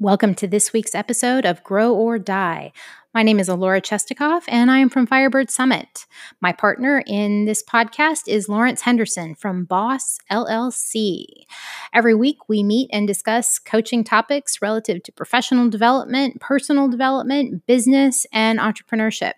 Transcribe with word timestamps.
Welcome 0.00 0.34
to 0.36 0.48
this 0.48 0.72
week's 0.72 0.96
episode 0.96 1.46
of 1.46 1.62
Grow 1.62 1.94
or 1.94 2.18
Die. 2.18 2.72
My 3.14 3.22
name 3.22 3.38
is 3.38 3.48
Alora 3.48 3.80
Chestikoff, 3.80 4.42
and 4.48 4.68
I 4.68 4.78
am 4.78 4.88
from 4.88 5.06
Firebird 5.06 5.52
Summit. 5.52 6.06
My 6.40 6.52
partner 6.52 7.04
in 7.06 7.44
this 7.44 7.62
podcast 7.62 8.22
is 8.26 8.48
Lawrence 8.48 8.80
Henderson 8.80 9.36
from 9.36 9.64
Boss 9.64 10.18
LLC. 10.32 11.26
Every 11.92 12.12
week, 12.12 12.48
we 12.48 12.64
meet 12.64 12.90
and 12.92 13.06
discuss 13.06 13.60
coaching 13.60 14.02
topics 14.02 14.60
relative 14.60 15.00
to 15.04 15.12
professional 15.12 15.70
development, 15.70 16.40
personal 16.40 16.88
development, 16.88 17.64
business, 17.68 18.26
and 18.32 18.58
entrepreneurship. 18.58 19.34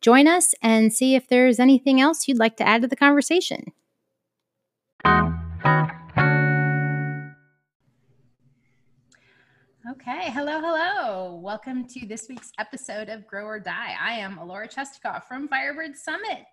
Join 0.00 0.28
us 0.28 0.54
and 0.62 0.92
see 0.92 1.16
if 1.16 1.26
there's 1.26 1.58
anything 1.58 2.00
else 2.00 2.28
you'd 2.28 2.38
like 2.38 2.56
to 2.58 2.66
add 2.66 2.82
to 2.82 2.88
the 2.88 2.94
conversation. 2.94 3.72
Okay, 10.00 10.30
hello, 10.30 10.60
hello. 10.60 11.34
Welcome 11.34 11.84
to 11.88 12.06
this 12.06 12.28
week's 12.28 12.52
episode 12.58 13.08
of 13.08 13.26
Grow 13.26 13.44
or 13.44 13.58
Die. 13.58 13.96
I 14.00 14.12
am 14.12 14.38
Alora 14.38 14.68
Chestikoff 14.68 15.24
from 15.24 15.48
Firebird 15.48 15.96
Summit. 15.96 16.46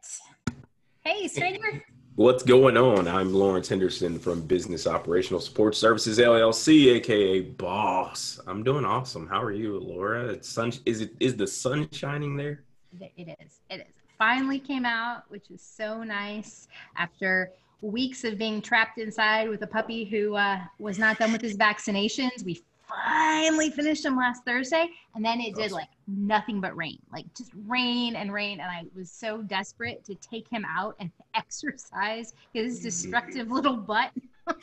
Hey, 1.01 1.27
stranger. 1.27 1.85
What's 2.15 2.41
going 2.41 2.75
on? 2.75 3.07
I'm 3.07 3.31
Lawrence 3.31 3.69
Henderson 3.69 4.17
from 4.17 4.41
Business 4.41 4.87
Operational 4.87 5.39
Support 5.39 5.75
Services 5.75 6.17
LLC, 6.17 6.95
aka 6.95 7.41
Boss. 7.41 8.39
I'm 8.47 8.63
doing 8.63 8.83
awesome. 8.83 9.27
How 9.27 9.43
are 9.43 9.51
you, 9.51 9.79
Laura? 9.79 10.25
It's 10.25 10.49
sun. 10.49 10.73
Is 10.87 11.01
it 11.01 11.11
is 11.19 11.35
the 11.37 11.45
sun 11.45 11.87
shining 11.91 12.35
there? 12.35 12.63
It 12.99 13.37
is. 13.39 13.59
It 13.69 13.75
is. 13.75 13.93
Finally 14.17 14.59
came 14.59 14.85
out, 14.85 15.29
which 15.29 15.51
is 15.51 15.61
so 15.61 16.01
nice 16.01 16.67
after 16.97 17.51
weeks 17.81 18.23
of 18.23 18.39
being 18.39 18.59
trapped 18.59 18.97
inside 18.97 19.49
with 19.49 19.61
a 19.61 19.67
puppy 19.67 20.03
who 20.03 20.35
uh, 20.35 20.61
was 20.79 20.97
not 20.97 21.19
done 21.19 21.31
with 21.31 21.41
his 21.41 21.55
vaccinations. 21.55 22.43
We 22.43 22.63
finally 22.87 23.69
finished 23.69 24.03
them 24.03 24.17
last 24.17 24.43
Thursday, 24.45 24.89
and 25.15 25.23
then 25.23 25.39
it 25.39 25.55
did 25.55 25.71
like 25.71 25.89
nothing 26.07 26.61
but 26.61 26.75
rain, 26.75 26.99
like 27.11 27.25
just 27.35 27.51
rain 27.67 28.15
and 28.15 28.33
rain. 28.33 28.59
And 28.59 28.69
I 28.69 28.83
was 28.95 29.11
so 29.11 29.41
desperate 29.41 30.03
to 30.05 30.15
take 30.15 30.47
him 30.47 30.65
out 30.65 30.95
and 30.99 31.11
exercise 31.35 32.33
his 32.53 32.77
mm-hmm. 32.77 32.83
destructive 32.83 33.51
little 33.51 33.77
butt. 33.77 34.11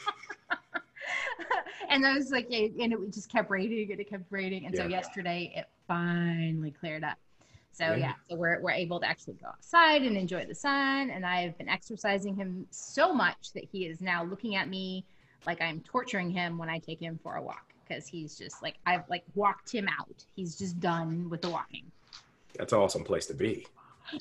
and 1.88 2.06
I 2.06 2.14
was 2.14 2.30
like, 2.30 2.46
and 2.50 2.92
it 2.92 3.12
just 3.12 3.30
kept 3.30 3.50
raining 3.50 3.90
and 3.90 4.00
it 4.00 4.08
kept 4.08 4.24
raining. 4.30 4.66
And 4.66 4.74
yeah. 4.74 4.82
so 4.82 4.88
yesterday 4.88 5.52
it 5.56 5.68
finally 5.86 6.70
cleared 6.70 7.04
up. 7.04 7.18
So 7.74 7.84
yeah. 7.84 7.96
yeah, 7.96 8.12
so 8.28 8.36
we're, 8.36 8.60
we're 8.60 8.72
able 8.72 9.00
to 9.00 9.06
actually 9.06 9.34
go 9.34 9.48
outside 9.48 10.02
and 10.02 10.16
enjoy 10.16 10.44
the 10.44 10.54
sun. 10.54 11.08
And 11.08 11.24
I've 11.24 11.56
been 11.56 11.70
exercising 11.70 12.36
him 12.36 12.66
so 12.70 13.14
much 13.14 13.52
that 13.54 13.64
he 13.64 13.86
is 13.86 14.00
now 14.02 14.24
looking 14.24 14.56
at 14.56 14.68
me 14.68 15.04
like 15.46 15.60
I'm 15.62 15.80
torturing 15.80 16.30
him 16.30 16.58
when 16.58 16.68
I 16.68 16.78
take 16.78 17.00
him 17.00 17.18
for 17.22 17.36
a 17.36 17.42
walk 17.42 17.71
because 17.86 18.06
he's 18.06 18.36
just 18.36 18.62
like 18.62 18.74
I've 18.86 19.08
like 19.08 19.24
walked 19.34 19.72
him 19.72 19.88
out. 19.88 20.24
He's 20.34 20.56
just 20.56 20.80
done 20.80 21.28
with 21.30 21.42
the 21.42 21.50
walking. 21.50 21.90
That's 22.58 22.72
an 22.72 22.78
awesome 22.78 23.04
place 23.04 23.26
to 23.26 23.34
be. 23.34 23.66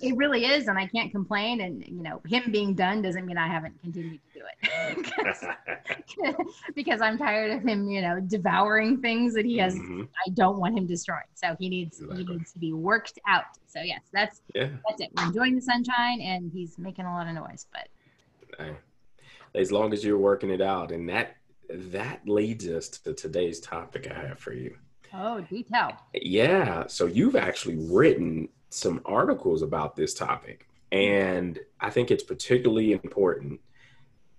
It 0.02 0.16
really 0.16 0.46
is, 0.46 0.68
and 0.68 0.78
I 0.78 0.86
can't 0.88 1.12
complain. 1.12 1.62
And 1.62 1.86
you 1.86 2.04
know, 2.04 2.22
him 2.26 2.52
being 2.52 2.74
done 2.74 3.02
doesn't 3.02 3.26
mean 3.26 3.38
I 3.38 3.48
haven't 3.48 3.80
continued 3.82 4.20
to 4.34 4.40
do 4.40 4.46
it 4.62 6.38
because 6.76 7.02
I'm 7.02 7.18
tired 7.18 7.52
of 7.52 7.64
him, 7.64 7.90
you 7.90 8.02
know, 8.02 8.20
devouring 8.22 9.02
things 9.02 9.34
that 9.34 9.44
he 9.44 9.58
has. 9.58 9.76
Mm-hmm. 9.76 10.04
I 10.26 10.30
don't 10.30 10.60
want 10.60 10.78
him 10.78 10.86
destroying. 10.86 11.24
So 11.34 11.56
he 11.60 11.68
needs 11.68 12.00
exactly. 12.00 12.24
he 12.24 12.32
needs 12.32 12.54
to 12.54 12.60
be 12.60 12.74
worked 12.74 13.20
out. 13.28 13.46
So 13.68 13.82
yes, 13.82 14.02
that's 14.14 14.42
yeah. 14.56 14.70
that's 14.88 15.02
it. 15.02 15.10
We're 15.18 15.26
enjoying 15.26 15.56
the 15.56 15.62
sunshine, 15.62 16.22
and 16.22 16.52
he's 16.54 16.78
making 16.78 17.06
a 17.06 17.14
lot 17.14 17.28
of 17.28 17.34
noise, 17.34 17.68
but. 17.72 17.88
As 19.54 19.72
long 19.72 19.92
as 19.92 20.06
you're 20.06 20.18
working 20.18 20.50
it 20.50 20.62
out, 20.62 20.92
and 20.92 21.10
that 21.10 21.36
that 21.74 22.28
leads 22.28 22.68
us 22.68 22.90
to 22.90 23.14
today's 23.14 23.60
topic 23.60 24.08
I 24.10 24.28
have 24.28 24.40
for 24.40 24.54
you. 24.54 24.76
Oh, 25.14 25.42
detail. 25.42 25.92
Yeah. 26.14 26.88
So 26.88 27.06
you've 27.06 27.36
actually 27.36 27.78
written 27.78 28.50
some 28.70 29.02
articles 29.06 29.62
about 29.62 29.96
this 29.96 30.14
topic, 30.14 30.68
and 30.92 31.60
I 31.80 31.90
think 31.90 32.12
it's 32.12 32.24
particularly 32.24 32.94
important. 32.94 33.60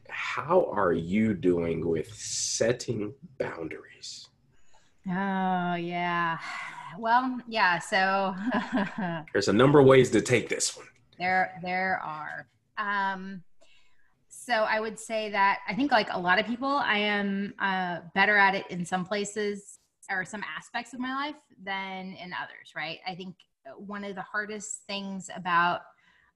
How 0.08 0.68
are 0.72 0.92
you 0.92 1.34
doing 1.34 1.86
with 1.86 2.12
setting 2.14 3.14
boundaries? 3.38 4.28
Oh, 5.08 5.74
yeah. 5.74 6.38
Well, 6.98 7.40
yeah. 7.48 7.78
So 7.78 8.34
there's 9.32 9.48
a 9.48 9.52
number 9.52 9.78
of 9.78 9.86
ways 9.86 10.10
to 10.10 10.20
take 10.20 10.48
this 10.48 10.76
one. 10.76 10.86
There, 11.18 11.58
there 11.62 12.00
are. 12.02 12.46
Um, 12.78 13.42
so 14.44 14.52
I 14.52 14.80
would 14.80 14.98
say 14.98 15.30
that 15.30 15.60
I 15.68 15.74
think 15.74 15.92
like 15.92 16.08
a 16.10 16.18
lot 16.18 16.40
of 16.40 16.46
people, 16.46 16.68
I 16.68 16.98
am 16.98 17.54
uh, 17.60 18.00
better 18.12 18.36
at 18.36 18.56
it 18.56 18.66
in 18.70 18.84
some 18.84 19.04
places 19.04 19.78
or 20.10 20.24
some 20.24 20.42
aspects 20.56 20.92
of 20.92 20.98
my 20.98 21.14
life 21.14 21.36
than 21.62 22.14
in 22.14 22.32
others, 22.32 22.72
right? 22.74 22.98
I 23.06 23.14
think 23.14 23.36
one 23.76 24.02
of 24.02 24.16
the 24.16 24.22
hardest 24.22 24.82
things 24.88 25.30
about 25.34 25.82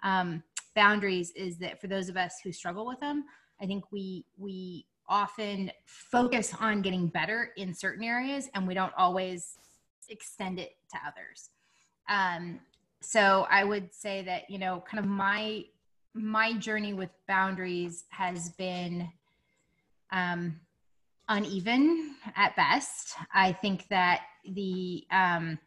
um, 0.04 0.44
boundaries 0.76 1.32
is 1.32 1.56
that 1.58 1.80
for 1.80 1.88
those 1.88 2.08
of 2.08 2.16
us 2.16 2.36
who 2.44 2.52
struggle 2.52 2.86
with 2.86 3.00
them, 3.00 3.24
I 3.60 3.66
think 3.66 3.90
we 3.90 4.24
we 4.38 4.86
often 5.08 5.72
focus 5.84 6.54
on 6.60 6.82
getting 6.82 7.08
better 7.08 7.50
in 7.56 7.74
certain 7.74 8.04
areas 8.04 8.48
and 8.54 8.68
we 8.68 8.74
don't 8.74 8.92
always 8.96 9.58
extend 10.08 10.60
it 10.60 10.76
to 10.92 10.98
others. 11.06 11.50
Um, 12.08 12.60
so 13.00 13.46
I 13.50 13.64
would 13.64 13.92
say 13.92 14.22
that 14.22 14.48
you 14.48 14.58
know, 14.58 14.84
kind 14.88 15.02
of 15.02 15.10
my 15.10 15.64
my 16.16 16.54
journey 16.54 16.94
with 16.94 17.10
boundaries 17.28 18.04
has 18.10 18.50
been 18.50 19.10
um, 20.12 20.60
uneven 21.28 22.14
at 22.34 22.56
best. 22.56 23.14
I 23.34 23.52
think 23.52 23.86
that 23.88 24.22
the 24.48 25.04
um, 25.10 25.58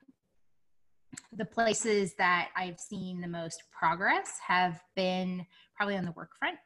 the 1.34 1.46
places 1.46 2.14
that 2.16 2.50
I've 2.56 2.80
seen 2.80 3.22
the 3.22 3.28
most 3.28 3.64
progress 3.72 4.38
have 4.46 4.82
been 4.96 5.46
probably 5.76 5.98
on 5.98 6.06
the 6.06 6.12
work 6.12 6.32
front. 6.38 6.58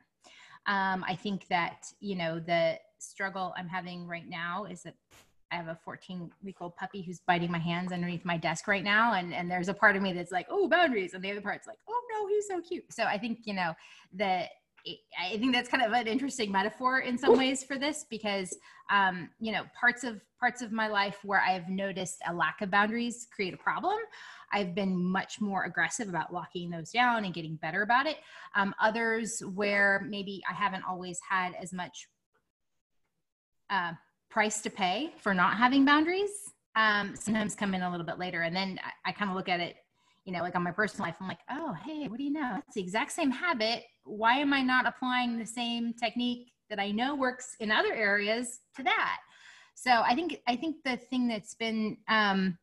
Um, 0.66 1.04
I 1.08 1.16
think 1.16 1.48
that 1.50 1.86
you 2.00 2.16
know 2.16 2.40
the 2.40 2.78
struggle 3.00 3.54
I'm 3.58 3.68
having 3.68 4.08
right 4.08 4.28
now 4.28 4.66
is 4.66 4.84
that 4.84 4.96
I 5.54 5.58
have 5.58 5.68
a 5.68 5.78
14 5.86 6.32
week 6.44 6.58
old 6.62 6.76
puppy 6.76 7.04
who's 7.04 7.20
biting 7.20 7.52
my 7.52 7.60
hands 7.60 7.92
underneath 7.92 8.26
my 8.26 8.38
desk 8.38 8.68
right 8.68 8.84
now. 8.84 9.14
And, 9.14 9.34
and 9.34 9.50
there's 9.50 9.70
a 9.70 9.74
part 9.74 9.96
of 9.96 10.02
me 10.02 10.12
that's 10.12 10.32
like, 10.32 10.48
oh, 10.50 10.68
boundaries. 10.68 11.14
And 11.14 11.24
the 11.24 11.32
other 11.32 11.42
part's 11.42 11.68
like, 11.68 11.78
oh, 11.88 12.02
no, 12.12 12.28
he's 12.28 12.48
so 12.48 12.60
cute. 12.60 12.92
So 12.92 13.04
I 13.04 13.18
think, 13.18 13.40
you 13.46 13.54
know, 13.54 13.74
that 14.14 14.50
I 15.18 15.38
think 15.38 15.54
that's 15.54 15.70
kind 15.70 15.84
of 15.84 15.94
an 15.94 16.08
interesting 16.08 16.52
metaphor 16.52 17.00
in 17.00 17.18
some 17.18 17.38
ways 17.38 17.64
for 17.64 17.78
this 17.78 18.06
because, 18.10 18.58
um, 18.90 19.30
you 19.40 19.54
know, 19.54 19.64
parts 19.80 20.04
of 20.04 20.20
parts 20.40 20.62
of 20.62 20.74
my 20.74 20.90
life 20.90 21.20
where 21.24 21.40
I've 21.40 21.70
noticed 21.70 22.18
a 22.28 22.34
lack 22.34 22.60
of 22.62 22.70
boundaries 22.70 23.28
create 23.34 23.54
a 23.54 23.58
problem. 23.58 23.98
I've 24.52 24.76
been 24.76 25.02
much 25.02 25.40
more 25.40 25.64
aggressive 25.64 26.10
about 26.10 26.34
locking 26.34 26.70
those 26.70 26.92
down 26.92 27.24
and 27.24 27.34
getting 27.34 27.56
better 27.56 27.82
about 27.82 28.08
it. 28.08 28.18
Um, 28.56 28.76
others 28.82 29.42
where 29.54 30.06
maybe 30.10 30.42
I 30.50 30.54
haven't 30.54 30.84
always 30.84 31.20
had 31.28 31.54
as 31.62 31.72
much 31.72 32.10
uh, 33.70 33.94
price 34.34 34.62
to 34.62 34.70
pay 34.72 35.14
for 35.20 35.32
not 35.36 35.58
having 35.58 35.86
boundaries 35.86 36.32
um, 36.76 37.16
sometimes 37.16 37.54
come 37.54 37.76
in 37.76 37.84
a 37.84 37.92
little 37.92 38.06
bit 38.06 38.18
later. 38.18 38.42
And 38.42 38.56
then 38.56 38.80
I, 38.84 39.10
I 39.10 39.12
kind 39.12 39.30
of 39.30 39.38
look 39.38 39.48
at 39.48 39.60
it, 39.60 39.76
you 40.26 40.34
know, 40.34 40.42
like 40.42 40.56
on 40.56 40.64
my 40.64 40.72
personal 40.72 41.06
life, 41.06 41.16
I'm 41.22 41.28
like, 41.28 41.42
oh, 41.52 41.76
hey, 41.86 42.08
what 42.08 42.18
do 42.18 42.24
you 42.24 42.34
know? 42.34 42.58
It's 42.66 42.74
the 42.74 42.82
exact 42.82 43.12
same 43.12 43.30
habit. 43.30 43.84
Why 44.06 44.38
am 44.40 44.52
I 44.52 44.64
not 44.64 44.88
applying 44.88 45.38
the 45.38 45.46
same 45.46 45.94
technique 45.94 46.52
that 46.72 46.80
I 46.80 46.90
know 46.90 47.14
works 47.14 47.56
in 47.60 47.72
other 47.72 47.94
areas 47.94 48.62
to 48.76 48.84
that? 48.84 49.20
So 49.76 49.92
I 49.92 50.16
think 50.16 50.40
I 50.48 50.56
think 50.56 50.78
the 50.84 50.98
thing 50.98 51.28
that's 51.28 51.54
been 51.54 51.98
um, 52.08 52.58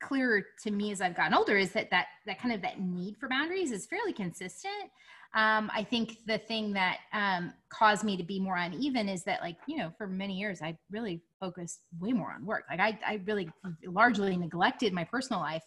clearer 0.00 0.42
to 0.62 0.70
me 0.70 0.92
as 0.92 1.00
I've 1.00 1.16
gotten 1.16 1.34
older 1.34 1.56
is 1.56 1.72
that 1.72 1.90
that 1.90 2.06
that 2.26 2.40
kind 2.40 2.54
of 2.54 2.62
that 2.62 2.80
need 2.80 3.16
for 3.18 3.28
boundaries 3.28 3.72
is 3.72 3.86
fairly 3.86 4.12
consistent. 4.12 4.90
Um, 5.32 5.70
I 5.72 5.84
think 5.84 6.18
the 6.26 6.38
thing 6.38 6.72
that 6.72 6.98
um, 7.12 7.52
caused 7.68 8.02
me 8.02 8.16
to 8.16 8.24
be 8.24 8.40
more 8.40 8.56
uneven 8.56 9.08
is 9.08 9.22
that, 9.24 9.40
like, 9.40 9.56
you 9.68 9.76
know, 9.76 9.92
for 9.96 10.08
many 10.08 10.34
years, 10.36 10.60
I 10.60 10.76
really 10.90 11.22
focused 11.38 11.82
way 12.00 12.12
more 12.12 12.32
on 12.32 12.44
work. 12.44 12.64
Like, 12.68 12.80
I, 12.80 12.98
I 13.06 13.20
really 13.24 13.48
largely 13.86 14.36
neglected 14.36 14.92
my 14.92 15.04
personal 15.04 15.40
life. 15.40 15.62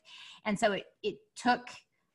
And 0.46 0.60
so 0.60 0.74
it, 0.74 0.84
it 1.02 1.16
took 1.38 1.62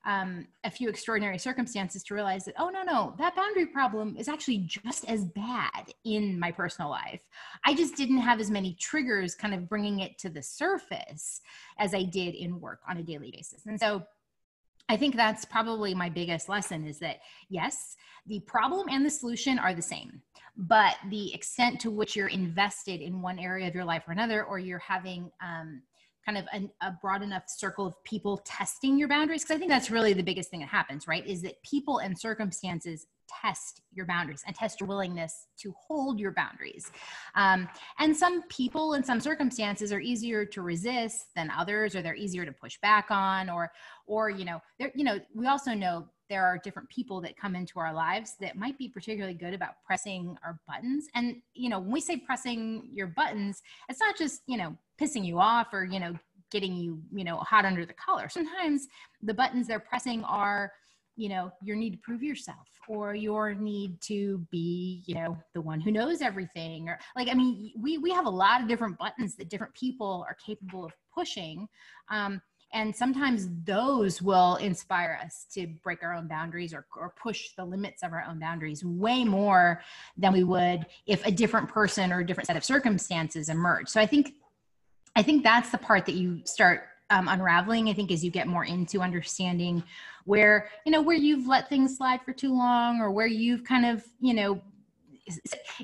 um, 0.07 0.47
a 0.65 0.71
few 0.71 0.89
extraordinary 0.89 1.39
circumstances 1.39 2.03
to 2.05 2.15
realize 2.15 2.45
that, 2.45 2.55
oh, 2.59 2.71
no, 2.71 2.83
no, 2.83 3.15
that 3.19 3.37
boundary 3.37 3.67
problem 3.67 4.17
is 4.17 4.29
actually 4.29 4.59
just 4.59 5.05
as 5.07 5.25
bad 5.25 5.93
in 6.05 6.39
my 6.39 6.51
personal 6.51 6.91
life. 6.91 7.23
I 7.65 7.75
just 7.75 7.97
didn't 7.97 8.19
have 8.19 8.41
as 8.41 8.51
many 8.51 8.77
triggers 8.81 9.35
kind 9.35 9.55
of 9.55 9.69
bringing 9.69 10.01
it 10.01 10.19
to 10.19 10.31
the 10.31 10.43
surface 10.43 11.41
as 11.79 11.95
I 11.95 12.05
did 12.05 12.35
in 12.35 12.61
work 12.61 12.81
on 12.89 12.99
a 12.99 13.03
daily 13.03 13.31
basis. 13.31 13.67
And 13.67 13.79
so, 13.79 14.05
I 14.91 14.97
think 14.97 15.17
that's 15.17 15.45
probably 15.45 15.95
my 15.95 16.09
biggest 16.09 16.49
lesson 16.49 16.87
is 16.87 16.99
that 17.01 17.19
yes, 17.51 17.95
the 18.27 18.41
problem 18.41 18.89
and 18.91 19.05
the 19.05 19.11
solution 19.11 19.59
are 19.59 19.75
the 19.75 19.83
same, 19.83 20.23
but 20.57 20.97
the 21.11 21.35
extent 21.35 21.81
to 21.81 21.91
which 21.91 22.17
you're 22.17 22.29
invested 22.29 23.01
in 23.01 23.21
one 23.21 23.39
area 23.39 23.69
of 23.69 23.75
your 23.75 23.85
life 23.85 24.05
or 24.09 24.13
another, 24.13 24.45
or 24.45 24.59
you're 24.59 24.79
having 24.79 25.31
um, 25.43 25.83
kind 26.29 26.39
of 26.39 26.47
a, 26.53 26.87
a, 26.87 26.93
broad 27.01 27.23
enough 27.23 27.45
circle 27.47 27.87
of 27.87 28.05
people 28.05 28.37
testing 28.45 28.99
your 28.99 29.09
boundaries, 29.09 29.43
because 29.45 29.57
I 29.57 29.59
think 29.59 29.71
that's 29.71 29.91
really 29.91 30.13
the 30.13 30.23
biggest 30.23 30.51
thing 30.51 30.61
that 30.61 30.69
happens, 30.69 31.09
right? 31.09 31.27
Is 31.27 31.41
that 31.43 31.63
people 31.63 31.99
and 31.99 32.19
circumstances 32.19 33.07
test 33.29 33.83
your 33.93 34.07
boundaries 34.07 34.43
and 34.47 34.55
test 34.55 34.81
your 34.81 34.89
willingness 34.89 35.47
to 35.59 35.73
hold 35.79 36.19
your 36.19 36.33
boundaries. 36.33 36.91
Um, 37.35 37.69
and 37.99 38.17
some 38.17 38.43
people 38.49 38.95
in 38.95 39.05
some 39.05 39.21
circumstances 39.21 39.93
are 39.93 40.01
easier 40.01 40.45
to 40.47 40.63
resist 40.63 41.27
than 41.35 41.51
others, 41.51 41.95
or 41.95 42.03
they're 42.03 42.15
easier 42.15 42.45
to 42.45 42.53
push 42.53 42.79
back 42.81 43.07
on, 43.11 43.51
or, 43.51 43.71
or 44.07 44.31
you 44.31 44.45
know, 44.45 44.61
you 44.95 45.05
know, 45.05 45.19
we 45.35 45.47
also 45.47 45.73
know 45.73 46.07
there 46.29 46.45
are 46.45 46.59
different 46.59 46.89
people 46.91 47.21
that 47.23 47.37
come 47.37 47.57
into 47.57 47.79
our 47.79 47.93
lives 47.93 48.35
that 48.41 48.57
might 48.57 48.77
be 48.79 48.89
particularly 48.89 49.35
good 49.35 49.55
about 49.55 49.83
pressing 49.85 50.37
our 50.45 50.59
buttons. 50.69 51.07
And 51.15 51.37
you 51.55 51.69
know, 51.69 51.79
when 51.79 51.91
we 51.91 52.01
say 52.01 52.17
pressing 52.17 52.89
your 52.93 53.07
buttons, 53.07 53.63
it's 53.89 54.01
not 54.01 54.17
just 54.17 54.43
you 54.47 54.57
know 54.57 54.77
pissing 55.01 55.25
you 55.25 55.39
off 55.39 55.69
or 55.73 55.85
you 55.85 56.01
know 56.01 56.15
getting 56.51 56.75
you 56.75 57.01
you 57.13 57.25
know 57.25 57.37
hot 57.39 57.65
under 57.65 57.87
the 57.87 57.95
collar. 57.95 58.29
Sometimes 58.29 58.87
the 59.23 59.35
buttons 59.35 59.67
they're 59.67 59.81
pressing 59.81 60.23
are 60.25 60.73
you 61.19 61.29
know 61.29 61.51
your 61.63 61.77
need 61.77 61.91
to 61.91 61.99
prove 61.99 62.23
yourself 62.23 62.69
or 62.87 63.15
your 63.15 63.53
need 63.53 64.01
to 64.01 64.39
be 64.51 65.03
you 65.05 65.15
know 65.15 65.37
the 65.53 65.61
one 65.61 65.81
who 65.81 65.91
knows 65.91 66.23
everything 66.23 66.89
or 66.89 66.99
like 67.17 67.29
i 67.29 67.35
mean 67.35 67.73
we 67.77 67.99
we 67.99 68.11
have 68.11 68.25
a 68.25 68.31
lot 68.31 68.63
of 68.63 68.69
different 68.69 68.97
buttons 68.99 69.35
that 69.35 69.51
different 69.51 69.75
people 69.75 70.25
are 70.29 70.37
capable 70.45 70.85
of 70.85 70.93
pushing 71.13 71.69
um, 72.11 72.41
and 72.73 72.95
sometimes 72.95 73.49
those 73.65 74.23
will 74.23 74.57
inspire 74.57 75.19
us 75.25 75.47
to 75.53 75.67
break 75.83 76.03
our 76.03 76.13
own 76.13 76.29
boundaries 76.29 76.75
or, 76.75 76.87
or 76.97 77.15
push 77.21 77.51
the 77.57 77.65
limits 77.65 78.03
of 78.03 78.13
our 78.13 78.25
own 78.29 78.39
boundaries 78.39 78.85
way 78.85 79.25
more 79.25 79.83
than 80.17 80.33
we 80.33 80.45
would 80.45 80.87
if 81.07 81.27
a 81.27 81.33
different 81.33 81.69
person 81.69 82.13
or 82.13 82.21
a 82.21 82.27
different 82.27 82.47
set 82.47 82.57
of 82.57 82.65
circumstances 82.65 83.49
emerge 83.49 83.89
so 83.89 84.01
i 84.01 84.07
think 84.07 84.35
i 85.17 85.23
think 85.23 85.43
that's 85.43 85.71
the 85.71 85.79
part 85.79 86.07
that 86.07 86.15
you 86.15 86.41
start 86.45 86.83
um, 87.11 87.29
unraveling 87.29 87.89
i 87.89 87.93
think 87.93 88.11
as 88.11 88.25
you 88.25 88.31
get 88.31 88.47
more 88.47 88.65
into 88.65 89.01
understanding 89.01 89.83
where 90.25 90.69
you 90.85 90.93
know 90.93 91.01
where 91.01 91.17
you've 91.17 91.47
let 91.47 91.69
things 91.69 91.97
slide 91.97 92.21
for 92.23 92.33
too 92.33 92.53
long 92.53 93.01
or 93.01 93.11
where 93.11 93.27
you've 93.27 93.65
kind 93.65 93.87
of 93.87 94.05
you 94.21 94.35
know 94.35 94.61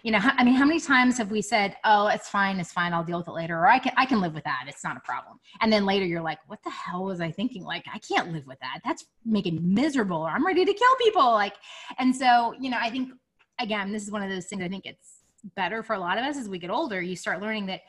you 0.02 0.10
know 0.10 0.18
i 0.22 0.44
mean 0.44 0.54
how 0.54 0.64
many 0.64 0.80
times 0.80 1.18
have 1.18 1.30
we 1.30 1.42
said 1.42 1.76
oh 1.84 2.06
it's 2.08 2.28
fine 2.28 2.58
it's 2.58 2.72
fine 2.72 2.92
i'll 2.92 3.04
deal 3.04 3.18
with 3.18 3.28
it 3.28 3.32
later 3.32 3.58
or 3.58 3.68
i 3.68 3.78
can 3.78 3.92
i 3.96 4.06
can 4.06 4.20
live 4.20 4.34
with 4.34 4.44
that 4.44 4.64
it's 4.68 4.84
not 4.84 4.96
a 4.96 5.00
problem 5.00 5.38
and 5.60 5.72
then 5.72 5.84
later 5.84 6.04
you're 6.04 6.22
like 6.22 6.38
what 6.46 6.62
the 6.64 6.70
hell 6.70 7.04
was 7.04 7.20
i 7.20 7.30
thinking? 7.30 7.64
Like 7.64 7.84
i 7.92 7.98
can't 7.98 8.32
live 8.32 8.46
with 8.46 8.58
that 8.60 8.80
that's 8.84 9.06
making 9.24 9.60
miserable 9.62 10.18
or 10.18 10.30
i'm 10.30 10.46
ready 10.46 10.64
to 10.64 10.72
kill 10.72 10.94
people 11.02 11.32
like 11.32 11.54
and 11.98 12.14
so 12.14 12.54
you 12.60 12.70
know 12.70 12.78
i 12.80 12.90
think 12.90 13.10
again 13.60 13.92
this 13.92 14.02
is 14.02 14.10
one 14.10 14.22
of 14.22 14.30
those 14.30 14.46
things 14.46 14.62
i 14.62 14.68
think 14.68 14.86
it's 14.86 15.20
better 15.56 15.82
for 15.82 15.94
a 15.94 15.98
lot 15.98 16.16
of 16.18 16.24
us 16.24 16.36
as 16.36 16.48
we 16.48 16.58
get 16.58 16.70
older 16.70 17.00
you 17.00 17.16
start 17.16 17.40
learning 17.40 17.66
that 17.66 17.80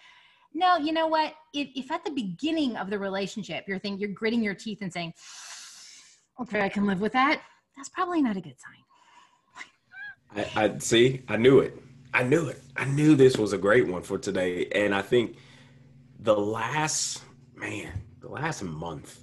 no 0.55 0.77
you 0.77 0.91
know 0.91 1.05
what 1.05 1.35
if, 1.53 1.69
if 1.75 1.91
at 1.91 2.03
the 2.03 2.11
beginning 2.11 2.75
of 2.77 2.89
the 2.89 2.97
relationship 2.97 3.65
you're 3.67 3.77
thinking 3.77 3.99
you're 3.99 4.09
gritting 4.09 4.43
your 4.43 4.55
teeth 4.55 4.79
and 4.81 4.91
saying 4.91 5.13
okay, 6.41 6.61
I 6.61 6.69
can 6.69 6.85
live 6.85 7.01
with 7.01 7.13
that. 7.13 7.41
That's 7.75 7.89
probably 7.89 8.21
not 8.21 8.37
a 8.37 8.41
good 8.41 8.55
sign. 8.59 10.45
I, 10.55 10.65
I 10.65 10.77
see. 10.79 11.21
I 11.27 11.37
knew 11.37 11.59
it. 11.59 11.77
I 12.13 12.23
knew 12.23 12.47
it. 12.47 12.61
I 12.75 12.85
knew 12.85 13.15
this 13.15 13.37
was 13.37 13.53
a 13.53 13.57
great 13.57 13.87
one 13.87 14.01
for 14.01 14.17
today, 14.17 14.67
and 14.73 14.93
I 14.95 15.01
think 15.01 15.37
the 16.19 16.35
last 16.35 17.23
man, 17.55 18.01
the 18.21 18.29
last 18.29 18.63
month 18.63 19.21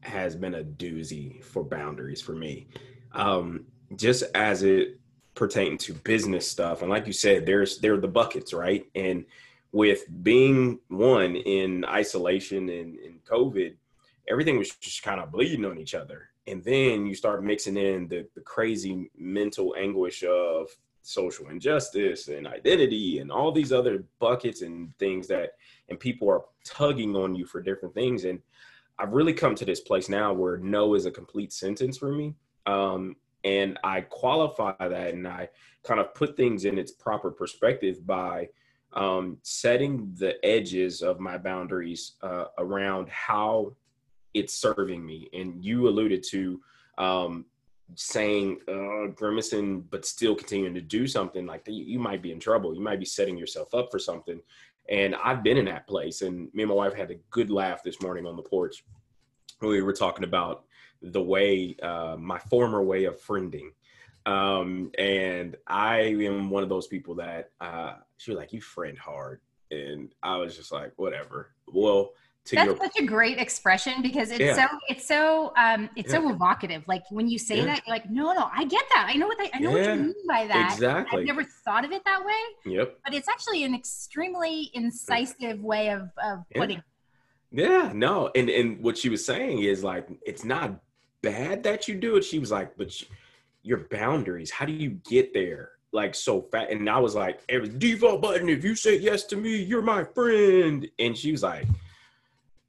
has 0.00 0.36
been 0.36 0.54
a 0.54 0.62
doozy 0.62 1.42
for 1.42 1.64
boundaries 1.64 2.20
for 2.20 2.32
me. 2.32 2.68
Um, 3.12 3.66
just 3.96 4.24
as 4.34 4.62
it 4.62 5.00
pertains 5.34 5.84
to 5.84 5.94
business 5.94 6.50
stuff, 6.50 6.82
and 6.82 6.90
like 6.90 7.06
you 7.06 7.12
said, 7.12 7.46
there's 7.46 7.78
there 7.78 7.94
are 7.94 8.00
the 8.00 8.08
buckets, 8.08 8.52
right? 8.52 8.84
And 8.94 9.24
with 9.72 10.04
being 10.22 10.78
one 10.88 11.36
in 11.36 11.84
isolation 11.84 12.68
and, 12.68 12.96
and 12.98 13.24
COVID, 13.24 13.74
everything 14.28 14.58
was 14.58 14.70
just 14.76 15.02
kind 15.02 15.20
of 15.20 15.32
bleeding 15.32 15.64
on 15.64 15.78
each 15.78 15.94
other. 15.94 16.30
And 16.46 16.62
then 16.62 17.06
you 17.06 17.14
start 17.14 17.44
mixing 17.44 17.76
in 17.76 18.08
the, 18.08 18.26
the 18.34 18.40
crazy 18.40 19.10
mental 19.16 19.74
anguish 19.78 20.22
of 20.22 20.68
social 21.02 21.48
injustice 21.48 22.28
and 22.28 22.46
identity 22.46 23.20
and 23.20 23.30
all 23.30 23.52
these 23.52 23.72
other 23.72 24.04
buckets 24.18 24.62
and 24.62 24.96
things 24.98 25.28
that 25.28 25.52
and 25.88 26.00
people 26.00 26.28
are 26.28 26.42
tugging 26.64 27.14
on 27.14 27.34
you 27.34 27.46
for 27.46 27.60
different 27.60 27.94
things. 27.94 28.24
And 28.24 28.40
i've 28.98 29.12
really 29.12 29.32
come 29.32 29.54
to 29.54 29.64
this 29.64 29.80
place 29.80 30.08
now 30.08 30.32
where 30.32 30.56
no 30.56 30.94
is 30.94 31.06
a 31.06 31.10
complete 31.10 31.52
sentence 31.52 31.96
for 31.98 32.10
me. 32.10 32.34
Um, 32.66 33.16
and 33.44 33.78
i 33.84 34.00
qualify 34.00 34.74
that 34.80 35.14
and 35.14 35.26
i 35.26 35.48
kind 35.84 36.00
of 36.00 36.12
put 36.14 36.36
things 36.36 36.64
in 36.64 36.78
its 36.78 36.90
proper 36.90 37.30
perspective 37.30 38.04
by 38.06 38.48
um, 38.96 39.36
setting 39.42 40.14
the 40.18 40.44
edges 40.44 41.02
of 41.02 41.20
my 41.20 41.36
boundaries 41.36 42.12
uh, 42.22 42.46
around 42.58 43.08
how 43.10 43.74
it's 44.34 44.54
serving 44.54 45.04
me. 45.04 45.28
And 45.32 45.62
you 45.64 45.88
alluded 45.88 46.24
to 46.30 46.60
um, 46.98 47.44
saying 47.94 48.58
uh, 48.68 49.12
grimacing, 49.14 49.82
but 49.82 50.06
still 50.06 50.34
continuing 50.34 50.74
to 50.74 50.80
do 50.80 51.06
something 51.06 51.46
like 51.46 51.64
that. 51.66 51.72
You 51.72 51.98
might 51.98 52.22
be 52.22 52.32
in 52.32 52.40
trouble. 52.40 52.74
You 52.74 52.80
might 52.80 52.98
be 52.98 53.04
setting 53.04 53.36
yourself 53.36 53.74
up 53.74 53.88
for 53.90 53.98
something. 53.98 54.40
And 54.88 55.14
I've 55.16 55.42
been 55.42 55.58
in 55.58 55.66
that 55.66 55.86
place. 55.86 56.22
And 56.22 56.48
me 56.54 56.62
and 56.62 56.70
my 56.70 56.74
wife 56.74 56.94
had 56.94 57.10
a 57.10 57.16
good 57.30 57.50
laugh 57.50 57.82
this 57.82 58.00
morning 58.00 58.26
on 58.26 58.36
the 58.36 58.42
porch. 58.42 58.84
We 59.60 59.82
were 59.82 59.92
talking 59.92 60.24
about 60.24 60.64
the 61.02 61.22
way, 61.22 61.76
uh, 61.82 62.16
my 62.18 62.38
former 62.38 62.82
way 62.82 63.04
of 63.04 63.20
friending. 63.20 63.70
Um, 64.24 64.90
and 64.98 65.56
I 65.66 65.98
am 65.98 66.50
one 66.50 66.62
of 66.62 66.68
those 66.68 66.86
people 66.88 67.14
that 67.16 67.50
uh, 67.60 67.94
she 68.18 68.30
was 68.30 68.38
like, 68.38 68.52
"You 68.52 68.60
friend 68.60 68.98
hard," 68.98 69.40
and 69.70 70.14
I 70.22 70.36
was 70.36 70.56
just 70.56 70.72
like, 70.72 70.92
"Whatever." 70.96 71.52
Well, 71.72 72.12
that's 72.54 72.66
your... 72.66 72.76
such 72.76 72.98
a 72.98 73.04
great 73.04 73.38
expression 73.38 74.02
because 74.02 74.30
it's 74.30 74.40
yeah. 74.40 74.54
so 74.54 74.78
it's 74.88 75.06
so 75.06 75.52
um 75.56 75.88
it's 75.96 76.12
yeah. 76.12 76.20
so 76.20 76.30
evocative. 76.30 76.84
Like 76.86 77.02
when 77.10 77.28
you 77.28 77.38
say 77.38 77.58
yeah. 77.58 77.66
that 77.66 77.82
you're 77.86 77.94
like 77.94 78.08
no 78.10 78.32
no 78.32 78.48
i 78.54 78.64
get 78.64 78.84
that. 78.92 79.08
I 79.10 79.14
know 79.14 79.26
what 79.26 79.38
i 79.52 79.58
know 79.58 79.72
what 79.72 79.84
you 79.84 80.02
mean 80.02 80.14
by 80.28 80.46
that. 80.46 80.72
Exactly. 80.74 81.20
I've 81.20 81.26
never 81.26 81.44
thought 81.44 81.84
of 81.84 81.92
it 81.92 82.04
that 82.04 82.24
way 82.24 82.72
yep. 82.72 82.98
but 83.04 83.14
it's 83.14 83.28
actually 83.28 83.64
an 83.64 83.74
extremely 83.74 84.70
incisive 84.74 85.62
way 85.62 85.90
of 85.90 86.10
of 86.22 86.44
putting 86.54 86.82
yeah 87.50 87.90
no 87.94 88.30
and 88.34 88.48
and 88.48 88.82
what 88.82 88.96
she 88.98 89.08
was 89.08 89.24
saying 89.24 89.60
is 89.60 89.82
like 89.82 90.08
it's 90.24 90.44
not 90.44 90.80
bad 91.22 91.62
that 91.64 91.88
you 91.88 91.94
do 91.94 92.16
it. 92.16 92.24
She 92.24 92.38
was 92.38 92.50
like 92.50 92.76
but 92.76 92.92
your 93.62 93.88
boundaries 93.90 94.50
how 94.50 94.64
do 94.64 94.72
you 94.72 94.90
get 95.08 95.34
there 95.34 95.70
like 95.96 96.14
so 96.14 96.42
fat 96.42 96.70
and 96.70 96.88
i 96.90 96.98
was 96.98 97.14
like 97.14 97.40
it 97.48 97.58
was 97.58 97.70
default 97.70 98.20
button 98.20 98.50
if 98.50 98.62
you 98.62 98.74
say 98.74 98.98
yes 98.98 99.24
to 99.24 99.34
me 99.34 99.56
you're 99.56 99.82
my 99.82 100.04
friend. 100.04 100.88
And 100.98 101.16
she 101.16 101.32
was 101.32 101.42
like 101.42 101.66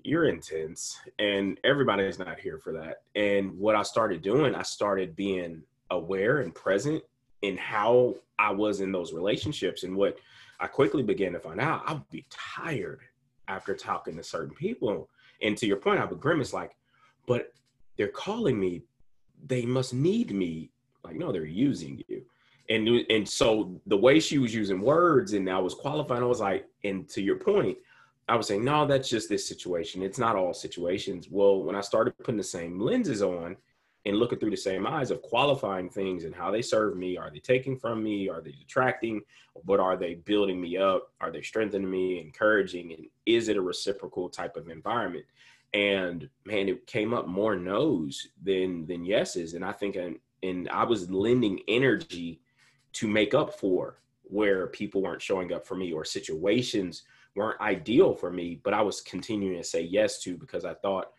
you're 0.04 0.30
intense 0.30 0.98
and 1.20 1.60
everybody's 1.66 2.18
not 2.18 2.40
here 2.40 2.58
for 2.58 2.72
that. 2.72 3.02
And 3.16 3.60
what 3.60 3.76
i 3.76 3.84
started 3.84 4.22
doing 4.22 4.56
i 4.56 4.64
started 4.64 5.16
being 5.16 5.62
aware 5.92 6.40
and 6.40 6.56
present 6.56 7.04
in 7.42 7.58
how 7.58 8.16
i 8.40 8.50
was 8.50 8.80
in 8.80 8.92
those 8.92 9.14
relationships. 9.14 9.84
And 9.84 9.96
what 9.96 10.18
i 10.62 10.66
quickly 10.66 11.04
began 11.04 11.34
to 11.34 11.40
find 11.40 11.60
out 11.60 11.84
i 11.86 11.94
would 11.94 12.10
be 12.10 12.26
tired 12.30 13.02
after 13.50 13.76
talking 13.76 14.16
to 14.16 14.24
certain 14.24 14.56
people. 14.56 15.10
And 15.42 15.58
to 15.58 15.68
your 15.68 15.78
point 15.78 16.00
i 16.00 16.06
would 16.06 16.22
grimace 16.22 16.54
like 16.54 16.76
but 17.28 17.52
they're 17.98 18.08
calling 18.08 18.58
me. 18.58 18.84
They 19.48 19.66
must 19.66 19.94
need 19.94 20.34
me. 20.34 20.72
Like 21.04 21.18
no 21.18 21.34
they're 21.34 21.46
using 21.46 22.02
you 22.08 22.24
and 22.70 22.88
and 23.10 23.28
so 23.28 23.80
the 23.88 23.98
way 23.98 24.20
she 24.20 24.38
was 24.38 24.54
using 24.54 24.82
words 24.82 25.34
and 25.34 25.50
i 25.50 25.60
was 25.60 25.74
qualifying 25.74 26.22
i 26.22 26.26
was 26.26 26.42
like 26.42 26.68
and 26.84 27.08
to 27.08 27.22
your 27.22 27.38
point 27.38 27.78
I 28.30 28.36
was 28.36 28.48
saying, 28.48 28.66
no, 28.66 28.86
that's 28.86 29.10
just 29.10 29.30
this 29.30 29.48
situation. 29.48 30.04
It's 30.04 30.20
not 30.20 30.36
all 30.36 30.54
situations. 30.54 31.28
Well, 31.30 31.64
when 31.64 31.76
I 31.76 31.82
started 31.82 32.18
putting 32.18 32.38
the 32.38 32.44
same 32.44 32.80
lenses 32.80 33.22
on 33.22 33.56
and 34.06 34.18
looking 34.18 34.38
through 34.38 34.52
the 34.52 34.58
same 34.58 34.86
eyes 34.86 35.12
of 35.12 35.22
qualifying 35.22 35.90
things 35.90 36.26
and 36.26 36.36
how 36.36 36.52
they 36.52 36.62
serve 36.62 36.98
me, 36.98 37.18
are 37.18 37.32
they 37.32 37.40
taking 37.40 37.78
from 37.78 38.04
me? 38.04 38.28
Are 38.28 38.42
they 38.42 38.52
detracting? 38.52 39.22
But 39.64 39.80
are 39.80 39.96
they 39.96 40.16
building 40.16 40.60
me 40.60 40.78
up? 40.78 41.14
Are 41.22 41.32
they 41.32 41.42
strengthening 41.42 41.90
me, 41.90 42.20
encouraging? 42.20 42.94
And 42.94 43.08
is 43.26 43.48
it 43.48 43.58
a 43.58 43.62
reciprocal 43.62 44.28
type 44.28 44.58
of 44.58 44.68
environment? 44.68 45.26
And 45.74 46.30
man, 46.46 46.68
it 46.68 46.86
came 46.86 47.14
up 47.14 47.28
more 47.28 47.56
no's 47.56 48.28
than 48.44 48.86
than 48.88 49.06
yeses. 49.06 49.54
And 49.54 49.64
I 49.64 49.72
think 49.72 49.96
and, 49.96 50.18
and 50.44 50.70
I 50.70 50.84
was 50.84 51.10
lending 51.10 51.62
energy 51.68 52.42
to 52.98 53.08
make 53.08 53.34
up 53.34 53.60
for 53.60 54.00
where 54.24 54.68
people 54.68 55.02
weren't 55.02 55.22
showing 55.22 55.54
up 55.54 55.66
for 55.66 55.76
me 55.76 55.94
or 55.94 56.04
situations 56.04 57.04
weren't 57.36 57.62
ideal 57.62 58.16
for 58.16 58.32
me, 58.32 58.60
but 58.64 58.74
I 58.74 58.82
was 58.82 59.02
continuing 59.02 59.58
to 59.58 59.64
say 59.64 59.82
yes 59.82 60.20
to 60.24 60.36
because 60.36 60.66
I 60.66 60.74
thought 60.74 61.12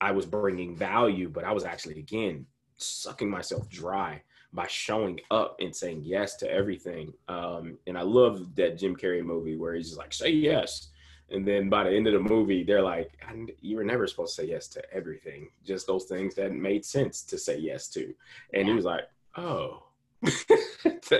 I 0.00 0.10
was 0.10 0.26
bringing 0.26 0.74
value, 0.74 1.28
but 1.28 1.44
I 1.44 1.52
was 1.52 1.64
actually, 1.64 2.00
again, 2.00 2.46
sucking 2.78 3.30
myself 3.30 3.68
dry 3.68 4.22
by 4.52 4.66
showing 4.66 5.20
up 5.30 5.56
and 5.60 5.74
saying 5.74 6.02
yes 6.04 6.34
to 6.38 6.50
everything. 6.50 7.12
Um, 7.28 7.78
and 7.86 7.96
I 7.96 8.02
love 8.02 8.56
that 8.56 8.76
Jim 8.76 8.96
Carrey 8.96 9.24
movie 9.24 9.56
where 9.56 9.74
he's 9.74 9.90
just 9.90 9.98
like, 9.98 10.12
say 10.12 10.30
yes. 10.30 10.88
And 11.30 11.46
then 11.46 11.68
by 11.68 11.84
the 11.84 11.94
end 11.94 12.08
of 12.08 12.14
the 12.14 12.28
movie, 12.28 12.64
they're 12.64 12.82
like, 12.82 13.12
you 13.60 13.76
were 13.76 13.84
never 13.84 14.08
supposed 14.08 14.34
to 14.34 14.42
say 14.42 14.48
yes 14.48 14.66
to 14.68 14.82
everything, 14.92 15.48
just 15.64 15.86
those 15.86 16.06
things 16.06 16.34
that 16.34 16.52
made 16.52 16.84
sense 16.84 17.22
to 17.22 17.38
say 17.38 17.58
yes 17.58 17.86
to. 17.90 18.12
And 18.52 18.66
yeah. 18.66 18.70
he 18.70 18.72
was 18.72 18.84
like, 18.84 19.04
oh. 19.36 19.84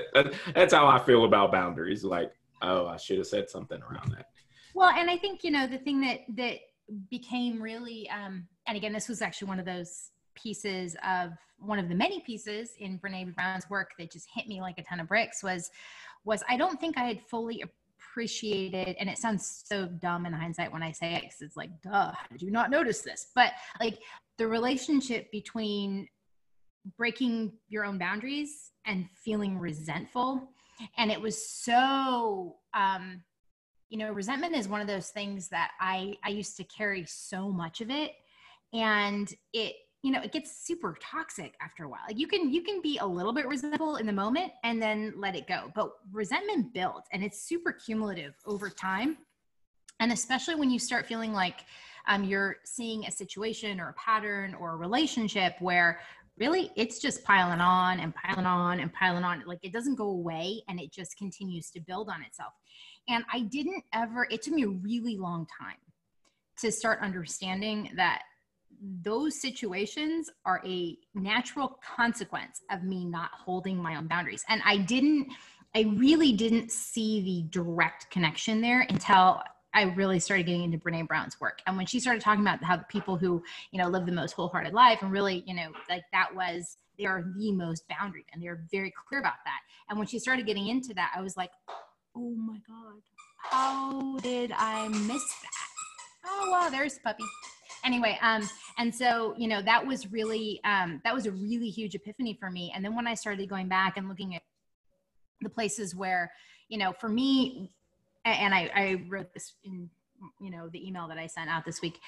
That's 0.54 0.74
how 0.74 0.86
I 0.86 0.98
feel 0.98 1.24
about 1.24 1.52
boundaries. 1.52 2.04
Like, 2.04 2.32
oh, 2.62 2.86
I 2.86 2.96
should 2.96 3.18
have 3.18 3.26
said 3.26 3.48
something 3.48 3.80
around 3.82 4.12
that. 4.12 4.26
Well, 4.74 4.90
and 4.90 5.10
I 5.10 5.16
think 5.16 5.42
you 5.44 5.50
know 5.50 5.66
the 5.66 5.78
thing 5.78 6.00
that 6.02 6.20
that 6.36 6.58
became 7.10 7.60
really, 7.60 8.08
um, 8.10 8.46
and 8.66 8.76
again, 8.76 8.92
this 8.92 9.08
was 9.08 9.22
actually 9.22 9.48
one 9.48 9.58
of 9.58 9.66
those 9.66 10.10
pieces 10.34 10.96
of 11.06 11.32
one 11.58 11.78
of 11.78 11.88
the 11.88 11.94
many 11.94 12.20
pieces 12.20 12.72
in 12.78 12.98
Brene 12.98 13.34
Brown's 13.34 13.68
work 13.68 13.92
that 13.98 14.10
just 14.10 14.28
hit 14.34 14.48
me 14.48 14.60
like 14.60 14.78
a 14.78 14.82
ton 14.82 15.00
of 15.00 15.08
bricks 15.08 15.42
was 15.42 15.70
was 16.24 16.42
I 16.48 16.56
don't 16.56 16.80
think 16.80 16.96
I 16.96 17.04
had 17.04 17.20
fully 17.28 17.62
appreciated 17.62 18.96
and 18.98 19.08
it 19.08 19.18
sounds 19.18 19.64
so 19.66 19.86
dumb 19.86 20.26
in 20.26 20.32
hindsight 20.32 20.72
when 20.72 20.82
I 20.82 20.92
say 20.92 21.14
it 21.14 21.22
because 21.22 21.42
it's 21.42 21.56
like 21.56 21.70
duh 21.82 22.12
did 22.30 22.42
you 22.42 22.50
not 22.50 22.70
notice 22.70 23.02
this 23.02 23.28
but 23.34 23.52
like 23.78 23.98
the 24.38 24.46
relationship 24.46 25.30
between 25.30 26.08
breaking 26.96 27.52
your 27.68 27.84
own 27.84 27.98
boundaries 27.98 28.72
and 28.86 29.08
feeling 29.14 29.58
resentful. 29.58 30.48
And 30.96 31.10
it 31.10 31.20
was 31.20 31.46
so 31.48 32.56
um 32.74 33.22
you 33.88 33.98
know 33.98 34.12
resentment 34.12 34.54
is 34.54 34.68
one 34.68 34.80
of 34.80 34.86
those 34.86 35.08
things 35.08 35.48
that 35.48 35.72
i 35.80 36.14
i 36.24 36.28
used 36.28 36.56
to 36.56 36.64
carry 36.64 37.04
so 37.06 37.50
much 37.50 37.80
of 37.80 37.90
it. 37.90 38.12
And 38.72 39.32
it 39.52 39.74
you 40.02 40.12
know 40.12 40.22
it 40.22 40.32
gets 40.32 40.64
super 40.66 40.96
toxic 41.02 41.54
after 41.60 41.84
a 41.84 41.88
while. 41.88 42.00
Like 42.08 42.18
you 42.18 42.26
can 42.26 42.52
you 42.52 42.62
can 42.62 42.80
be 42.80 42.98
a 42.98 43.06
little 43.06 43.32
bit 43.32 43.46
resentful 43.46 43.96
in 43.96 44.06
the 44.06 44.12
moment 44.12 44.52
and 44.64 44.80
then 44.80 45.12
let 45.16 45.36
it 45.36 45.46
go. 45.46 45.70
But 45.74 45.90
resentment 46.12 46.72
builds 46.72 47.06
and 47.12 47.22
it's 47.22 47.42
super 47.42 47.72
cumulative 47.72 48.34
over 48.46 48.70
time. 48.70 49.18
And 49.98 50.12
especially 50.12 50.54
when 50.54 50.70
you 50.70 50.78
start 50.78 51.06
feeling 51.06 51.34
like 51.34 51.66
um, 52.08 52.24
you're 52.24 52.56
seeing 52.64 53.04
a 53.04 53.10
situation 53.10 53.78
or 53.80 53.90
a 53.90 53.92
pattern 53.94 54.54
or 54.54 54.72
a 54.72 54.76
relationship 54.76 55.54
where 55.60 56.00
really 56.40 56.70
it's 56.74 56.98
just 56.98 57.22
piling 57.22 57.60
on 57.60 58.00
and 58.00 58.14
piling 58.14 58.46
on 58.46 58.80
and 58.80 58.92
piling 58.92 59.22
on. 59.22 59.42
Like 59.46 59.60
it 59.62 59.72
doesn't 59.72 59.96
go 59.96 60.08
away 60.08 60.62
and 60.68 60.80
it 60.80 60.90
just 60.90 61.16
continues 61.16 61.70
to 61.70 61.80
build 61.80 62.08
on 62.08 62.22
itself. 62.22 62.54
And 63.08 63.24
i 63.32 63.40
didn't 63.40 63.84
ever 63.92 64.26
it 64.30 64.42
took 64.42 64.54
me 64.54 64.64
a 64.64 64.68
really 64.68 65.16
long 65.16 65.46
time 65.60 65.76
to 66.58 66.72
start 66.72 67.00
understanding 67.00 67.90
that 67.96 68.22
those 69.02 69.40
situations 69.40 70.30
are 70.46 70.62
a 70.66 70.96
natural 71.14 71.78
consequence 71.96 72.62
of 72.70 72.82
me 72.82 73.04
not 73.04 73.30
holding 73.32 73.76
my 73.76 73.96
own 73.96 74.06
boundaries. 74.06 74.44
And 74.48 74.62
i 74.64 74.76
didn't 74.76 75.28
i 75.74 75.82
really 75.96 76.32
didn't 76.32 76.72
see 76.72 77.20
the 77.22 77.48
direct 77.50 78.10
connection 78.10 78.60
there 78.60 78.86
until 78.88 79.42
I 79.72 79.82
really 79.82 80.18
started 80.18 80.46
getting 80.46 80.64
into 80.64 80.78
Brene 80.78 81.06
Brown's 81.06 81.40
work. 81.40 81.60
And 81.66 81.76
when 81.76 81.86
she 81.86 82.00
started 82.00 82.22
talking 82.22 82.42
about 82.42 82.62
how 82.62 82.76
the 82.76 82.84
people 82.84 83.16
who, 83.16 83.42
you 83.70 83.80
know, 83.80 83.88
live 83.88 84.06
the 84.06 84.12
most 84.12 84.32
wholehearted 84.32 84.72
life 84.72 85.02
and 85.02 85.12
really, 85.12 85.44
you 85.46 85.54
know, 85.54 85.70
like 85.88 86.02
that 86.12 86.34
was, 86.34 86.76
they 86.98 87.06
are 87.06 87.24
the 87.36 87.52
most 87.52 87.84
boundaried 87.88 88.26
and 88.32 88.42
they're 88.42 88.64
very 88.70 88.92
clear 89.08 89.20
about 89.20 89.34
that. 89.44 89.60
And 89.88 89.98
when 89.98 90.08
she 90.08 90.18
started 90.18 90.46
getting 90.46 90.68
into 90.68 90.92
that, 90.94 91.12
I 91.16 91.20
was 91.20 91.36
like, 91.36 91.50
oh 92.16 92.34
my 92.34 92.58
God, 92.66 93.00
how 93.36 94.18
did 94.18 94.52
I 94.56 94.88
miss 94.88 95.24
that? 95.24 96.26
Oh, 96.26 96.50
wow, 96.50 96.68
there's 96.68 96.98
puppy. 96.98 97.24
Anyway, 97.84 98.18
um, 98.20 98.48
and 98.76 98.94
so, 98.94 99.34
you 99.38 99.48
know, 99.48 99.62
that 99.62 99.86
was 99.86 100.12
really, 100.12 100.60
um, 100.64 101.00
that 101.04 101.14
was 101.14 101.26
a 101.26 101.32
really 101.32 101.70
huge 101.70 101.94
epiphany 101.94 102.36
for 102.38 102.50
me. 102.50 102.72
And 102.74 102.84
then 102.84 102.94
when 102.94 103.06
I 103.06 103.14
started 103.14 103.48
going 103.48 103.68
back 103.68 103.96
and 103.96 104.08
looking 104.08 104.34
at 104.34 104.42
the 105.40 105.48
places 105.48 105.94
where, 105.94 106.30
you 106.68 106.76
know, 106.76 106.92
for 106.92 107.08
me, 107.08 107.70
and 108.24 108.54
I, 108.54 108.70
I 108.74 109.04
wrote 109.08 109.32
this 109.32 109.54
in 109.64 109.88
you 110.40 110.50
know 110.50 110.68
the 110.68 110.86
email 110.86 111.08
that 111.08 111.18
I 111.18 111.26
sent 111.26 111.50
out 111.50 111.64
this 111.64 111.80
week. 111.80 111.98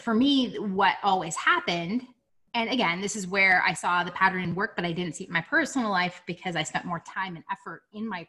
For 0.00 0.14
me, 0.14 0.56
what 0.58 0.96
always 1.02 1.36
happened, 1.36 2.02
and 2.54 2.70
again, 2.70 3.00
this 3.00 3.16
is 3.16 3.26
where 3.26 3.62
I 3.66 3.72
saw 3.72 4.04
the 4.04 4.10
pattern 4.10 4.42
in 4.42 4.54
work, 4.54 4.76
but 4.76 4.84
I 4.84 4.92
didn't 4.92 5.16
see 5.16 5.24
it 5.24 5.28
in 5.28 5.32
my 5.32 5.40
personal 5.42 5.90
life 5.90 6.22
because 6.26 6.56
I 6.56 6.62
spent 6.62 6.84
more 6.84 7.02
time 7.06 7.36
and 7.36 7.44
effort 7.50 7.82
in 7.92 8.08
my 8.08 8.26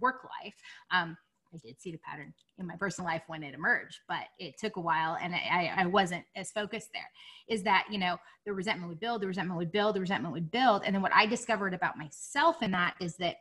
work 0.00 0.28
life. 0.42 0.54
Um, 0.90 1.16
I 1.52 1.56
did 1.64 1.80
see 1.80 1.92
the 1.92 1.98
pattern 1.98 2.34
in 2.58 2.66
my 2.66 2.76
personal 2.76 3.10
life 3.10 3.22
when 3.26 3.42
it 3.42 3.54
emerged, 3.54 4.00
but 4.08 4.24
it 4.38 4.58
took 4.58 4.76
a 4.76 4.80
while 4.80 5.16
and 5.20 5.34
I, 5.34 5.72
I 5.76 5.86
wasn't 5.86 6.24
as 6.36 6.50
focused 6.50 6.90
there. 6.92 7.08
Is 7.48 7.62
that, 7.62 7.86
you 7.90 7.98
know, 7.98 8.18
the 8.44 8.52
resentment 8.52 8.90
would 8.90 9.00
build, 9.00 9.22
the 9.22 9.26
resentment 9.26 9.58
would 9.58 9.72
build, 9.72 9.96
the 9.96 10.00
resentment 10.00 10.34
would 10.34 10.50
build. 10.50 10.82
And 10.84 10.94
then 10.94 11.02
what 11.02 11.14
I 11.14 11.26
discovered 11.26 11.72
about 11.72 11.96
myself 11.96 12.62
in 12.62 12.70
that 12.72 12.94
is 13.00 13.16
that 13.16 13.36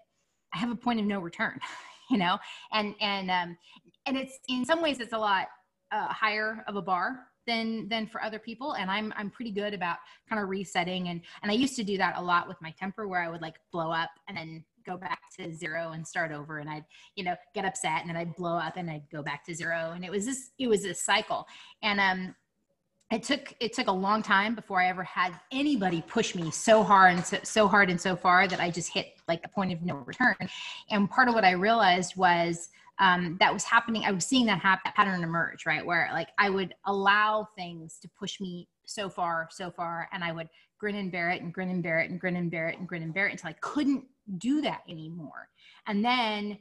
I 0.54 0.58
have 0.58 0.72
a 0.72 0.76
point 0.76 1.00
of 1.00 1.06
no 1.06 1.20
return. 1.20 1.60
you 2.12 2.18
know? 2.18 2.38
And 2.72 2.96
and 3.02 3.30
um 3.32 3.58
and 4.06 4.18
it's 4.18 4.40
in 4.48 4.66
some 4.66 4.82
ways 4.82 5.00
it's 5.00 5.14
a 5.14 5.18
lot 5.18 5.48
uh, 5.92 6.08
higher 6.08 6.64
of 6.68 6.76
a 6.76 6.82
bar 6.82 7.20
than 7.46 7.88
than 7.90 8.08
for 8.08 8.22
other 8.22 8.40
people. 8.40 8.74
And 8.74 8.92
i'm 8.92 9.14
i'm 9.18 9.30
pretty 9.30 9.52
good 9.52 9.74
about 9.74 9.98
kind 10.30 10.42
of 10.42 10.50
resetting. 10.50 11.10
And 11.10 11.22
and 11.42 11.52
i 11.52 11.56
used 11.56 11.76
to 11.78 11.84
do 11.84 11.98
that 11.98 12.18
a 12.18 12.22
lot 12.22 12.48
with 12.48 12.58
my 12.62 12.72
temper 12.78 13.08
where 13.08 13.22
i 13.22 13.30
would 13.30 13.42
like 13.42 13.56
blow 13.72 13.92
up 13.92 14.10
and 14.28 14.38
then 14.38 14.64
go 14.86 14.98
back 14.98 15.20
to 15.38 15.54
zero 15.54 15.92
and 15.92 16.06
start 16.06 16.32
over. 16.32 16.60
And 16.60 16.70
i'd 16.70 16.86
you 17.16 17.24
know 17.24 17.36
get 17.54 17.66
upset 17.66 18.02
and 18.02 18.10
then 18.10 18.18
i'd 18.18 18.36
blow 18.36 18.58
up 18.58 18.78
and 18.78 18.90
i'd 18.90 19.10
go 19.12 19.24
back 19.24 19.46
to 19.46 19.56
zero. 19.56 19.92
And 19.96 20.04
it 20.04 20.12
was 20.12 20.26
this 20.26 20.52
it 20.60 20.68
was 20.68 20.84
this 20.84 21.04
cycle. 21.04 21.48
And 21.82 22.00
um 22.00 22.36
it 23.12 23.24
took 23.24 23.54
it 23.60 23.74
took 23.74 23.88
a 23.88 23.92
long 23.92 24.22
time 24.22 24.54
before 24.54 24.82
I 24.82 24.88
ever 24.88 25.04
had 25.04 25.40
anybody 25.52 26.04
push 26.08 26.36
me 26.36 26.52
so 26.52 26.84
hard 26.84 27.14
and 27.14 27.26
so, 27.26 27.38
so 27.44 27.68
hard 27.68 27.90
and 27.90 28.00
so 28.00 28.16
far 28.16 28.48
that 28.48 28.60
I 28.60 28.70
just 28.70 28.92
hit 28.92 29.17
like 29.28 29.42
a 29.44 29.50
point 29.50 29.74
of 29.74 29.82
no 29.82 29.96
return. 30.06 30.36
And 30.90 31.10
part 31.10 31.28
of 31.28 31.36
what 31.36 31.44
I 31.44 31.52
realized 31.52 32.16
was 32.16 32.70
um, 33.00 33.38
that 33.40 33.54
was 33.54 33.64
happening. 33.64 34.04
I 34.06 34.12
was 34.12 34.26
seeing 34.26 34.46
that, 34.48 34.60
hap- 34.60 34.84
that 34.84 34.96
pattern 34.96 35.24
emerge, 35.24 35.66
right? 35.66 35.86
Where 35.86 36.10
like 36.14 36.30
I 36.38 36.50
would 36.50 36.74
allow 36.86 37.48
things 37.56 38.00
to 38.02 38.10
push 38.18 38.40
me 38.40 38.68
so 38.86 39.10
far, 39.10 39.48
so 39.52 39.70
far, 39.70 40.10
and 40.12 40.24
I 40.24 40.32
would 40.32 40.50
grin 40.80 40.96
and 40.96 41.12
bear 41.12 41.30
it 41.30 41.42
and 41.42 41.54
grin 41.54 41.70
and 41.70 41.84
bear 41.84 42.00
it 42.00 42.10
and 42.10 42.20
grin 42.20 42.36
and 42.36 42.50
bear 42.50 42.70
it 42.70 42.80
and 42.80 42.88
grin 42.88 43.04
and 43.04 43.14
bear 43.14 43.28
it 43.28 43.34
until 43.34 43.50
I 43.50 43.56
couldn't 43.62 44.06
do 44.38 44.62
that 44.62 44.82
anymore. 44.90 45.50
And 45.88 46.04
then 46.04 46.58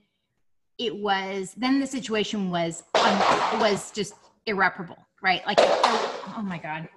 it 0.78 0.94
was 0.94 1.54
then 1.56 1.80
the 1.80 1.86
situation 1.86 2.50
was 2.50 2.82
um, 2.94 3.18
was 3.60 3.90
just 3.90 4.14
irreparable 4.44 5.06
right? 5.22 5.44
Like, 5.46 5.58
oh 5.60 6.42
my 6.44 6.58
God. 6.58 6.88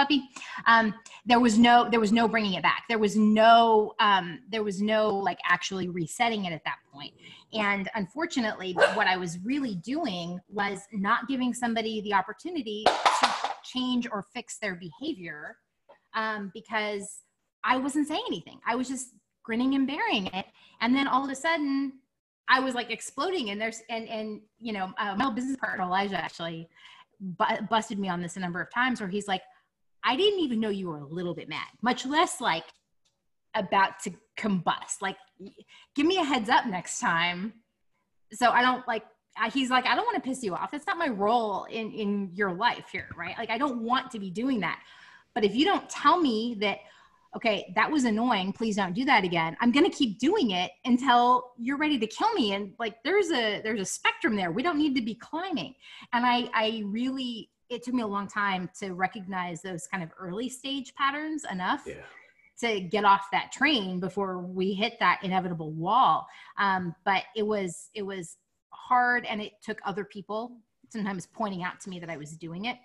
Puppy. 0.00 0.22
Um, 0.66 0.94
there 1.26 1.40
was 1.40 1.58
no, 1.58 1.86
there 1.90 2.00
was 2.00 2.10
no 2.10 2.26
bringing 2.26 2.54
it 2.54 2.62
back. 2.62 2.84
There 2.88 2.98
was 2.98 3.16
no, 3.16 3.92
um, 4.00 4.40
there 4.50 4.62
was 4.62 4.80
no 4.80 5.14
like 5.14 5.38
actually 5.46 5.90
resetting 5.90 6.46
it 6.46 6.52
at 6.54 6.64
that 6.64 6.78
point. 6.90 7.12
And 7.52 7.90
unfortunately, 7.94 8.72
what 8.94 9.06
I 9.06 9.18
was 9.18 9.38
really 9.44 9.74
doing 9.74 10.40
was 10.48 10.78
not 10.92 11.28
giving 11.28 11.52
somebody 11.52 12.00
the 12.00 12.14
opportunity 12.14 12.84
to 12.86 13.30
change 13.62 14.08
or 14.10 14.24
fix 14.32 14.56
their 14.56 14.74
behavior 14.74 15.58
um, 16.14 16.50
because 16.54 17.20
I 17.62 17.76
wasn't 17.76 18.08
saying 18.08 18.24
anything. 18.26 18.58
I 18.66 18.76
was 18.76 18.88
just 18.88 19.08
grinning 19.42 19.74
and 19.74 19.86
bearing 19.86 20.28
it. 20.28 20.46
And 20.80 20.96
then 20.96 21.08
all 21.08 21.24
of 21.24 21.30
a 21.30 21.34
sudden, 21.34 21.92
I 22.48 22.60
was 22.60 22.74
like 22.74 22.90
exploding. 22.90 23.50
And 23.50 23.60
there's 23.60 23.82
and 23.90 24.08
and 24.08 24.40
you 24.58 24.72
know, 24.72 24.92
uh, 24.98 25.14
my 25.14 25.30
business 25.30 25.58
partner 25.58 25.84
Elijah 25.84 26.16
actually 26.16 26.70
bu- 27.20 27.62
busted 27.68 27.98
me 27.98 28.08
on 28.08 28.20
this 28.22 28.36
a 28.36 28.40
number 28.40 28.60
of 28.60 28.72
times 28.72 29.00
where 29.00 29.08
he's 29.08 29.28
like, 29.28 29.42
I 30.04 30.16
didn't 30.16 30.40
even 30.40 30.60
know 30.60 30.68
you 30.68 30.88
were 30.88 30.98
a 30.98 31.06
little 31.06 31.34
bit 31.34 31.48
mad, 31.48 31.66
much 31.82 32.06
less 32.06 32.40
like 32.40 32.64
about 33.54 33.98
to 34.04 34.12
combust. 34.38 35.02
Like, 35.02 35.16
give 35.94 36.06
me 36.06 36.18
a 36.18 36.24
heads 36.24 36.48
up 36.48 36.66
next 36.66 37.00
time. 37.00 37.52
So 38.32 38.50
I 38.50 38.62
don't 38.62 38.86
like, 38.86 39.04
he's 39.52 39.70
like, 39.70 39.86
I 39.86 39.94
don't 39.94 40.04
want 40.04 40.22
to 40.22 40.28
piss 40.28 40.42
you 40.42 40.54
off. 40.54 40.70
That's 40.70 40.86
not 40.86 40.98
my 40.98 41.08
role 41.08 41.64
in, 41.64 41.90
in 41.92 42.30
your 42.34 42.52
life 42.52 42.86
here, 42.92 43.08
right? 43.16 43.36
Like, 43.38 43.50
I 43.50 43.58
don't 43.58 43.82
want 43.82 44.10
to 44.12 44.18
be 44.18 44.30
doing 44.30 44.60
that. 44.60 44.80
But 45.34 45.44
if 45.44 45.54
you 45.54 45.64
don't 45.64 45.88
tell 45.88 46.20
me 46.20 46.56
that, 46.60 46.78
okay, 47.36 47.72
that 47.76 47.90
was 47.90 48.04
annoying. 48.04 48.52
Please 48.52 48.76
don't 48.76 48.92
do 48.92 49.04
that 49.04 49.24
again. 49.24 49.56
I'm 49.60 49.70
going 49.70 49.88
to 49.88 49.96
keep 49.96 50.18
doing 50.18 50.50
it 50.50 50.72
until 50.84 51.52
you're 51.58 51.76
ready 51.76 51.98
to 51.98 52.06
kill 52.06 52.32
me. 52.34 52.54
And 52.54 52.72
like, 52.78 52.96
there's 53.04 53.30
a, 53.30 53.60
there's 53.62 53.80
a 53.80 53.84
spectrum 53.84 54.34
there. 54.34 54.50
We 54.50 54.62
don't 54.62 54.78
need 54.78 54.96
to 54.96 55.02
be 55.02 55.14
climbing. 55.14 55.74
And 56.12 56.26
I, 56.26 56.48
I 56.54 56.82
really, 56.86 57.50
it 57.70 57.82
took 57.82 57.94
me 57.94 58.02
a 58.02 58.06
long 58.06 58.28
time 58.28 58.68
to 58.80 58.92
recognize 58.92 59.62
those 59.62 59.86
kind 59.86 60.02
of 60.02 60.10
early 60.18 60.48
stage 60.48 60.94
patterns 60.94 61.44
enough 61.50 61.84
yeah. 61.86 61.94
to 62.60 62.80
get 62.80 63.04
off 63.04 63.26
that 63.32 63.52
train 63.52 64.00
before 64.00 64.38
we 64.38 64.74
hit 64.74 64.98
that 64.98 65.20
inevitable 65.22 65.70
wall. 65.70 66.26
Um, 66.58 66.94
but 67.04 67.22
it 67.36 67.46
was, 67.46 67.88
it 67.94 68.02
was 68.02 68.36
hard 68.70 69.24
and 69.24 69.40
it 69.40 69.52
took 69.62 69.80
other 69.84 70.04
people 70.04 70.56
sometimes 70.90 71.26
pointing 71.26 71.62
out 71.62 71.80
to 71.80 71.90
me 71.90 72.00
that 72.00 72.10
I 72.10 72.16
was 72.16 72.32
doing 72.32 72.64
it 72.64 72.76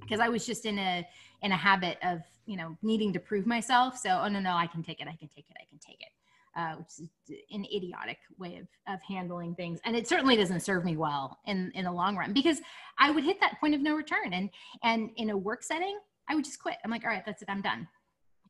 because 0.00 0.20
I 0.20 0.30
was 0.30 0.46
just 0.46 0.64
in 0.64 0.78
a, 0.78 1.06
in 1.42 1.52
a 1.52 1.56
habit 1.56 1.98
of 2.02 2.22
you 2.46 2.56
know 2.56 2.76
needing 2.82 3.12
to 3.12 3.18
prove 3.18 3.46
myself 3.46 3.98
so 3.98 4.20
oh 4.22 4.28
no 4.28 4.40
no 4.40 4.52
i 4.52 4.66
can 4.66 4.82
take 4.82 5.00
it 5.00 5.08
i 5.08 5.16
can 5.16 5.28
take 5.28 5.46
it 5.50 5.56
i 5.60 5.64
can 5.68 5.78
take 5.78 6.00
it 6.00 6.08
uh, 6.56 6.74
which 6.76 6.88
is 6.98 7.08
an 7.50 7.64
idiotic 7.64 8.18
way 8.38 8.56
of, 8.56 8.94
of 8.94 9.00
handling 9.02 9.54
things. 9.54 9.78
And 9.84 9.94
it 9.94 10.08
certainly 10.08 10.36
doesn't 10.36 10.60
serve 10.60 10.84
me 10.84 10.96
well 10.96 11.38
in 11.46 11.70
in 11.74 11.84
the 11.84 11.92
long 11.92 12.16
run 12.16 12.32
because 12.32 12.60
i 12.98 13.10
would 13.10 13.24
hit 13.24 13.38
that 13.40 13.60
point 13.60 13.74
of 13.74 13.80
no 13.80 13.94
return. 13.94 14.32
And 14.32 14.50
and 14.82 15.10
in 15.16 15.30
a 15.30 15.36
work 15.36 15.62
setting 15.62 15.98
i 16.28 16.34
would 16.34 16.44
just 16.44 16.60
quit. 16.60 16.76
I'm 16.84 16.90
like 16.90 17.04
all 17.04 17.10
right 17.10 17.24
that's 17.24 17.42
it. 17.42 17.50
I'm 17.50 17.62
done. 17.62 17.86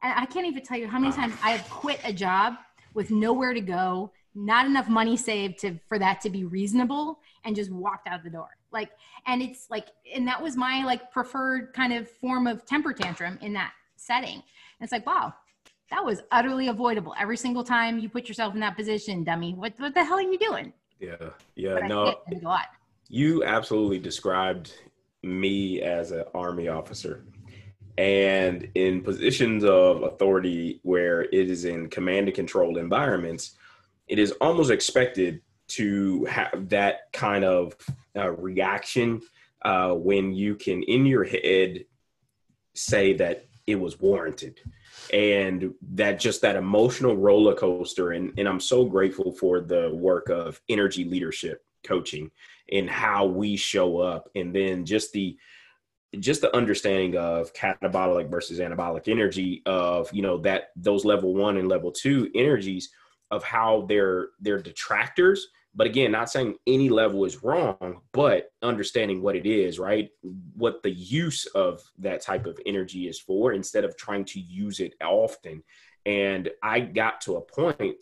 And 0.02 0.12
i 0.16 0.26
can't 0.26 0.46
even 0.46 0.64
tell 0.64 0.78
you 0.78 0.86
how 0.88 0.98
many 0.98 1.12
times 1.12 1.34
i 1.42 1.50
have 1.50 1.68
quit 1.68 2.00
a 2.04 2.12
job 2.12 2.54
with 2.94 3.10
nowhere 3.10 3.52
to 3.52 3.60
go 3.60 4.12
not 4.36 4.66
enough 4.66 4.88
money 4.88 5.16
saved 5.16 5.58
to 5.58 5.78
for 5.88 5.98
that 5.98 6.20
to 6.20 6.30
be 6.30 6.44
reasonable 6.44 7.18
and 7.44 7.56
just 7.56 7.72
walked 7.72 8.06
out 8.06 8.22
the 8.22 8.30
door. 8.30 8.50
Like 8.70 8.90
and 9.26 9.42
it's 9.42 9.66
like 9.70 9.88
and 10.14 10.28
that 10.28 10.40
was 10.40 10.56
my 10.56 10.84
like 10.84 11.10
preferred 11.10 11.72
kind 11.72 11.92
of 11.92 12.08
form 12.08 12.46
of 12.46 12.64
temper 12.66 12.92
tantrum 12.92 13.38
in 13.40 13.54
that 13.54 13.72
setting. 13.96 14.34
And 14.34 14.82
it's 14.82 14.92
like 14.92 15.06
wow 15.06 15.32
that 15.90 16.04
was 16.04 16.22
utterly 16.30 16.68
avoidable. 16.68 17.14
Every 17.18 17.36
single 17.36 17.64
time 17.64 17.98
you 17.98 18.08
put 18.08 18.28
yourself 18.28 18.54
in 18.54 18.60
that 18.60 18.76
position 18.76 19.24
dummy 19.24 19.54
what, 19.54 19.74
what 19.78 19.94
the 19.94 20.04
hell 20.04 20.18
are 20.18 20.22
you 20.22 20.38
doing? 20.38 20.72
Yeah 21.00 21.16
yeah 21.54 21.78
no. 21.86 22.14
you 23.08 23.44
absolutely 23.44 23.98
described 23.98 24.72
me 25.22 25.82
as 25.82 26.12
an 26.12 26.24
army 26.34 26.68
officer. 26.68 27.24
And 27.98 28.68
in 28.74 29.00
positions 29.02 29.64
of 29.64 30.02
authority 30.02 30.80
where 30.82 31.22
it 31.22 31.50
is 31.50 31.64
in 31.64 31.88
command 31.88 32.28
and 32.28 32.34
control 32.34 32.76
environments, 32.76 33.56
it 34.06 34.18
is 34.18 34.32
almost 34.32 34.70
expected 34.70 35.40
to 35.68 36.24
have 36.26 36.68
that 36.68 37.12
kind 37.12 37.44
of 37.44 37.74
uh, 38.14 38.30
reaction 38.32 39.22
uh, 39.62 39.92
when 39.92 40.32
you 40.32 40.54
can, 40.54 40.82
in 40.82 41.06
your 41.06 41.24
head, 41.24 41.84
say 42.74 43.14
that 43.14 43.46
it 43.66 43.76
was 43.76 43.98
warranted 43.98 44.60
and 45.12 45.72
that 45.92 46.18
just 46.18 46.40
that 46.42 46.56
emotional 46.56 47.16
roller 47.16 47.54
coaster 47.54 48.12
and, 48.12 48.32
and 48.38 48.48
i'm 48.48 48.60
so 48.60 48.84
grateful 48.84 49.30
for 49.32 49.60
the 49.60 49.90
work 49.94 50.28
of 50.28 50.60
energy 50.68 51.04
leadership 51.04 51.62
coaching 51.86 52.30
and 52.72 52.90
how 52.90 53.26
we 53.26 53.56
show 53.56 53.98
up. 53.98 54.28
And 54.34 54.54
then 54.54 54.84
just 54.84 55.12
the 55.12 55.36
just 56.20 56.40
the 56.40 56.54
understanding 56.56 57.16
of 57.16 57.52
catabolic 57.52 58.30
versus 58.30 58.58
anabolic 58.58 59.08
energy 59.08 59.60
of 59.66 60.10
you 60.12 60.22
know 60.22 60.38
that 60.38 60.68
those 60.76 61.04
level 61.04 61.34
one 61.34 61.58
and 61.58 61.68
level 61.68 61.90
two 61.90 62.30
energies 62.34 62.90
of 63.30 63.42
how 63.42 63.84
they're 63.88 64.28
they're 64.40 64.62
detractors 64.62 65.48
but 65.76 65.86
again 65.86 66.10
not 66.10 66.30
saying 66.30 66.56
any 66.66 66.88
level 66.88 67.24
is 67.24 67.44
wrong 67.44 68.00
but 68.12 68.48
understanding 68.62 69.22
what 69.22 69.36
it 69.36 69.46
is 69.46 69.78
right 69.78 70.08
what 70.54 70.82
the 70.82 70.90
use 70.90 71.46
of 71.54 71.80
that 71.98 72.20
type 72.20 72.46
of 72.46 72.58
energy 72.66 73.06
is 73.06 73.20
for 73.20 73.52
instead 73.52 73.84
of 73.84 73.96
trying 73.96 74.24
to 74.24 74.40
use 74.40 74.80
it 74.80 74.94
often 75.02 75.62
and 76.06 76.50
i 76.62 76.80
got 76.80 77.20
to 77.20 77.36
a 77.36 77.40
point 77.40 77.96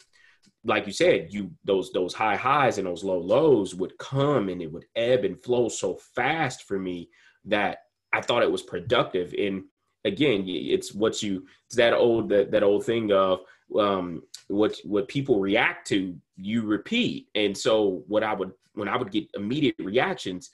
like 0.65 0.87
you 0.87 0.93
said 0.93 1.27
you 1.31 1.51
those 1.65 1.91
those 1.93 2.15
high 2.15 2.37
highs 2.37 2.79
and 2.79 2.87
those 2.87 3.05
low 3.05 3.19
lows 3.19 3.75
would 3.75 3.97
come 3.99 4.49
and 4.49 4.63
it 4.63 4.73
would 4.73 4.87
ebb 4.97 5.25
and 5.25 5.43
flow 5.43 5.69
so 5.69 5.99
fast 6.15 6.63
for 6.63 6.79
me 6.79 7.11
that 7.45 7.79
I 8.15 8.21
thought 8.21 8.45
it 8.45 8.51
was 8.51 8.63
productive. 8.63 9.35
And 9.37 9.65
again, 10.05 10.45
it's 10.47 10.95
what 10.95 11.23
you 11.23 11.47
it's 11.67 11.77
that 11.77 11.93
old 11.93 12.29
that, 12.29 12.53
that 12.53 12.63
old 12.63 12.87
thing 12.87 13.13
of 13.13 13.41
um, 13.79 14.23
what 14.49 14.77
what 14.85 15.09
people 15.09 15.41
react 15.41 15.87
to, 15.89 16.17
you 16.37 16.63
repeat. 16.63 17.29
And 17.35 17.57
so 17.57 18.05
what 18.07 18.23
I 18.23 18.35
would 18.35 18.53
when 18.75 18.89
I 18.89 18.97
would 18.97 19.11
get 19.11 19.29
immediate 19.35 19.77
reactions, 19.79 20.51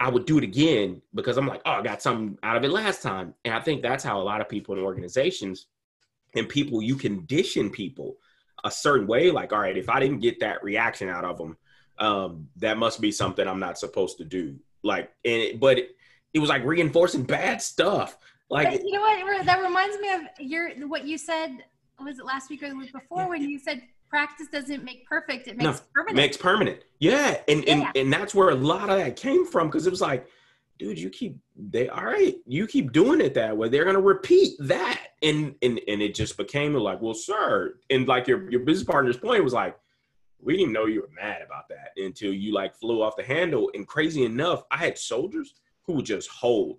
I 0.00 0.08
would 0.08 0.26
do 0.26 0.38
it 0.38 0.44
again 0.44 1.02
because 1.14 1.36
I'm 1.36 1.46
like, 1.46 1.62
oh, 1.66 1.72
I 1.72 1.82
got 1.82 2.02
something 2.02 2.38
out 2.42 2.56
of 2.56 2.64
it 2.64 2.70
last 2.70 3.02
time. 3.02 3.34
And 3.44 3.54
I 3.54 3.60
think 3.60 3.82
that's 3.82 4.04
how 4.04 4.20
a 4.20 4.24
lot 4.24 4.40
of 4.40 4.48
people 4.48 4.74
in 4.74 4.82
organizations 4.82 5.66
and 6.34 6.48
people 6.48 6.82
you 6.82 6.96
condition 6.96 7.70
people 7.70 8.16
a 8.64 8.70
certain 8.70 9.06
way. 9.06 9.30
Like, 9.30 9.52
all 9.52 9.60
right, 9.60 9.76
if 9.76 9.88
I 9.88 10.00
didn't 10.00 10.20
get 10.20 10.40
that 10.40 10.62
reaction 10.64 11.08
out 11.08 11.24
of 11.24 11.38
them, 11.38 11.56
um, 11.98 12.48
that 12.56 12.78
must 12.78 13.00
be 13.00 13.12
something 13.12 13.46
I'm 13.46 13.60
not 13.60 13.78
supposed 13.78 14.18
to 14.18 14.24
do. 14.24 14.56
Like, 14.82 15.12
and 15.24 15.34
it, 15.34 15.60
but 15.60 15.78
it 15.78 16.38
was 16.38 16.50
like 16.50 16.64
reinforcing 16.64 17.22
bad 17.22 17.62
stuff. 17.62 18.18
Like 18.50 18.70
but 18.70 18.84
you 18.84 18.92
know 18.92 19.00
what? 19.00 19.46
That 19.46 19.62
reminds 19.62 19.98
me 19.98 20.12
of 20.12 20.20
your 20.38 20.70
what 20.88 21.04
you 21.04 21.16
said. 21.16 21.64
Was 22.00 22.18
it 22.18 22.24
last 22.24 22.50
week 22.50 22.62
or 22.62 22.68
the 22.68 22.76
week 22.76 22.92
before 22.92 23.28
when 23.28 23.42
you 23.42 23.58
said 23.58 23.82
practice 24.08 24.48
doesn't 24.48 24.84
make 24.84 25.06
perfect; 25.06 25.48
it 25.48 25.56
makes 25.56 25.64
no, 25.80 25.86
permanent. 25.94 26.16
Makes 26.16 26.36
permanent. 26.36 26.80
Yeah, 26.98 27.38
and 27.48 27.64
yeah. 27.64 27.72
and 27.72 27.96
and 27.96 28.12
that's 28.12 28.34
where 28.34 28.50
a 28.50 28.54
lot 28.54 28.90
of 28.90 28.98
that 28.98 29.16
came 29.16 29.46
from 29.46 29.68
because 29.68 29.86
it 29.86 29.90
was 29.90 30.00
like, 30.00 30.26
dude, 30.78 30.98
you 30.98 31.10
keep 31.10 31.38
they 31.56 31.88
all 31.88 32.04
right, 32.04 32.36
you 32.46 32.66
keep 32.66 32.92
doing 32.92 33.20
it 33.20 33.34
that 33.34 33.56
way. 33.56 33.68
They're 33.68 33.84
gonna 33.84 34.00
repeat 34.00 34.56
that, 34.60 35.00
and 35.22 35.54
and 35.62 35.80
and 35.88 36.02
it 36.02 36.14
just 36.14 36.36
became 36.36 36.74
like, 36.74 37.00
well, 37.00 37.14
sir, 37.14 37.74
and 37.90 38.06
like 38.08 38.26
your 38.26 38.50
your 38.50 38.60
business 38.60 38.86
partner's 38.86 39.16
point 39.16 39.44
was 39.44 39.52
like, 39.52 39.78
we 40.40 40.54
didn't 40.54 40.62
even 40.62 40.72
know 40.72 40.86
you 40.86 41.00
were 41.00 41.10
mad 41.14 41.42
about 41.42 41.68
that 41.68 41.90
until 41.96 42.32
you 42.32 42.52
like 42.52 42.76
flew 42.76 43.02
off 43.02 43.16
the 43.16 43.22
handle. 43.22 43.70
And 43.74 43.86
crazy 43.86 44.24
enough, 44.24 44.64
I 44.70 44.76
had 44.76 44.98
soldiers 44.98 45.54
who 45.82 45.94
would 45.94 46.06
just 46.06 46.28
hold. 46.28 46.78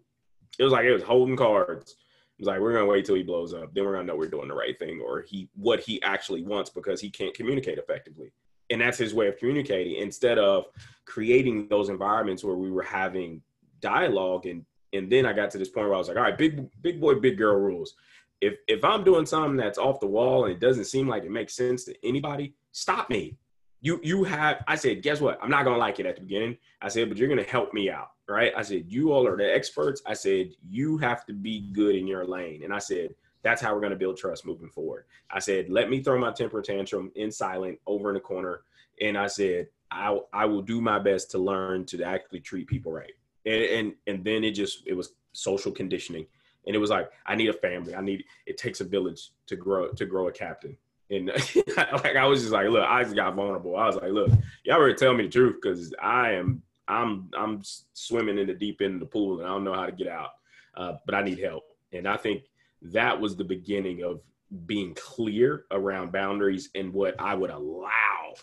It 0.59 0.63
was 0.63 0.73
like 0.73 0.85
it 0.85 0.93
was 0.93 1.03
holding 1.03 1.35
cards. 1.35 1.95
Like 2.39 2.59
we're 2.59 2.73
gonna 2.73 2.85
wait 2.85 3.05
till 3.05 3.15
he 3.15 3.23
blows 3.23 3.53
up, 3.53 3.73
then 3.73 3.85
we're 3.85 3.93
gonna 3.93 4.05
know 4.05 4.15
we're 4.15 4.27
doing 4.27 4.49
the 4.49 4.55
right 4.55 4.77
thing, 4.77 5.01
or 5.01 5.21
he 5.21 5.49
what 5.55 5.79
he 5.79 6.01
actually 6.01 6.43
wants 6.43 6.69
because 6.69 6.99
he 6.99 7.09
can't 7.09 7.33
communicate 7.33 7.77
effectively. 7.77 8.31
And 8.69 8.81
that's 8.81 8.97
his 8.97 9.13
way 9.13 9.27
of 9.27 9.37
communicating 9.37 10.01
instead 10.01 10.37
of 10.37 10.65
creating 11.05 11.67
those 11.69 11.89
environments 11.89 12.43
where 12.43 12.55
we 12.55 12.71
were 12.71 12.83
having 12.83 13.41
dialogue 13.79 14.45
and 14.47 14.65
and 14.93 15.11
then 15.11 15.25
I 15.25 15.33
got 15.33 15.51
to 15.51 15.57
this 15.57 15.69
point 15.69 15.87
where 15.87 15.95
I 15.95 15.97
was 15.97 16.07
like, 16.07 16.17
all 16.17 16.23
right, 16.23 16.37
big 16.37 16.67
big 16.81 16.99
boy, 16.99 17.15
big 17.15 17.37
girl 17.37 17.57
rules. 17.57 17.95
If 18.41 18.55
if 18.67 18.83
I'm 18.83 19.03
doing 19.05 19.25
something 19.25 19.55
that's 19.55 19.77
off 19.77 20.01
the 20.01 20.07
wall 20.07 20.45
and 20.45 20.53
it 20.53 20.59
doesn't 20.59 20.85
seem 20.85 21.07
like 21.07 21.23
it 21.23 21.31
makes 21.31 21.55
sense 21.55 21.85
to 21.85 21.95
anybody, 22.03 22.53
stop 22.71 23.09
me. 23.09 23.37
You 23.79 23.99
you 24.03 24.25
have 24.25 24.61
I 24.67 24.75
said, 24.75 25.03
guess 25.03 25.21
what? 25.21 25.39
I'm 25.41 25.49
not 25.49 25.63
gonna 25.63 25.77
like 25.77 25.99
it 26.01 26.05
at 26.05 26.15
the 26.15 26.21
beginning. 26.21 26.57
I 26.81 26.89
said, 26.89 27.07
but 27.07 27.17
you're 27.17 27.29
gonna 27.29 27.43
help 27.43 27.73
me 27.73 27.89
out 27.89 28.09
right? 28.27 28.51
I 28.55 28.61
said, 28.61 28.85
you 28.87 29.11
all 29.11 29.27
are 29.27 29.37
the 29.37 29.53
experts. 29.53 30.01
I 30.05 30.13
said, 30.13 30.51
you 30.67 30.97
have 30.97 31.25
to 31.25 31.33
be 31.33 31.69
good 31.73 31.95
in 31.95 32.07
your 32.07 32.25
lane. 32.25 32.63
And 32.63 32.73
I 32.73 32.79
said, 32.79 33.13
that's 33.43 33.61
how 33.61 33.73
we're 33.73 33.79
going 33.79 33.91
to 33.91 33.97
build 33.97 34.17
trust 34.17 34.45
moving 34.45 34.69
forward. 34.69 35.05
I 35.29 35.39
said, 35.39 35.69
let 35.69 35.89
me 35.89 36.01
throw 36.01 36.19
my 36.19 36.31
temper 36.31 36.61
tantrum 36.61 37.11
in 37.15 37.31
silent 37.31 37.79
over 37.85 38.09
in 38.09 38.15
the 38.15 38.19
corner. 38.19 38.61
And 39.01 39.17
I 39.17 39.27
said, 39.27 39.67
I, 39.91 40.17
I 40.33 40.45
will 40.45 40.63
do 40.63 40.81
my 40.81 40.97
best 40.97 41.29
to 41.31 41.37
learn 41.37 41.85
to 41.87 42.01
actually 42.03 42.39
treat 42.39 42.67
people 42.67 42.91
right. 42.91 43.13
And, 43.45 43.63
and, 43.63 43.93
and 44.07 44.23
then 44.23 44.43
it 44.43 44.51
just, 44.51 44.87
it 44.87 44.93
was 44.93 45.13
social 45.33 45.71
conditioning. 45.71 46.25
And 46.65 46.75
it 46.75 46.79
was 46.79 46.89
like, 46.89 47.11
I 47.27 47.35
need 47.35 47.49
a 47.49 47.53
family. 47.53 47.93
I 47.93 48.01
need, 48.01 48.23
it 48.47 48.57
takes 48.57 48.81
a 48.81 48.85
village 48.85 49.29
to 49.45 49.55
grow, 49.55 49.89
to 49.89 50.05
grow 50.07 50.27
a 50.27 50.31
captain. 50.31 50.75
And 51.11 51.27
like, 51.77 52.15
I 52.15 52.25
was 52.25 52.41
just 52.41 52.51
like, 52.51 52.67
look, 52.69 52.87
I 52.87 53.03
just 53.03 53.15
got 53.15 53.35
vulnerable. 53.35 53.77
I 53.77 53.85
was 53.85 53.95
like, 53.97 54.11
look, 54.11 54.31
y'all 54.63 54.79
better 54.79 54.95
tell 54.95 55.13
me 55.13 55.25
the 55.25 55.29
truth. 55.29 55.57
Cause 55.63 55.93
I 56.01 56.31
am 56.31 56.63
I'm 56.87 57.29
I'm 57.37 57.61
swimming 57.93 58.37
in 58.37 58.47
the 58.47 58.53
deep 58.53 58.81
end 58.81 58.95
of 58.95 58.99
the 58.99 59.05
pool 59.05 59.39
and 59.39 59.47
I 59.47 59.51
don't 59.51 59.63
know 59.63 59.73
how 59.73 59.85
to 59.85 59.91
get 59.91 60.07
out, 60.07 60.31
uh, 60.75 60.93
but 61.05 61.15
I 61.15 61.23
need 61.23 61.39
help. 61.39 61.63
And 61.93 62.07
I 62.07 62.17
think 62.17 62.43
that 62.81 63.19
was 63.19 63.35
the 63.35 63.43
beginning 63.43 64.03
of 64.03 64.21
being 64.65 64.93
clear 64.93 65.65
around 65.71 66.11
boundaries 66.11 66.69
and 66.75 66.93
what 66.93 67.19
I 67.19 67.33
would 67.33 67.49
allow 67.49 68.35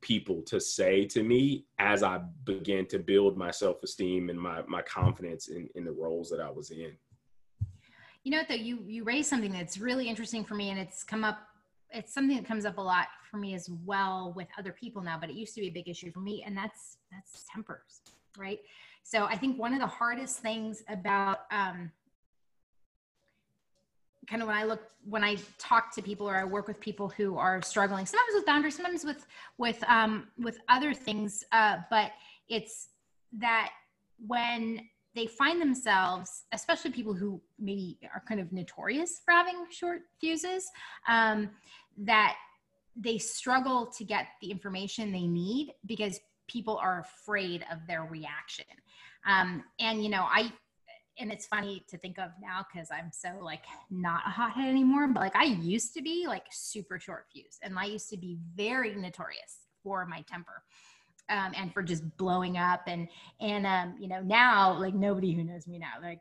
people 0.00 0.42
to 0.42 0.60
say 0.60 1.06
to 1.06 1.22
me 1.22 1.64
as 1.78 2.02
I 2.02 2.20
began 2.44 2.86
to 2.86 2.98
build 2.98 3.36
my 3.36 3.50
self 3.50 3.82
esteem 3.82 4.30
and 4.30 4.38
my 4.38 4.62
my 4.68 4.82
confidence 4.82 5.48
in 5.48 5.68
in 5.74 5.84
the 5.84 5.92
roles 5.92 6.30
that 6.30 6.40
I 6.40 6.50
was 6.50 6.70
in. 6.70 6.92
You 8.22 8.32
know, 8.32 8.42
though 8.48 8.54
you 8.54 8.84
you 8.86 9.04
raised 9.04 9.28
something 9.28 9.52
that's 9.52 9.78
really 9.78 10.08
interesting 10.08 10.44
for 10.44 10.54
me, 10.54 10.70
and 10.70 10.78
it's 10.78 11.02
come 11.02 11.24
up 11.24 11.38
it's 11.94 12.12
something 12.12 12.36
that 12.36 12.46
comes 12.46 12.64
up 12.64 12.78
a 12.78 12.80
lot 12.80 13.06
for 13.30 13.36
me 13.36 13.54
as 13.54 13.70
well 13.84 14.32
with 14.36 14.48
other 14.58 14.72
people 14.72 15.02
now, 15.02 15.16
but 15.18 15.30
it 15.30 15.36
used 15.36 15.54
to 15.54 15.60
be 15.60 15.68
a 15.68 15.72
big 15.72 15.88
issue 15.88 16.10
for 16.10 16.20
me, 16.20 16.42
and 16.44 16.56
that's 16.56 16.98
that's 17.10 17.44
tempers, 17.52 18.00
right? 18.36 18.60
So 19.02 19.24
I 19.24 19.36
think 19.36 19.58
one 19.58 19.72
of 19.72 19.80
the 19.80 19.86
hardest 19.86 20.40
things 20.40 20.82
about 20.88 21.40
um, 21.50 21.90
kind 24.26 24.42
of 24.42 24.48
when 24.48 24.56
I 24.56 24.64
look 24.64 24.82
when 25.08 25.22
I 25.22 25.36
talk 25.58 25.94
to 25.94 26.02
people 26.02 26.28
or 26.28 26.36
I 26.36 26.44
work 26.44 26.66
with 26.66 26.80
people 26.80 27.08
who 27.08 27.36
are 27.36 27.62
struggling, 27.62 28.06
sometimes 28.06 28.34
with 28.34 28.46
boundaries, 28.46 28.76
sometimes 28.76 29.04
with 29.04 29.26
with 29.58 29.82
um, 29.88 30.28
with 30.38 30.58
other 30.68 30.94
things, 30.94 31.44
uh, 31.52 31.78
but 31.90 32.12
it's 32.48 32.88
that 33.38 33.70
when 34.26 34.80
they 35.14 35.26
find 35.26 35.60
themselves, 35.60 36.44
especially 36.52 36.90
people 36.90 37.14
who 37.14 37.40
maybe 37.58 37.98
are 38.12 38.22
kind 38.28 38.40
of 38.40 38.52
notorious 38.52 39.20
for 39.24 39.32
having 39.32 39.64
short 39.70 40.02
fuses, 40.20 40.68
um, 41.08 41.50
that 41.98 42.36
they 42.96 43.18
struggle 43.18 43.86
to 43.86 44.04
get 44.04 44.26
the 44.40 44.50
information 44.50 45.12
they 45.12 45.26
need 45.26 45.72
because 45.86 46.20
people 46.48 46.76
are 46.76 47.00
afraid 47.00 47.64
of 47.72 47.78
their 47.86 48.02
reaction. 48.04 48.66
Um, 49.26 49.64
and, 49.80 50.02
you 50.02 50.10
know, 50.10 50.26
I, 50.28 50.52
and 51.18 51.32
it's 51.32 51.46
funny 51.46 51.84
to 51.88 51.96
think 51.96 52.18
of 52.18 52.30
now 52.42 52.66
because 52.72 52.88
I'm 52.90 53.10
so 53.12 53.30
like 53.40 53.64
not 53.90 54.22
a 54.26 54.30
hothead 54.30 54.68
anymore, 54.68 55.08
but 55.08 55.20
like 55.20 55.36
I 55.36 55.44
used 55.44 55.94
to 55.94 56.02
be 56.02 56.24
like 56.26 56.44
super 56.50 56.98
short 56.98 57.26
fuse 57.32 57.58
and 57.62 57.78
I 57.78 57.84
used 57.84 58.10
to 58.10 58.16
be 58.16 58.38
very 58.56 58.94
notorious 58.96 59.58
for 59.82 60.06
my 60.06 60.22
temper. 60.22 60.62
Um, 61.30 61.52
and 61.56 61.72
for 61.72 61.82
just 61.82 62.04
blowing 62.18 62.58
up 62.58 62.82
and 62.86 63.08
and 63.40 63.66
um, 63.66 63.94
you 63.98 64.08
know 64.08 64.20
now 64.20 64.78
like 64.78 64.94
nobody 64.94 65.32
who 65.32 65.42
knows 65.42 65.66
me 65.66 65.78
now 65.78 65.92
like 66.02 66.20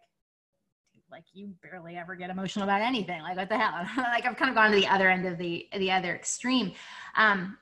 like 1.12 1.26
you 1.34 1.54
barely 1.62 1.96
ever 1.96 2.16
get 2.16 2.32
emotional 2.32 2.64
about 2.64 2.82
anything. 2.82 3.22
Like 3.22 3.38
what 3.38 3.48
the 3.48 3.58
hell? 3.58 3.86
Like 3.98 4.26
i've 4.26 4.36
kind 4.36 4.50
of 4.50 4.56
gone 4.56 4.72
to 4.72 4.76
the 4.76 4.88
other 4.88 5.10
end 5.10 5.26
of 5.26 5.38
the 5.38 5.68
the 5.78 5.92
other 5.92 6.16
extreme. 6.16 6.74
Um 7.16 7.58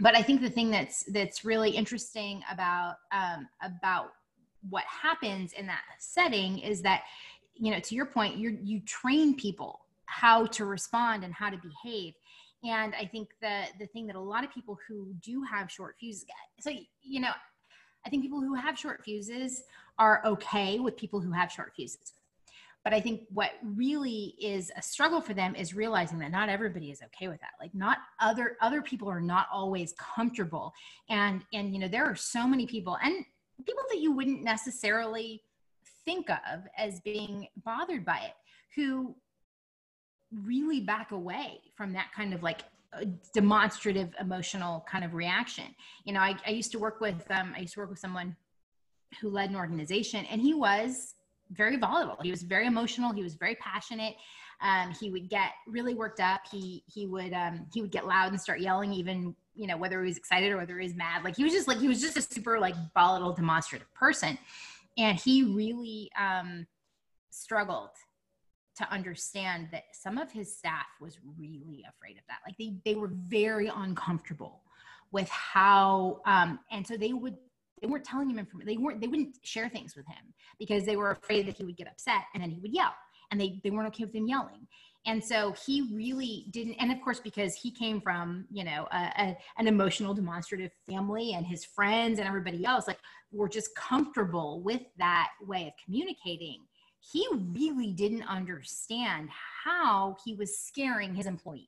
but 0.00 0.14
i 0.14 0.22
think 0.22 0.40
the 0.40 0.50
thing 0.50 0.70
that's 0.70 1.04
that's 1.12 1.44
really 1.44 1.70
interesting 1.70 2.42
about 2.50 2.96
um 3.12 3.48
about 3.62 4.12
what 4.70 4.84
happens 4.84 5.52
in 5.52 5.66
that 5.66 5.82
setting 5.98 6.58
is 6.58 6.82
that 6.82 7.02
you 7.54 7.72
know 7.72 7.80
to 7.80 7.94
your 7.94 8.06
point 8.06 8.36
you 8.36 8.58
you 8.62 8.80
train 8.80 9.34
people 9.34 9.80
how 10.06 10.46
to 10.46 10.64
respond 10.64 11.24
and 11.24 11.34
how 11.34 11.50
to 11.50 11.58
behave 11.58 12.14
and 12.64 12.94
i 12.94 13.04
think 13.04 13.28
the 13.40 13.62
the 13.78 13.86
thing 13.86 14.06
that 14.06 14.16
a 14.16 14.20
lot 14.20 14.44
of 14.44 14.52
people 14.52 14.78
who 14.88 15.12
do 15.22 15.42
have 15.42 15.70
short 15.70 15.96
fuses 15.98 16.24
get 16.24 16.36
so 16.64 16.70
you 17.02 17.20
know 17.20 17.30
i 18.06 18.08
think 18.08 18.22
people 18.22 18.40
who 18.40 18.54
have 18.54 18.78
short 18.78 19.02
fuses 19.04 19.62
are 19.98 20.22
okay 20.24 20.78
with 20.78 20.96
people 20.96 21.20
who 21.20 21.32
have 21.32 21.50
short 21.50 21.72
fuses. 21.74 22.12
But 22.84 22.94
i 22.94 23.00
think 23.00 23.22
what 23.32 23.50
really 23.62 24.34
is 24.40 24.70
a 24.76 24.82
struggle 24.82 25.20
for 25.20 25.34
them 25.34 25.54
is 25.54 25.74
realizing 25.74 26.18
that 26.20 26.30
not 26.30 26.48
everybody 26.48 26.90
is 26.90 27.02
okay 27.02 27.28
with 27.28 27.40
that. 27.40 27.52
Like 27.60 27.74
not 27.74 27.98
other 28.20 28.56
other 28.60 28.80
people 28.80 29.10
are 29.10 29.20
not 29.20 29.48
always 29.52 29.94
comfortable. 29.98 30.72
And 31.10 31.44
and 31.52 31.72
you 31.74 31.80
know 31.80 31.88
there 31.88 32.04
are 32.04 32.14
so 32.14 32.46
many 32.46 32.66
people 32.66 32.96
and 33.02 33.24
people 33.66 33.82
that 33.90 34.00
you 34.00 34.12
wouldn't 34.12 34.42
necessarily 34.42 35.42
think 36.04 36.30
of 36.30 36.62
as 36.78 37.00
being 37.00 37.48
bothered 37.64 38.04
by 38.04 38.18
it 38.18 38.34
who 38.74 39.14
really 40.32 40.80
back 40.80 41.12
away 41.12 41.60
from 41.76 41.92
that 41.92 42.10
kind 42.14 42.34
of 42.34 42.42
like 42.42 42.62
demonstrative 43.34 44.14
emotional 44.20 44.84
kind 44.90 45.04
of 45.04 45.14
reaction. 45.14 45.66
You 46.04 46.12
know 46.14 46.20
i, 46.20 46.34
I 46.46 46.50
used 46.50 46.72
to 46.72 46.78
work 46.78 47.00
with 47.00 47.22
um, 47.30 47.52
i 47.56 47.60
used 47.60 47.74
to 47.74 47.80
work 47.80 47.90
with 47.90 47.98
someone 47.98 48.34
who 49.20 49.30
led 49.30 49.50
an 49.50 49.56
organization 49.56 50.24
and 50.26 50.40
he 50.40 50.54
was 50.54 51.14
very 51.50 51.76
volatile. 51.76 52.18
He 52.22 52.30
was 52.30 52.42
very 52.42 52.66
emotional. 52.66 53.12
He 53.12 53.22
was 53.22 53.34
very 53.34 53.54
passionate. 53.56 54.14
Um, 54.60 54.92
he 55.00 55.10
would 55.10 55.30
get 55.30 55.50
really 55.66 55.94
worked 55.94 56.20
up. 56.20 56.40
He 56.50 56.82
he 56.86 57.06
would 57.06 57.32
um, 57.32 57.66
he 57.72 57.80
would 57.80 57.92
get 57.92 58.06
loud 58.06 58.32
and 58.32 58.40
start 58.40 58.60
yelling 58.60 58.92
even 58.92 59.34
you 59.54 59.66
know 59.66 59.76
whether 59.76 60.02
he 60.02 60.08
was 60.08 60.16
excited 60.16 60.52
or 60.52 60.56
whether 60.56 60.78
he 60.78 60.86
was 60.86 60.96
mad. 60.96 61.24
Like 61.24 61.36
he 61.36 61.44
was 61.44 61.52
just 61.52 61.68
like 61.68 61.78
he 61.78 61.88
was 61.88 62.00
just 62.00 62.16
a 62.16 62.22
super 62.22 62.58
like 62.58 62.74
volatile 62.94 63.32
demonstrative 63.32 63.92
person. 63.94 64.36
And 64.96 65.16
he 65.16 65.44
really 65.44 66.10
um, 66.18 66.66
struggled 67.30 67.90
to 68.78 68.92
understand 68.92 69.68
that 69.72 69.84
some 69.92 70.18
of 70.18 70.30
his 70.32 70.56
staff 70.56 70.86
was 71.00 71.18
really 71.38 71.84
afraid 71.88 72.16
of 72.16 72.24
that. 72.28 72.38
Like 72.46 72.56
they 72.58 72.74
they 72.84 72.94
were 72.98 73.10
very 73.12 73.70
uncomfortable 73.74 74.62
with 75.12 75.28
how 75.28 76.20
um, 76.26 76.58
and 76.70 76.86
so 76.86 76.96
they 76.96 77.12
would 77.12 77.36
they 77.80 77.86
weren't 77.86 78.04
telling 78.04 78.30
him 78.30 78.38
information 78.38 78.66
they 78.66 78.76
weren't 78.76 79.00
they 79.00 79.06
wouldn't 79.06 79.36
share 79.42 79.68
things 79.68 79.96
with 79.96 80.06
him 80.06 80.32
because 80.58 80.84
they 80.84 80.96
were 80.96 81.10
afraid 81.10 81.46
that 81.46 81.56
he 81.56 81.64
would 81.64 81.76
get 81.76 81.86
upset 81.86 82.24
and 82.34 82.42
then 82.42 82.50
he 82.50 82.58
would 82.60 82.72
yell 82.72 82.94
and 83.30 83.40
they, 83.40 83.60
they 83.62 83.70
weren't 83.70 83.88
okay 83.88 84.04
with 84.04 84.14
him 84.14 84.26
yelling. 84.26 84.66
And 85.06 85.22
so 85.22 85.54
he 85.64 85.88
really 85.94 86.46
didn't 86.50 86.74
and 86.74 86.92
of 86.92 87.00
course 87.00 87.20
because 87.20 87.54
he 87.54 87.70
came 87.70 88.00
from 88.00 88.46
you 88.50 88.64
know 88.64 88.86
a, 88.92 89.12
a, 89.18 89.38
an 89.58 89.66
emotional 89.66 90.12
demonstrative 90.14 90.70
family 90.88 91.32
and 91.32 91.46
his 91.46 91.64
friends 91.64 92.18
and 92.18 92.28
everybody 92.28 92.64
else 92.64 92.86
like 92.86 92.98
were 93.32 93.48
just 93.48 93.74
comfortable 93.74 94.60
with 94.60 94.82
that 94.98 95.28
way 95.46 95.68
of 95.68 95.72
communicating 95.84 96.60
he 97.00 97.26
really 97.32 97.92
didn't 97.92 98.24
understand 98.24 99.28
how 99.64 100.16
he 100.24 100.34
was 100.34 100.58
scaring 100.58 101.14
his 101.14 101.26
employees. 101.26 101.66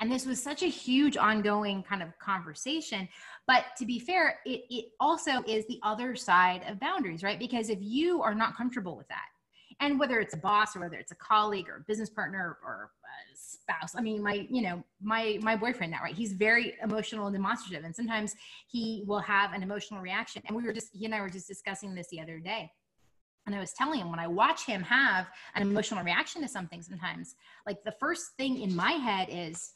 And 0.00 0.10
this 0.10 0.26
was 0.26 0.42
such 0.42 0.62
a 0.62 0.66
huge 0.66 1.16
ongoing 1.16 1.82
kind 1.82 2.02
of 2.02 2.16
conversation. 2.18 3.08
But 3.46 3.64
to 3.78 3.86
be 3.86 3.98
fair 3.98 4.38
it, 4.46 4.62
it 4.70 4.86
also 5.00 5.42
is 5.46 5.66
the 5.66 5.80
other 5.82 6.14
side 6.14 6.62
of 6.68 6.80
boundaries 6.80 7.22
right? 7.22 7.38
Because 7.38 7.68
if 7.68 7.78
you 7.80 8.22
are 8.22 8.34
not 8.34 8.56
comfortable 8.56 8.96
with 8.96 9.08
that 9.08 9.26
and 9.80 9.98
whether 9.98 10.20
it's 10.20 10.34
a 10.34 10.38
boss 10.38 10.76
or 10.76 10.80
whether 10.80 10.96
it's 10.96 11.12
a 11.12 11.16
colleague 11.16 11.68
or 11.68 11.76
a 11.76 11.84
business 11.88 12.10
partner 12.10 12.58
or 12.64 12.90
a 13.04 13.36
spouse 13.36 13.94
i 13.96 14.00
mean 14.00 14.22
my 14.22 14.46
you 14.48 14.62
know 14.62 14.82
my 15.02 15.38
my 15.42 15.56
boyfriend 15.56 15.90
now 15.90 15.98
right? 16.02 16.14
He's 16.14 16.32
very 16.32 16.74
emotional 16.82 17.26
and 17.26 17.34
demonstrative. 17.34 17.84
And 17.84 17.94
sometimes 17.94 18.34
he 18.68 19.04
will 19.06 19.20
have 19.20 19.52
an 19.52 19.62
emotional 19.62 20.00
reaction. 20.00 20.42
And 20.46 20.56
we 20.56 20.62
were 20.62 20.72
just 20.72 20.88
he 20.92 21.04
and 21.04 21.14
i 21.14 21.20
were 21.20 21.30
just 21.30 21.48
discussing 21.48 21.94
this 21.94 22.08
the 22.08 22.20
other 22.20 22.38
day 22.38 22.70
and 23.46 23.54
i 23.54 23.60
was 23.60 23.72
telling 23.72 24.00
him 24.00 24.10
when 24.10 24.20
i 24.20 24.26
watch 24.26 24.66
him 24.66 24.82
have 24.82 25.26
an 25.54 25.62
emotional 25.62 26.02
reaction 26.04 26.42
to 26.42 26.48
something 26.48 26.82
sometimes 26.82 27.34
like 27.66 27.82
the 27.84 27.94
first 28.00 28.32
thing 28.36 28.60
in 28.60 28.74
my 28.74 28.92
head 28.92 29.28
is 29.30 29.74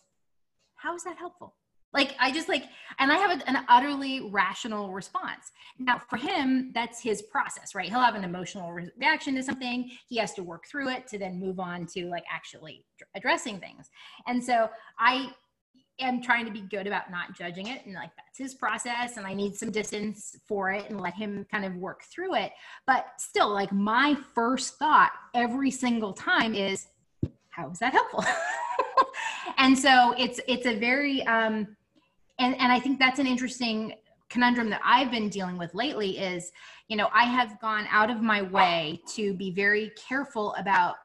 how 0.74 0.94
is 0.94 1.04
that 1.04 1.16
helpful 1.16 1.54
like 1.96 2.14
I 2.20 2.30
just 2.30 2.48
like, 2.48 2.64
and 2.98 3.10
I 3.10 3.16
have 3.16 3.42
an 3.46 3.64
utterly 3.68 4.28
rational 4.30 4.92
response. 4.92 5.50
Now, 5.78 5.98
for 6.10 6.16
him, 6.16 6.70
that's 6.74 7.00
his 7.00 7.22
process, 7.22 7.74
right? 7.74 7.88
He'll 7.88 8.00
have 8.00 8.14
an 8.14 8.22
emotional 8.24 8.70
reaction 8.72 9.34
to 9.36 9.42
something. 9.42 9.90
He 10.06 10.18
has 10.18 10.34
to 10.34 10.42
work 10.42 10.66
through 10.66 10.90
it 10.90 11.06
to 11.08 11.18
then 11.18 11.40
move 11.40 11.58
on 11.58 11.86
to 11.94 12.06
like 12.06 12.24
actually 12.30 12.84
addressing 13.14 13.60
things. 13.60 13.88
And 14.26 14.44
so 14.44 14.68
I 14.98 15.30
am 16.00 16.20
trying 16.20 16.44
to 16.44 16.50
be 16.50 16.60
good 16.60 16.86
about 16.86 17.10
not 17.10 17.36
judging 17.36 17.68
it 17.68 17.84
and 17.86 17.94
like 17.94 18.10
that's 18.16 18.38
his 18.38 18.54
process 18.54 19.16
and 19.16 19.26
I 19.26 19.34
need 19.34 19.54
some 19.56 19.70
distance 19.70 20.36
for 20.46 20.70
it 20.70 20.90
and 20.90 21.00
let 21.00 21.14
him 21.14 21.46
kind 21.50 21.64
of 21.64 21.76
work 21.76 22.02
through 22.04 22.34
it. 22.34 22.52
But 22.86 23.06
still, 23.18 23.52
like 23.52 23.72
my 23.72 24.16
first 24.34 24.78
thought 24.78 25.12
every 25.34 25.70
single 25.70 26.12
time 26.12 26.54
is, 26.54 26.88
how 27.50 27.70
is 27.70 27.78
that 27.78 27.92
helpful? 27.92 28.24
and 29.58 29.78
so 29.78 30.14
it's 30.18 30.40
it's 30.46 30.66
a 30.66 30.78
very 30.78 31.26
um 31.26 31.66
and 32.38 32.54
and 32.60 32.72
i 32.72 32.78
think 32.78 32.98
that's 32.98 33.18
an 33.18 33.26
interesting 33.26 33.94
conundrum 34.28 34.68
that 34.70 34.80
i've 34.84 35.10
been 35.10 35.28
dealing 35.28 35.56
with 35.56 35.74
lately 35.74 36.18
is 36.18 36.50
you 36.88 36.96
know 36.96 37.08
i 37.12 37.24
have 37.24 37.60
gone 37.60 37.86
out 37.90 38.10
of 38.10 38.20
my 38.20 38.42
way 38.42 39.00
to 39.08 39.34
be 39.34 39.50
very 39.50 39.92
careful 40.08 40.54
about 40.54 40.96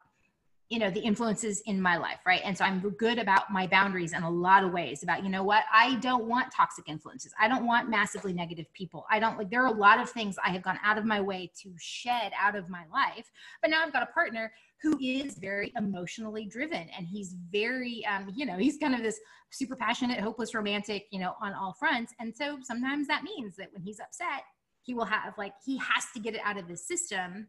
you 0.71 0.79
know 0.79 0.89
the 0.89 1.01
influences 1.01 1.62
in 1.65 1.81
my 1.81 1.97
life 1.97 2.19
right? 2.25 2.41
And 2.43 2.57
so 2.57 2.63
i'm 2.63 2.79
good 2.91 3.19
about 3.19 3.51
my 3.51 3.67
boundaries 3.67 4.13
in 4.13 4.23
a 4.23 4.29
lot 4.29 4.63
of 4.63 4.71
ways 4.71 5.03
about 5.03 5.23
you 5.23 5.29
know 5.29 5.43
what? 5.43 5.65
I 5.71 5.95
don't 5.95 6.25
want 6.25 6.51
toxic 6.55 6.88
influences. 6.88 7.34
I 7.39 7.47
don't 7.47 7.65
want 7.65 7.89
massively 7.89 8.34
negative 8.34 8.71
people. 8.73 9.05
I 9.12 9.19
don't 9.19 9.38
like 9.38 9.49
there 9.51 9.63
are 9.63 9.73
a 9.73 9.79
lot 9.88 9.99
of 9.99 10.10
things 10.10 10.38
i 10.43 10.49
have 10.49 10.62
gone 10.62 10.79
out 10.84 10.97
of 10.97 11.05
my 11.05 11.19
way 11.21 11.51
to 11.62 11.73
shed 11.77 12.31
out 12.39 12.55
of 12.55 12.69
my 12.69 12.84
life 12.91 13.29
but 13.62 13.69
now 13.69 13.84
i've 13.84 13.93
got 13.93 14.03
a 14.03 14.12
partner 14.13 14.51
who 14.81 14.97
is 14.99 15.38
very 15.38 15.71
emotionally 15.77 16.45
driven 16.45 16.88
and 16.97 17.07
he's 17.07 17.36
very 17.51 18.05
um, 18.05 18.31
you 18.36 18.45
know 18.45 18.57
he's 18.57 18.77
kind 18.77 18.95
of 18.95 19.03
this 19.03 19.19
super 19.51 19.75
passionate 19.75 20.19
hopeless 20.19 20.55
romantic 20.55 21.05
you 21.12 21.19
know 21.19 21.34
on 21.41 21.53
all 21.53 21.73
fronts. 21.73 22.13
And 22.19 22.36
so 22.36 22.57
sometimes 22.62 23.07
that 23.07 23.23
means 23.23 23.55
that 23.57 23.71
when 23.73 23.84
he's 23.84 23.99
upset 23.99 24.43
he 24.84 24.93
will 24.93 25.05
have 25.05 25.38
like 25.38 25.53
he 25.65 25.77
has 25.77 26.05
to 26.13 26.19
get 26.19 26.36
it 26.36 26.41
out 26.43 26.57
of 26.57 26.67
his 26.67 26.86
system 26.88 27.47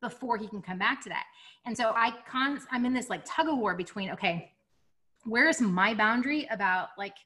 before 0.00 0.36
he 0.36 0.46
can 0.48 0.62
come 0.62 0.78
back 0.78 1.02
to 1.02 1.08
that. 1.08 1.24
And 1.64 1.76
so 1.76 1.92
I 1.94 2.12
con 2.30 2.60
I'm 2.70 2.84
in 2.84 2.92
this 2.92 3.10
like 3.10 3.22
tug 3.24 3.48
of 3.48 3.58
war 3.58 3.74
between 3.74 4.10
okay, 4.12 4.52
where's 5.24 5.60
my 5.60 5.94
boundary 5.94 6.46
about 6.50 6.88
like 6.98 7.16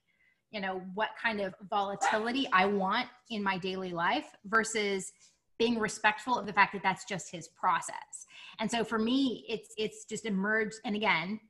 you 0.51 0.61
know 0.61 0.83
what 0.95 1.11
kind 1.21 1.41
of 1.41 1.55
volatility 1.69 2.49
I 2.53 2.67
want 2.67 3.09
in 3.31 3.43
my 3.43 3.59
daily 3.59 3.91
life 3.93 4.27
versus 4.45 5.13
being 5.59 5.79
respectful 5.79 6.39
of 6.39 6.47
the 6.47 6.53
fact 6.53 6.73
that 6.73 6.83
that's 6.83 7.05
just 7.05 7.31
his 7.31 7.49
process. 7.49 8.27
And 8.59 8.71
so 8.71 8.85
for 8.85 8.99
me 8.99 9.45
it's 9.49 9.71
it's 9.77 10.05
just 10.05 10.25
emerged 10.25 10.77
and 10.85 10.97
again 10.97 11.41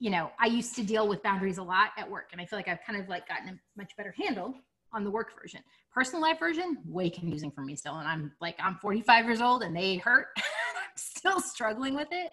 you 0.00 0.10
know, 0.10 0.30
I 0.38 0.46
used 0.46 0.76
to 0.76 0.84
deal 0.84 1.08
with 1.08 1.22
boundaries 1.22 1.58
a 1.58 1.62
lot 1.62 1.90
at 1.96 2.08
work 2.08 2.28
and 2.32 2.40
I 2.40 2.46
feel 2.46 2.58
like 2.58 2.68
I've 2.68 2.78
kind 2.86 3.00
of 3.00 3.08
like 3.08 3.26
gotten 3.28 3.48
a 3.48 3.58
much 3.76 3.96
better 3.96 4.14
handle 4.16 4.54
on 4.92 5.04
the 5.04 5.10
work 5.10 5.32
version. 5.40 5.60
Personal 5.92 6.22
life 6.22 6.38
version, 6.38 6.78
way 6.86 7.10
confusing 7.10 7.50
for 7.50 7.62
me 7.62 7.76
still. 7.76 7.96
And 7.96 8.08
I'm 8.08 8.32
like, 8.40 8.56
I'm 8.62 8.76
45 8.76 9.24
years 9.24 9.40
old 9.40 9.62
and 9.62 9.76
they 9.76 9.96
hurt. 9.96 10.28
I'm 10.36 10.96
still 10.96 11.40
struggling 11.40 11.94
with 11.94 12.08
it. 12.10 12.30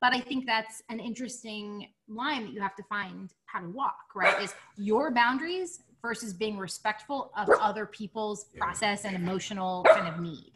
But 0.00 0.14
I 0.14 0.20
think 0.20 0.46
that's 0.46 0.82
an 0.90 1.00
interesting 1.00 1.88
line 2.08 2.44
that 2.44 2.52
you 2.52 2.60
have 2.60 2.76
to 2.76 2.84
find 2.84 3.32
how 3.46 3.60
to 3.60 3.68
walk, 3.68 3.96
right? 4.14 4.40
Is 4.40 4.54
your 4.76 5.10
boundaries 5.10 5.80
versus 6.02 6.32
being 6.32 6.56
respectful 6.58 7.32
of 7.36 7.48
other 7.60 7.86
people's 7.86 8.46
process 8.56 9.04
and 9.04 9.16
emotional 9.16 9.84
kind 9.84 10.08
of 10.08 10.20
need. 10.20 10.52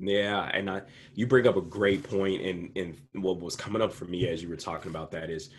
Yeah, 0.00 0.50
and 0.52 0.68
I, 0.68 0.82
you 1.14 1.26
bring 1.26 1.46
up 1.46 1.56
a 1.56 1.62
great 1.62 2.02
point, 2.02 2.42
and 2.42 2.76
and 2.76 2.96
what 3.22 3.40
was 3.40 3.54
coming 3.54 3.80
up 3.80 3.92
for 3.92 4.04
me 4.06 4.26
as 4.28 4.42
you 4.42 4.48
were 4.48 4.56
talking 4.56 4.90
about 4.90 5.12
that 5.12 5.30
is 5.30 5.50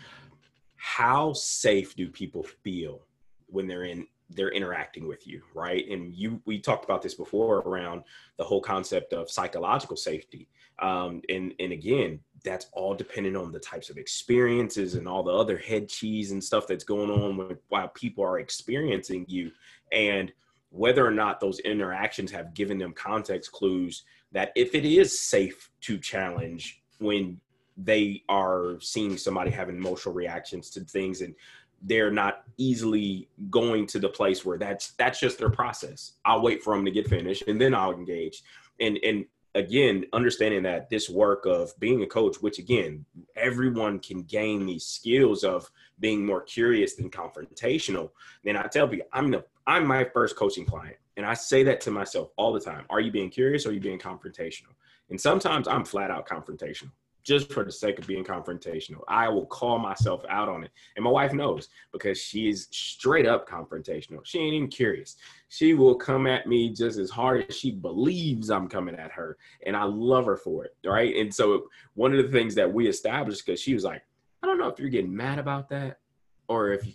how 0.76 1.32
safe 1.32 1.96
do 1.96 2.08
people 2.10 2.42
feel 2.42 3.06
when 3.46 3.66
they're 3.66 3.84
in 3.84 4.06
they're 4.30 4.52
interacting 4.52 5.06
with 5.06 5.26
you 5.26 5.42
right? 5.54 5.88
And 5.88 6.14
you 6.14 6.40
we 6.44 6.58
talked 6.58 6.84
about 6.84 7.02
this 7.02 7.14
before 7.14 7.58
around 7.58 8.02
the 8.36 8.44
whole 8.44 8.60
concept 8.60 9.12
of 9.12 9.30
psychological 9.30 9.96
safety. 9.96 10.48
Um, 10.80 11.22
and 11.28 11.54
and 11.58 11.72
again 11.72 12.20
that's 12.44 12.66
all 12.72 12.94
dependent 12.94 13.36
on 13.36 13.52
the 13.52 13.58
types 13.58 13.88
of 13.90 13.96
experiences 13.96 14.94
and 14.94 15.08
all 15.08 15.22
the 15.22 15.32
other 15.32 15.56
head 15.56 15.88
cheese 15.88 16.30
and 16.32 16.44
stuff 16.44 16.66
that's 16.66 16.84
going 16.84 17.10
on 17.10 17.36
with, 17.36 17.58
while 17.68 17.88
people 17.88 18.22
are 18.22 18.38
experiencing 18.38 19.24
you 19.28 19.50
and 19.92 20.32
whether 20.70 21.06
or 21.06 21.10
not 21.10 21.40
those 21.40 21.60
interactions 21.60 22.30
have 22.30 22.52
given 22.52 22.78
them 22.78 22.92
context 22.92 23.50
clues 23.52 24.02
that 24.32 24.52
if 24.56 24.74
it 24.74 24.84
is 24.84 25.20
safe 25.20 25.70
to 25.80 25.96
challenge 25.98 26.82
when 26.98 27.40
they 27.76 28.22
are 28.28 28.76
seeing 28.80 29.16
somebody 29.16 29.50
having 29.50 29.76
emotional 29.76 30.14
reactions 30.14 30.70
to 30.70 30.80
things 30.80 31.22
and 31.22 31.34
they're 31.82 32.10
not 32.10 32.44
easily 32.56 33.28
going 33.50 33.86
to 33.88 33.98
the 33.98 34.08
place 34.08 34.44
where 34.44 34.58
that's 34.58 34.92
that's 34.92 35.20
just 35.20 35.38
their 35.38 35.50
process. 35.50 36.12
I'll 36.24 36.42
wait 36.42 36.62
for 36.62 36.74
them 36.74 36.84
to 36.84 36.90
get 36.90 37.08
finished 37.08 37.44
and 37.46 37.60
then 37.60 37.74
I'll 37.74 37.92
engage. 37.92 38.42
And 38.80 38.98
and 39.04 39.26
again, 39.54 40.04
understanding 40.12 40.62
that 40.64 40.90
this 40.90 41.08
work 41.08 41.46
of 41.46 41.78
being 41.78 42.02
a 42.02 42.06
coach, 42.06 42.36
which 42.40 42.58
again, 42.58 43.04
everyone 43.36 44.00
can 44.00 44.22
gain 44.22 44.66
these 44.66 44.84
skills 44.84 45.44
of 45.44 45.70
being 46.00 46.26
more 46.26 46.42
curious 46.42 46.94
than 46.94 47.10
confrontational. 47.10 48.10
Then 48.42 48.56
I 48.56 48.66
tell 48.66 48.88
people, 48.88 49.06
I'm 49.12 49.30
the 49.30 49.44
I'm 49.66 49.86
my 49.86 50.04
first 50.04 50.36
coaching 50.36 50.66
client. 50.66 50.96
And 51.16 51.24
I 51.24 51.34
say 51.34 51.62
that 51.62 51.80
to 51.82 51.90
myself 51.90 52.30
all 52.36 52.52
the 52.52 52.60
time. 52.60 52.84
Are 52.90 53.00
you 53.00 53.12
being 53.12 53.30
curious 53.30 53.66
or 53.66 53.70
are 53.70 53.72
you 53.72 53.80
being 53.80 54.00
confrontational? 54.00 54.74
And 55.10 55.20
sometimes 55.20 55.68
I'm 55.68 55.84
flat 55.84 56.10
out 56.10 56.28
confrontational 56.28 56.90
just 57.24 57.50
for 57.50 57.64
the 57.64 57.72
sake 57.72 57.98
of 57.98 58.06
being 58.06 58.22
confrontational. 58.22 59.00
I 59.08 59.28
will 59.28 59.46
call 59.46 59.78
myself 59.78 60.22
out 60.28 60.48
on 60.48 60.62
it. 60.62 60.70
And 60.94 61.04
my 61.04 61.10
wife 61.10 61.32
knows 61.32 61.68
because 61.90 62.18
she 62.18 62.48
is 62.48 62.68
straight 62.70 63.26
up 63.26 63.48
confrontational. 63.48 64.20
She 64.24 64.38
ain't 64.38 64.54
even 64.54 64.68
curious. 64.68 65.16
She 65.48 65.74
will 65.74 65.94
come 65.94 66.26
at 66.26 66.46
me 66.46 66.72
just 66.72 66.98
as 66.98 67.10
hard 67.10 67.46
as 67.48 67.56
she 67.56 67.70
believes 67.70 68.50
I'm 68.50 68.68
coming 68.68 68.94
at 68.94 69.10
her. 69.12 69.38
And 69.66 69.74
I 69.74 69.84
love 69.84 70.26
her 70.26 70.36
for 70.36 70.66
it. 70.66 70.76
Right. 70.84 71.16
And 71.16 71.34
so 71.34 71.64
one 71.94 72.14
of 72.14 72.22
the 72.22 72.30
things 72.30 72.54
that 72.56 72.72
we 72.72 72.86
established, 72.86 73.44
because 73.46 73.60
she 73.60 73.74
was 73.74 73.84
like, 73.84 74.02
I 74.42 74.46
don't 74.46 74.58
know 74.58 74.68
if 74.68 74.78
you're 74.78 74.90
getting 74.90 75.16
mad 75.16 75.38
about 75.38 75.70
that 75.70 76.00
or 76.48 76.72
if 76.72 76.86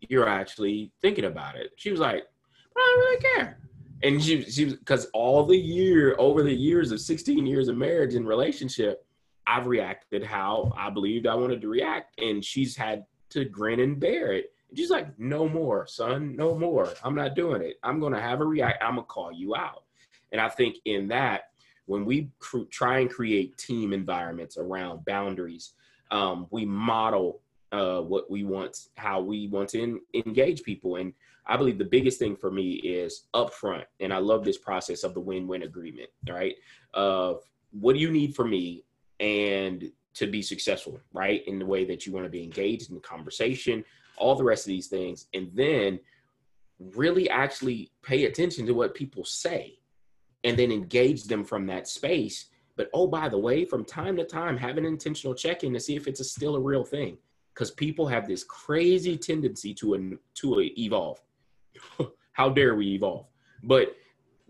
you're 0.00 0.28
actually 0.28 0.92
thinking 1.00 1.26
about 1.26 1.56
it. 1.56 1.70
She 1.76 1.92
was 1.92 2.00
like, 2.00 2.24
I 2.76 2.80
don't 2.80 2.98
really 2.98 3.36
care. 3.36 3.58
And 4.02 4.22
she 4.22 4.42
she 4.42 4.66
because 4.66 5.06
all 5.14 5.46
the 5.46 5.56
year 5.56 6.16
over 6.18 6.42
the 6.42 6.54
years 6.54 6.92
of 6.92 7.00
16 7.00 7.46
years 7.46 7.68
of 7.68 7.76
marriage 7.78 8.14
and 8.14 8.28
relationship, 8.28 9.05
I've 9.46 9.66
reacted 9.66 10.24
how 10.24 10.72
I 10.76 10.90
believed 10.90 11.26
I 11.26 11.34
wanted 11.34 11.60
to 11.60 11.68
react, 11.68 12.18
and 12.20 12.44
she's 12.44 12.76
had 12.76 13.04
to 13.30 13.44
grin 13.44 13.80
and 13.80 13.98
bear 13.98 14.32
it. 14.32 14.52
And 14.68 14.78
she's 14.78 14.90
like, 14.90 15.18
"No 15.18 15.48
more, 15.48 15.86
son, 15.86 16.34
no 16.36 16.56
more. 16.56 16.92
I'm 17.04 17.14
not 17.14 17.34
doing 17.34 17.62
it. 17.62 17.76
I'm 17.82 18.00
gonna 18.00 18.20
have 18.20 18.40
a 18.40 18.44
react. 18.44 18.82
I'm 18.82 18.96
gonna 18.96 19.06
call 19.06 19.32
you 19.32 19.54
out." 19.54 19.84
And 20.32 20.40
I 20.40 20.48
think 20.48 20.76
in 20.84 21.08
that, 21.08 21.50
when 21.86 22.04
we 22.04 22.30
cr- 22.38 22.64
try 22.70 22.98
and 22.98 23.10
create 23.10 23.56
team 23.56 23.92
environments 23.92 24.56
around 24.56 25.04
boundaries, 25.04 25.74
um, 26.10 26.46
we 26.50 26.64
model 26.64 27.42
uh, 27.72 28.00
what 28.00 28.30
we 28.30 28.44
want, 28.44 28.76
how 28.96 29.20
we 29.20 29.48
want 29.48 29.68
to 29.70 29.82
in, 29.82 30.00
engage 30.14 30.62
people. 30.62 30.96
And 30.96 31.12
I 31.46 31.56
believe 31.56 31.78
the 31.78 31.84
biggest 31.84 32.18
thing 32.18 32.36
for 32.36 32.50
me 32.50 32.74
is 32.74 33.24
upfront. 33.34 33.84
And 34.00 34.12
I 34.12 34.18
love 34.18 34.44
this 34.44 34.58
process 34.58 35.04
of 35.04 35.14
the 35.14 35.20
win-win 35.20 35.62
agreement, 35.62 36.08
right? 36.28 36.54
Of 36.94 37.42
what 37.72 37.94
do 37.94 37.98
you 37.98 38.10
need 38.10 38.34
from 38.34 38.50
me 38.50 38.84
and 39.20 39.90
to 40.14 40.26
be 40.26 40.42
successful, 40.42 40.98
right? 41.12 41.46
In 41.46 41.58
the 41.58 41.66
way 41.66 41.84
that 41.84 42.06
you 42.06 42.12
want 42.12 42.24
to 42.24 42.30
be 42.30 42.42
engaged 42.42 42.88
in 42.88 42.94
the 42.94 43.02
conversation, 43.02 43.84
all 44.16 44.34
the 44.34 44.44
rest 44.44 44.64
of 44.64 44.68
these 44.68 44.86
things. 44.86 45.26
And 45.34 45.50
then 45.54 46.00
really 46.78 47.28
actually 47.30 47.90
pay 48.02 48.24
attention 48.24 48.66
to 48.66 48.72
what 48.72 48.94
people 48.94 49.24
say 49.24 49.78
and 50.44 50.58
then 50.58 50.70
engage 50.70 51.24
them 51.24 51.44
from 51.44 51.66
that 51.66 51.88
space. 51.88 52.46
But 52.76 52.90
oh, 52.92 53.06
by 53.06 53.28
the 53.28 53.38
way, 53.38 53.64
from 53.64 53.84
time 53.84 54.16
to 54.16 54.24
time, 54.24 54.56
have 54.56 54.76
an 54.76 54.84
intentional 54.84 55.34
check 55.34 55.64
in 55.64 55.72
to 55.72 55.80
see 55.80 55.96
if 55.96 56.06
it's 56.06 56.20
a, 56.20 56.24
still 56.24 56.56
a 56.56 56.60
real 56.60 56.84
thing 56.84 57.18
because 57.54 57.70
people 57.70 58.06
have 58.06 58.28
this 58.28 58.44
crazy 58.44 59.16
tendency 59.16 59.72
to 59.74 60.18
to 60.34 60.60
evolve. 60.78 61.20
How 62.32 62.50
dare 62.50 62.74
we 62.74 62.88
evolve? 62.88 63.28
But 63.62 63.96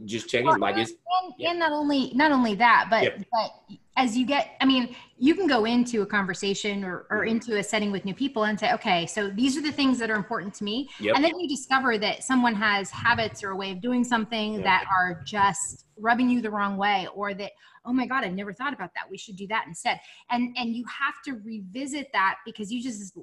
just 0.05 0.29
checking, 0.29 0.47
well, 0.47 0.59
like 0.59 0.77
it's 0.77 0.91
and, 0.91 1.35
yeah. 1.39 1.51
and, 1.51 1.59
not 1.61 1.73
only 1.73 2.13
not 2.15 2.33
only 2.33 2.57
that, 2.57 2.89
but 2.91 3.05
yep. 3.05 3.25
but 3.33 3.79
as 3.97 4.17
you 4.17 4.27
get, 4.27 4.57
I 4.61 4.67
mean, 4.67 4.95
you 5.19 5.35
can 5.35 5.47
go 5.47 5.65
into 5.65 6.03
a 6.03 6.07
conversation 6.07 6.85
or, 6.85 7.07
or 7.11 7.21
mm-hmm. 7.21 7.37
into 7.37 7.59
a 7.59 7.63
setting 7.63 7.91
with 7.91 8.05
new 8.05 8.15
people 8.15 8.45
and 8.45 8.59
say, 8.59 8.73
okay, 8.75 9.07
so 9.07 9.29
these 9.29 9.57
are 9.57 9.63
the 9.63 9.73
things 9.73 9.99
that 9.99 10.11
are 10.11 10.17
important 10.17 10.55
to 10.55 10.65
me, 10.65 10.89
yep. 11.01 11.17
and 11.17 11.25
then 11.25 11.39
you 11.39 11.49
discover 11.49 11.97
that 11.99 12.23
someone 12.23 12.55
has 12.55 12.91
habits 12.91 13.43
or 13.43 13.51
a 13.51 13.57
way 13.57 13.71
of 13.71 13.81
doing 13.81 14.05
something 14.05 14.55
yep. 14.55 14.65
that 14.65 14.85
are 14.91 15.23
just 15.25 15.87
rubbing 15.99 16.29
you 16.29 16.43
the 16.43 16.51
wrong 16.51 16.77
way, 16.77 17.09
or 17.15 17.33
that 17.35 17.53
oh 17.87 17.93
my 17.93 18.05
god 18.05 18.25
i 18.25 18.29
never 18.29 18.53
thought 18.53 18.75
about 18.75 18.91
that 18.95 19.09
we 19.09 19.17
should 19.17 19.37
do 19.37 19.47
that 19.47 19.65
instead 19.67 19.99
and 20.31 20.55
and 20.59 20.75
you 20.75 20.85
have 20.87 21.15
to 21.25 21.41
revisit 21.45 22.09
that 22.13 22.37
because 22.45 22.71
you 22.71 22.83
just 22.83 23.17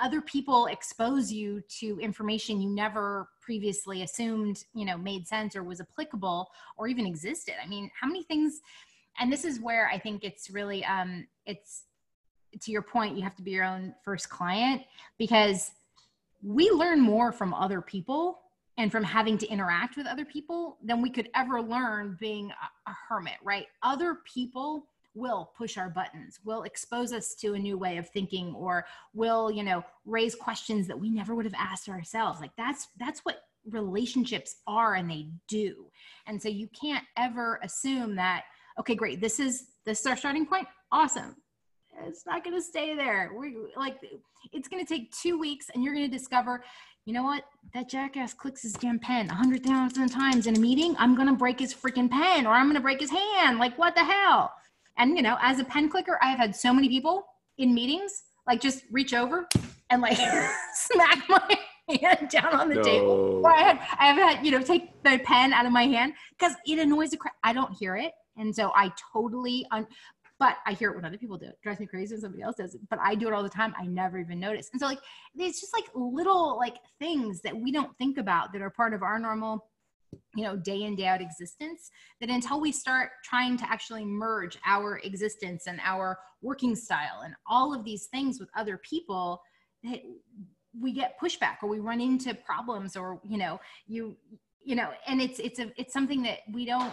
other 0.00 0.20
people 0.22 0.66
expose 0.66 1.30
you 1.30 1.60
to 1.68 1.98
information 2.00 2.60
you 2.60 2.70
never 2.70 3.28
previously 3.40 4.02
assumed 4.02 4.64
you 4.74 4.84
know 4.84 4.96
made 4.96 5.26
sense 5.26 5.56
or 5.56 5.64
was 5.64 5.80
applicable 5.80 6.48
or 6.78 6.86
even 6.86 7.04
existed 7.04 7.54
i 7.62 7.66
mean 7.66 7.90
how 8.00 8.06
many 8.06 8.22
things 8.22 8.60
and 9.18 9.32
this 9.32 9.44
is 9.44 9.60
where 9.60 9.88
i 9.88 9.98
think 9.98 10.24
it's 10.24 10.50
really 10.50 10.84
um 10.84 11.26
it's 11.46 11.84
to 12.60 12.70
your 12.70 12.82
point 12.82 13.16
you 13.16 13.22
have 13.22 13.36
to 13.36 13.42
be 13.42 13.50
your 13.50 13.64
own 13.64 13.94
first 14.04 14.28
client 14.28 14.82
because 15.18 15.72
we 16.42 16.70
learn 16.70 17.00
more 17.00 17.32
from 17.32 17.52
other 17.54 17.80
people 17.80 18.40
and 18.78 18.92
from 18.92 19.02
having 19.02 19.38
to 19.38 19.46
interact 19.48 19.96
with 19.96 20.06
other 20.06 20.24
people 20.24 20.76
than 20.82 21.00
we 21.00 21.10
could 21.10 21.28
ever 21.34 21.62
learn 21.62 22.16
being 22.20 22.50
a, 22.50 22.90
a 22.90 22.96
hermit, 23.08 23.34
right? 23.42 23.66
Other 23.82 24.18
people 24.32 24.86
will 25.14 25.50
push 25.56 25.78
our 25.78 25.88
buttons 25.88 26.38
will 26.44 26.64
expose 26.64 27.10
us 27.10 27.34
to 27.34 27.54
a 27.54 27.58
new 27.58 27.78
way 27.78 27.96
of 27.96 28.06
thinking 28.10 28.54
or 28.54 28.84
will 29.14 29.50
you 29.50 29.62
know 29.62 29.82
raise 30.04 30.34
questions 30.34 30.86
that 30.86 31.00
we 31.00 31.08
never 31.08 31.34
would 31.34 31.46
have 31.46 31.54
asked 31.56 31.88
ourselves 31.88 32.38
like 32.38 32.50
that's 32.58 32.88
that's 32.98 33.20
what 33.20 33.44
relationships 33.70 34.56
are 34.66 34.94
and 34.94 35.10
they 35.10 35.26
do 35.48 35.86
and 36.26 36.40
so 36.40 36.50
you 36.50 36.68
can't 36.78 37.04
ever 37.16 37.58
assume 37.62 38.14
that 38.14 38.44
okay 38.78 38.94
great 38.94 39.20
this 39.20 39.38
is 39.40 39.68
this 39.84 40.00
is 40.00 40.06
our 40.06 40.16
starting 40.16 40.46
point 40.46 40.66
awesome 40.92 41.36
it's 42.04 42.26
not 42.26 42.44
going 42.44 42.54
to 42.54 42.62
stay 42.62 42.94
there 42.94 43.32
we 43.38 43.56
like 43.76 43.96
it's 44.52 44.68
going 44.68 44.84
to 44.84 44.88
take 44.88 45.10
two 45.12 45.38
weeks 45.38 45.66
and 45.74 45.82
you're 45.82 45.94
going 45.94 46.08
to 46.08 46.16
discover 46.16 46.62
you 47.06 47.12
know 47.12 47.22
what? 47.22 47.44
That 47.72 47.88
jackass 47.88 48.34
clicks 48.34 48.62
his 48.62 48.72
damn 48.72 48.98
pen 48.98 49.30
a 49.30 49.34
hundred 49.34 49.62
thousand 49.62 50.08
times 50.08 50.48
in 50.48 50.56
a 50.56 50.58
meeting. 50.58 50.96
I'm 50.98 51.14
gonna 51.14 51.34
break 51.34 51.60
his 51.60 51.72
freaking 51.72 52.10
pen 52.10 52.48
or 52.48 52.52
I'm 52.52 52.66
gonna 52.66 52.80
break 52.80 53.00
his 53.00 53.10
hand. 53.10 53.58
Like 53.60 53.78
what 53.78 53.94
the 53.94 54.04
hell? 54.04 54.52
And 54.98 55.16
you 55.16 55.22
know, 55.22 55.38
as 55.40 55.60
a 55.60 55.64
pen 55.64 55.88
clicker, 55.88 56.18
I 56.20 56.30
have 56.30 56.38
had 56.40 56.56
so 56.56 56.74
many 56.74 56.88
people 56.88 57.24
in 57.58 57.72
meetings 57.72 58.24
like 58.46 58.60
just 58.60 58.82
reach 58.90 59.14
over 59.14 59.48
and 59.90 60.02
like 60.02 60.16
smack 60.74 61.28
my 61.28 61.58
hand 62.00 62.28
down 62.28 62.52
on 62.54 62.68
the 62.68 62.74
no. 62.74 62.82
table. 62.82 63.40
Or 63.44 63.52
I 63.52 63.62
had 63.62 63.78
I 64.00 64.06
have 64.06 64.16
had, 64.16 64.44
you 64.44 64.50
know, 64.50 64.60
take 64.60 65.00
the 65.04 65.20
pen 65.24 65.52
out 65.52 65.64
of 65.64 65.70
my 65.70 65.84
hand 65.84 66.12
because 66.36 66.56
it 66.66 66.80
annoys 66.80 67.10
the 67.10 67.18
crap. 67.18 67.34
I 67.44 67.52
don't 67.52 67.72
hear 67.78 67.96
it. 67.96 68.12
And 68.36 68.54
so 68.54 68.72
I 68.74 68.92
totally 69.12 69.66
un- 69.70 69.86
but 70.38 70.56
I 70.66 70.74
hear 70.74 70.90
it 70.90 70.96
when 70.96 71.04
other 71.04 71.16
people 71.16 71.38
do 71.38 71.46
it. 71.46 71.50
it. 71.50 71.58
Drives 71.62 71.80
me 71.80 71.86
crazy 71.86 72.14
when 72.14 72.20
somebody 72.20 72.42
else 72.42 72.56
does 72.56 72.74
it. 72.74 72.80
But 72.90 72.98
I 73.02 73.14
do 73.14 73.26
it 73.28 73.32
all 73.32 73.42
the 73.42 73.48
time. 73.48 73.74
I 73.78 73.86
never 73.86 74.18
even 74.18 74.38
notice. 74.38 74.68
And 74.72 74.80
so 74.80 74.86
like 74.86 75.00
it's 75.36 75.60
just 75.60 75.72
like 75.74 75.86
little 75.94 76.56
like 76.58 76.76
things 76.98 77.40
that 77.42 77.56
we 77.56 77.72
don't 77.72 77.96
think 77.96 78.18
about 78.18 78.52
that 78.52 78.62
are 78.62 78.70
part 78.70 78.92
of 78.92 79.02
our 79.02 79.18
normal 79.18 79.66
you 80.34 80.44
know 80.44 80.56
day 80.56 80.82
in 80.82 80.94
day 80.94 81.06
out 81.06 81.20
existence 81.20 81.90
that 82.20 82.30
until 82.30 82.60
we 82.60 82.72
start 82.72 83.10
trying 83.24 83.56
to 83.56 83.68
actually 83.70 84.04
merge 84.04 84.56
our 84.64 84.98
existence 84.98 85.66
and 85.66 85.80
our 85.84 86.18
working 86.42 86.76
style 86.76 87.22
and 87.24 87.34
all 87.48 87.74
of 87.74 87.84
these 87.84 88.06
things 88.06 88.38
with 88.38 88.48
other 88.56 88.78
people 88.78 89.42
that 89.82 90.00
we 90.78 90.92
get 90.92 91.18
pushback 91.20 91.56
or 91.62 91.68
we 91.68 91.80
run 91.80 92.00
into 92.00 92.34
problems 92.34 92.96
or 92.96 93.20
you 93.24 93.36
know 93.36 93.60
you 93.86 94.16
you 94.64 94.74
know 94.74 94.90
and 95.06 95.20
it's 95.20 95.38
it's 95.38 95.58
a 95.58 95.72
it's 95.76 95.92
something 95.92 96.22
that 96.22 96.38
we 96.52 96.64
don't 96.64 96.92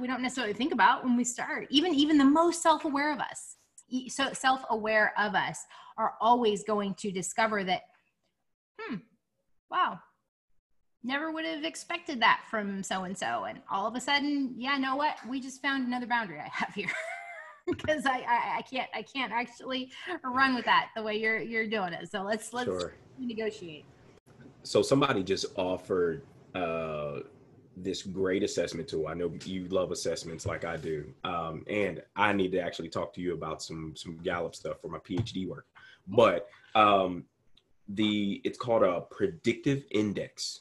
we 0.00 0.06
don't 0.06 0.22
necessarily 0.22 0.54
think 0.54 0.72
about 0.72 1.04
when 1.04 1.16
we 1.16 1.24
start. 1.24 1.66
Even 1.70 1.94
even 1.94 2.18
the 2.18 2.24
most 2.24 2.62
self-aware 2.62 3.12
of 3.12 3.20
us 3.20 3.56
so 4.08 4.32
self-aware 4.32 5.12
of 5.18 5.34
us 5.34 5.64
are 5.96 6.14
always 6.20 6.64
going 6.64 6.94
to 6.94 7.10
discover 7.10 7.64
that 7.64 7.82
hmm 8.78 8.96
wow 9.70 9.98
never 11.02 11.30
would 11.30 11.44
have 11.44 11.64
expected 11.64 12.20
that 12.20 12.42
from 12.50 12.82
so 12.82 13.04
and 13.04 13.16
so 13.16 13.44
and 13.44 13.60
all 13.70 13.86
of 13.86 13.94
a 13.94 14.00
sudden 14.00 14.54
yeah 14.58 14.76
know 14.76 14.96
what? 14.96 15.16
We 15.28 15.40
just 15.40 15.62
found 15.62 15.86
another 15.86 16.06
boundary 16.06 16.40
i 16.40 16.48
have 16.52 16.74
here. 16.74 16.90
Because 17.68 18.06
I, 18.06 18.18
I, 18.18 18.58
I 18.58 18.62
can't 18.62 18.88
i 18.94 19.02
can't 19.02 19.32
actually 19.32 19.90
run 20.22 20.54
with 20.54 20.64
that 20.66 20.90
the 20.94 21.02
way 21.02 21.16
you're 21.16 21.40
you're 21.40 21.66
doing 21.66 21.92
it. 21.94 22.08
So 22.08 22.22
let's 22.22 22.52
let's 22.52 22.66
sure. 22.66 22.94
negotiate. 23.18 23.84
So 24.62 24.82
somebody 24.82 25.24
just 25.24 25.46
offered 25.56 26.22
uh 26.54 27.22
this 27.76 28.02
great 28.02 28.42
assessment 28.42 28.88
tool. 28.88 29.06
I 29.06 29.14
know 29.14 29.32
you 29.44 29.68
love 29.68 29.92
assessments 29.92 30.46
like 30.46 30.64
I 30.64 30.76
do, 30.76 31.12
um, 31.24 31.64
and 31.68 32.02
I 32.16 32.32
need 32.32 32.52
to 32.52 32.60
actually 32.60 32.88
talk 32.88 33.12
to 33.14 33.20
you 33.20 33.34
about 33.34 33.62
some 33.62 33.94
some 33.94 34.16
Gallup 34.22 34.54
stuff 34.54 34.80
for 34.80 34.88
my 34.88 34.98
PhD 34.98 35.46
work. 35.46 35.66
But 36.08 36.48
um, 36.74 37.24
the 37.88 38.40
it's 38.44 38.58
called 38.58 38.82
a 38.82 39.02
predictive 39.02 39.84
index, 39.90 40.60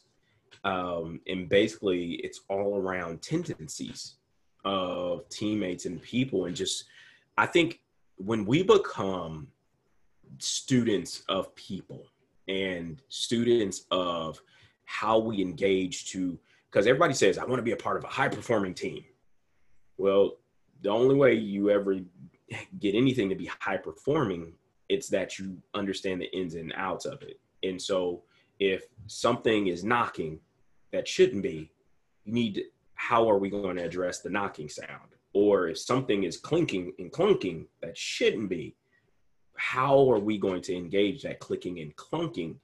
um, 0.65 1.21
and 1.27 1.47
basically 1.47 2.15
it's 2.15 2.41
all 2.49 2.77
around 2.77 3.21
tendencies 3.21 4.15
of 4.65 5.27
teammates 5.29 5.85
and 5.85 6.01
people, 6.01 6.45
and 6.45 6.55
just 6.55 6.83
I 7.37 7.45
think 7.45 7.79
when 8.17 8.45
we 8.45 8.61
become 8.61 9.47
students 10.39 11.23
of 11.29 11.55
people 11.55 12.03
and 12.47 13.01
students 13.07 13.85
of 13.91 14.39
how 14.85 15.17
we 15.17 15.41
engage 15.41 16.11
to 16.11 16.37
because 16.71 16.87
everybody 16.87 17.13
says, 17.13 17.37
I 17.37 17.45
want 17.45 17.57
to 17.57 17.63
be 17.63 17.71
a 17.71 17.77
part 17.77 17.97
of 17.97 18.03
a 18.03 18.07
high 18.07 18.29
performing 18.29 18.73
team. 18.73 19.03
Well, 19.97 20.37
the 20.81 20.89
only 20.89 21.15
way 21.15 21.33
you 21.33 21.69
ever 21.69 21.99
get 22.79 22.95
anything 22.95 23.29
to 23.29 23.35
be 23.35 23.49
high 23.59 23.77
performing, 23.77 24.53
it's 24.89 25.07
that 25.09 25.39
you 25.39 25.57
understand 25.73 26.21
the 26.21 26.31
ins 26.35 26.55
and 26.55 26.73
outs 26.75 27.05
of 27.05 27.21
it. 27.21 27.39
And 27.63 27.81
so 27.81 28.23
if 28.59 28.83
something 29.07 29.67
is 29.67 29.83
knocking 29.83 30.39
that 30.91 31.07
shouldn't 31.07 31.43
be, 31.43 31.71
you 32.23 32.33
need 32.33 32.55
to, 32.55 32.63
how 32.93 33.29
are 33.29 33.37
we 33.37 33.49
going 33.49 33.77
to 33.77 33.83
address 33.83 34.19
the 34.19 34.29
knocking 34.29 34.69
sound? 34.69 35.15
Or 35.33 35.67
if 35.67 35.79
something 35.79 36.23
is 36.23 36.37
clinking 36.37 36.93
and 36.99 37.11
clunking 37.11 37.67
that 37.81 37.97
shouldn't 37.97 38.49
be, 38.49 38.75
how 39.57 40.09
are 40.11 40.19
we 40.19 40.37
going 40.37 40.61
to 40.63 40.75
engage 40.75 41.23
that 41.23 41.39
clicking 41.39 41.79
and 41.79 41.95
clunking 41.95 42.55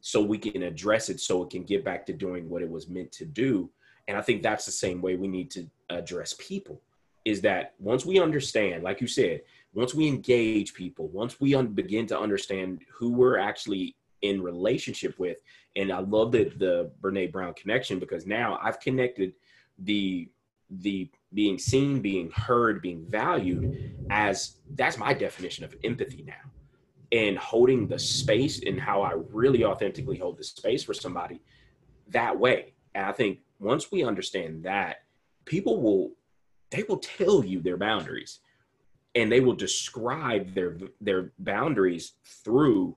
so 0.00 0.22
we 0.22 0.38
can 0.38 0.62
address 0.62 1.08
it 1.08 1.20
so 1.20 1.42
it 1.42 1.50
can 1.50 1.64
get 1.64 1.84
back 1.84 2.06
to 2.06 2.12
doing 2.12 2.48
what 2.48 2.62
it 2.62 2.70
was 2.70 2.88
meant 2.88 3.12
to 3.12 3.24
do. 3.24 3.70
And 4.06 4.16
i 4.16 4.22
think 4.22 4.42
that's 4.42 4.64
the 4.64 4.72
same 4.72 5.02
way 5.02 5.16
we 5.16 5.28
need 5.28 5.50
to 5.50 5.68
address 5.90 6.34
people 6.38 6.80
is 7.28 7.42
that 7.42 7.74
once 7.78 8.06
we 8.06 8.18
understand 8.18 8.82
like 8.82 9.00
you 9.00 9.06
said 9.06 9.42
once 9.74 9.94
we 9.94 10.08
engage 10.08 10.72
people 10.72 11.08
once 11.08 11.38
we 11.40 11.54
un- 11.54 11.68
begin 11.68 12.06
to 12.06 12.18
understand 12.18 12.80
who 12.90 13.12
we're 13.12 13.38
actually 13.38 13.94
in 14.22 14.42
relationship 14.42 15.18
with 15.18 15.38
and 15.76 15.92
i 15.92 15.98
love 15.98 16.32
the 16.32 16.44
the 16.56 16.90
brene 17.02 17.30
brown 17.30 17.52
connection 17.54 17.98
because 17.98 18.26
now 18.26 18.58
i've 18.62 18.80
connected 18.80 19.32
the 19.80 20.28
the 20.70 21.08
being 21.34 21.58
seen 21.58 22.00
being 22.00 22.30
heard 22.30 22.80
being 22.80 23.04
valued 23.08 23.94
as 24.10 24.56
that's 24.74 24.98
my 24.98 25.12
definition 25.12 25.64
of 25.64 25.74
empathy 25.84 26.24
now 26.26 26.50
and 27.12 27.38
holding 27.38 27.86
the 27.86 27.98
space 27.98 28.62
and 28.64 28.80
how 28.80 29.02
I 29.02 29.14
really 29.32 29.64
authentically 29.64 30.18
hold 30.18 30.36
the 30.36 30.44
space 30.44 30.84
for 30.84 30.94
somebody 30.94 31.40
that 32.08 32.38
way. 32.38 32.74
And 32.94 33.06
I 33.06 33.12
think 33.12 33.40
once 33.58 33.90
we 33.90 34.04
understand 34.04 34.64
that, 34.64 35.02
people 35.44 35.80
will 35.80 36.12
they 36.70 36.84
will 36.86 36.98
tell 36.98 37.42
you 37.42 37.60
their 37.60 37.78
boundaries 37.78 38.40
and 39.14 39.32
they 39.32 39.40
will 39.40 39.54
describe 39.54 40.54
their 40.54 40.76
their 41.00 41.32
boundaries 41.38 42.12
through 42.24 42.96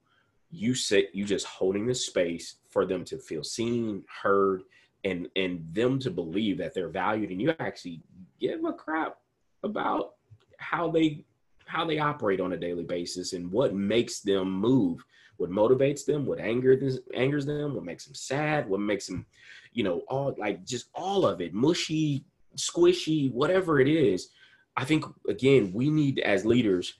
you 0.50 0.76
sit 0.76 1.10
you 1.14 1.24
just 1.24 1.46
holding 1.46 1.86
the 1.86 1.96
space 1.96 2.56
for 2.70 2.86
them 2.86 3.06
to 3.06 3.18
feel 3.18 3.44
seen 3.44 4.04
heard 4.22 4.64
and 5.06 5.30
and 5.36 5.66
them 5.74 5.98
to 6.00 6.12
believe 6.12 6.58
that 6.58 6.74
they're 6.74 6.90
valued 6.90 7.32
and 7.32 7.42
you 7.42 7.54
actually 7.60 8.02
give 8.40 8.64
a 8.66 8.74
crap 8.74 9.18
about 9.64 10.16
how 10.58 10.92
they 10.92 11.24
how 11.72 11.86
they 11.86 12.00
operate 12.00 12.42
on 12.42 12.54
a 12.54 12.58
daily 12.58 12.84
basis 12.84 13.32
and 13.34 13.50
what 13.50 13.74
makes 13.74 14.20
them 14.20 14.52
move 14.52 15.04
what 15.38 15.50
motivates 15.50 16.06
them 16.06 16.26
what 16.26 16.40
anger 16.40 16.78
angers 17.14 17.46
them 17.46 17.74
what 17.74 17.86
makes 17.86 18.06
them 18.06 18.14
sad 18.14 18.68
what 18.68 18.82
makes 18.82 19.08
them 19.08 19.26
you 19.72 19.84
know 19.84 20.02
all 20.10 20.36
like 20.38 20.66
just 20.66 20.90
all 20.94 21.26
of 21.26 21.40
it 21.40 21.54
mushy 21.54 22.26
squishy 22.58 23.32
whatever 23.32 23.80
it 23.80 23.88
is. 23.88 24.30
I 24.76 24.86
think 24.86 25.06
again 25.28 25.72
we 25.74 25.90
need 25.90 26.20
as 26.20 26.46
leaders 26.46 26.96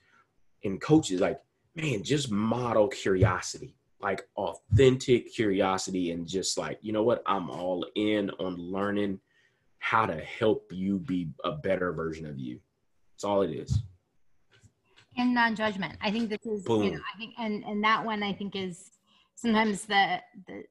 and 0.64 0.82
coaches 0.82 1.20
like 1.20 1.42
man 1.76 2.04
just 2.04 2.32
model 2.32 2.88
curiosity 2.88 3.76
like 4.00 4.28
authentic 4.38 5.34
curiosity 5.34 6.12
and 6.12 6.28
just 6.28 6.58
like 6.58 6.80
you 6.82 6.94
know 6.94 7.04
what? 7.04 7.22
I'm 7.26 7.50
all 7.50 7.86
in 7.96 8.30
on 8.40 8.56
learning 8.58 9.20
how 9.80 10.06
to 10.06 10.18
help 10.18 10.72
you 10.72 11.00
be 11.00 11.30
a 11.44 11.52
better 11.52 11.92
version 11.92 12.26
of 12.26 12.40
you. 12.40 12.60
That's 13.14 13.24
all 13.24 13.42
it 13.42 13.52
is 13.52 13.82
and 15.18 15.34
non-judgment. 15.34 15.98
I 16.02 16.12
think 16.12 16.30
this 16.30 16.46
is 16.46 16.64
Boom. 16.64 16.84
you 16.84 16.92
know 16.92 17.02
i 17.14 17.18
think 17.18 17.34
and 17.38 17.64
and 17.64 17.84
that 17.84 18.04
one 18.06 18.24
i 18.24 18.34
think 18.34 18.56
is 18.56 18.92
sometimes 19.36 19.86
the 19.86 20.20
the 20.48 20.64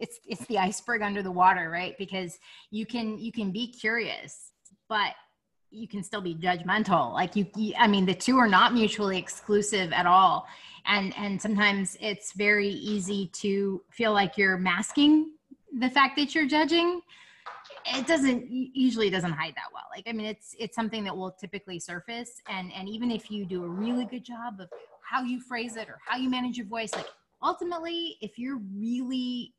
it's 0.00 0.18
it's 0.26 0.46
the 0.46 0.58
iceberg 0.58 1.02
under 1.02 1.22
the 1.22 1.30
water 1.30 1.70
right? 1.70 1.96
Because 1.98 2.38
you 2.70 2.86
can 2.86 3.18
you 3.18 3.32
can 3.32 3.50
be 3.52 3.66
curious 3.68 4.52
but 4.88 5.14
you 5.70 5.88
can 5.88 6.02
still 6.02 6.20
be 6.20 6.34
judgmental. 6.34 7.12
Like 7.12 7.36
you, 7.36 7.46
you, 7.56 7.74
i 7.78 7.86
mean 7.86 8.06
the 8.06 8.14
two 8.14 8.38
are 8.38 8.48
not 8.48 8.72
mutually 8.72 9.18
exclusive 9.18 9.92
at 9.92 10.06
all. 10.06 10.46
And 10.86 11.12
and 11.16 11.40
sometimes 11.40 11.96
it's 12.00 12.32
very 12.32 12.68
easy 12.68 13.28
to 13.34 13.82
feel 13.90 14.12
like 14.12 14.38
you're 14.38 14.56
masking 14.56 15.32
the 15.78 15.90
fact 15.90 16.16
that 16.16 16.34
you're 16.34 16.46
judging 16.46 17.00
it 17.94 18.06
doesn't 18.06 18.46
usually 18.50 19.10
doesn't 19.10 19.32
hide 19.32 19.54
that 19.56 19.72
well. 19.72 19.84
Like 19.94 20.04
i 20.08 20.12
mean 20.12 20.26
it's 20.26 20.54
it's 20.58 20.74
something 20.74 21.04
that 21.04 21.16
will 21.16 21.30
typically 21.30 21.78
surface 21.78 22.42
and 22.48 22.72
and 22.72 22.88
even 22.88 23.10
if 23.10 23.30
you 23.30 23.46
do 23.46 23.64
a 23.64 23.68
really 23.68 24.04
good 24.04 24.24
job 24.24 24.60
of 24.60 24.68
how 25.02 25.22
you 25.22 25.40
phrase 25.40 25.76
it 25.76 25.88
or 25.88 25.98
how 26.04 26.16
you 26.16 26.28
manage 26.28 26.56
your 26.56 26.66
voice 26.66 26.92
like 26.94 27.06
ultimately 27.42 28.16
if 28.20 28.38
you're 28.38 28.60
really 28.74 29.54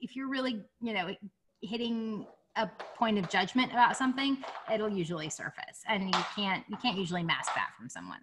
if 0.00 0.16
you're 0.16 0.28
really 0.28 0.62
you 0.80 0.92
know 0.92 1.14
hitting 1.62 2.26
a 2.56 2.68
point 2.96 3.18
of 3.18 3.28
judgment 3.28 3.70
about 3.70 3.96
something 3.96 4.38
it'll 4.72 4.88
usually 4.88 5.28
surface 5.28 5.82
and 5.88 6.06
you 6.06 6.20
can't 6.34 6.64
you 6.68 6.76
can't 6.78 6.96
usually 6.96 7.22
mask 7.22 7.54
that 7.54 7.70
from 7.78 7.88
someone. 7.88 8.20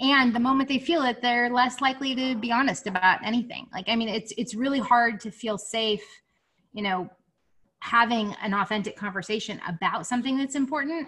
And 0.00 0.34
the 0.34 0.40
moment 0.40 0.68
they 0.68 0.78
feel 0.78 1.02
it 1.02 1.20
they're 1.22 1.50
less 1.50 1.80
likely 1.80 2.14
to 2.16 2.34
be 2.34 2.50
honest 2.50 2.86
about 2.86 3.24
anything. 3.24 3.68
Like 3.72 3.84
i 3.88 3.94
mean 3.94 4.08
it's 4.08 4.32
it's 4.36 4.54
really 4.54 4.80
hard 4.80 5.20
to 5.20 5.30
feel 5.30 5.58
safe 5.58 6.04
you 6.72 6.82
know 6.82 7.08
having 7.84 8.34
an 8.42 8.54
authentic 8.54 8.96
conversation 8.96 9.60
about 9.68 10.06
something 10.06 10.38
that's 10.38 10.54
important 10.54 11.06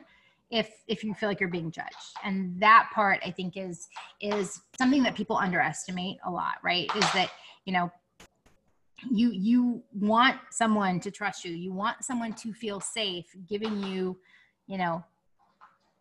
if 0.51 0.71
if 0.87 1.03
you 1.03 1.15
feel 1.15 1.27
like 1.27 1.41
you're 1.41 1.49
being 1.49 1.71
judged. 1.71 2.13
And 2.23 2.61
that 2.61 2.91
part 2.95 3.19
i 3.25 3.31
think 3.31 3.57
is 3.57 3.89
is 4.21 4.61
something 4.79 5.03
that 5.03 5.15
people 5.15 5.39
underestimate 5.39 6.19
a 6.27 6.31
lot 6.31 6.57
right? 6.63 6.95
Is 6.95 7.13
that 7.15 7.31
you 7.65 7.73
know 7.73 7.91
you 9.11 9.31
you 9.33 9.83
want 9.95 10.37
someone 10.51 11.01
to 11.01 11.11
trust 11.11 11.47
you. 11.47 11.53
You 11.53 11.73
want 11.73 12.05
someone 12.05 12.35
to 12.35 12.53
feel 12.53 12.79
safe 12.81 13.25
giving 13.49 13.83
you 13.83 14.19
you 14.67 14.77
know 14.77 15.03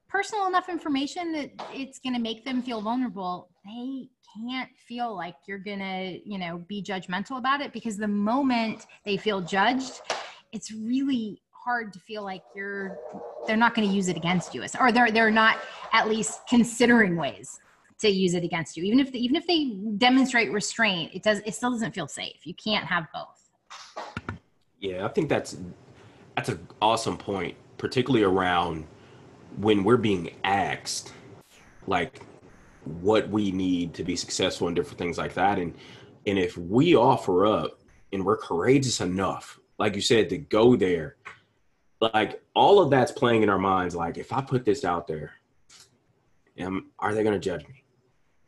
personal 0.09 0.45
enough 0.45 0.67
information 0.67 1.31
that 1.31 1.51
it's 1.73 1.99
going 1.99 2.13
to 2.13 2.21
make 2.21 2.43
them 2.43 2.61
feel 2.61 2.81
vulnerable. 2.81 3.49
They 3.65 4.09
can't 4.37 4.69
feel 4.87 5.15
like 5.15 5.35
you're 5.47 5.57
going 5.57 5.79
to 5.79 6.19
you 6.29 6.37
know 6.37 6.57
be 6.67 6.83
judgmental 6.83 7.37
about 7.37 7.61
it 7.61 7.71
because 7.71 7.95
the 7.95 8.09
moment 8.09 8.85
they 9.05 9.15
feel 9.15 9.39
judged 9.39 10.01
it's 10.55 10.71
really 10.71 11.41
hard 11.51 11.93
to 11.93 11.99
feel 11.99 12.23
like 12.23 12.43
you're 12.55 12.97
they're 13.45 13.57
not 13.57 13.75
going 13.75 13.87
to 13.87 13.93
use 13.93 14.07
it 14.07 14.17
against 14.17 14.55
you. 14.55 14.63
Or 14.79 14.91
they're 14.91 15.11
they're 15.11 15.31
not 15.31 15.59
at 15.93 16.09
least 16.09 16.41
considering 16.47 17.15
ways 17.15 17.59
to 17.99 18.09
use 18.09 18.33
it 18.33 18.43
against 18.43 18.75
you. 18.75 18.83
Even 18.83 18.99
if 18.99 19.11
they, 19.11 19.19
even 19.19 19.35
if 19.35 19.47
they 19.47 19.77
demonstrate 19.97 20.51
restraint 20.51 21.13
it 21.13 21.23
does 21.23 21.41
it 21.45 21.53
still 21.53 21.71
doesn't 21.71 21.93
feel 21.93 22.07
safe. 22.07 22.45
You 22.45 22.53
can't 22.55 22.85
have 22.85 23.05
both. 23.13 24.05
Yeah 24.79 25.05
i 25.05 25.07
think 25.09 25.29
that's 25.29 25.57
that's 26.35 26.49
an 26.49 26.67
awesome 26.81 27.17
point 27.17 27.55
particularly 27.77 28.23
around 28.23 28.85
when 29.57 29.83
we're 29.83 29.97
being 29.97 30.35
asked 30.43 31.13
like 31.87 32.21
what 32.85 33.27
we 33.29 33.51
need 33.51 33.93
to 33.95 34.03
be 34.03 34.15
successful 34.15 34.67
and 34.67 34.75
different 34.75 34.97
things 34.97 35.17
like 35.17 35.33
that. 35.33 35.59
And 35.59 35.75
and 36.25 36.39
if 36.39 36.57
we 36.57 36.95
offer 36.95 37.45
up 37.45 37.81
and 38.11 38.25
we're 38.25 38.37
courageous 38.37 39.01
enough 39.01 39.59
like 39.77 39.95
you 39.95 40.01
said, 40.01 40.29
to 40.29 40.37
go 40.37 40.75
there. 40.75 41.17
Like 42.01 42.41
all 42.53 42.79
of 42.79 42.89
that's 42.89 43.11
playing 43.11 43.43
in 43.43 43.49
our 43.49 43.59
minds. 43.59 43.95
Like 43.95 44.17
if 44.17 44.33
I 44.33 44.41
put 44.41 44.65
this 44.65 44.83
out 44.83 45.07
there, 45.07 45.33
am, 46.57 46.91
are 46.99 47.13
they 47.13 47.23
going 47.23 47.39
to 47.39 47.39
judge 47.39 47.67
me? 47.67 47.83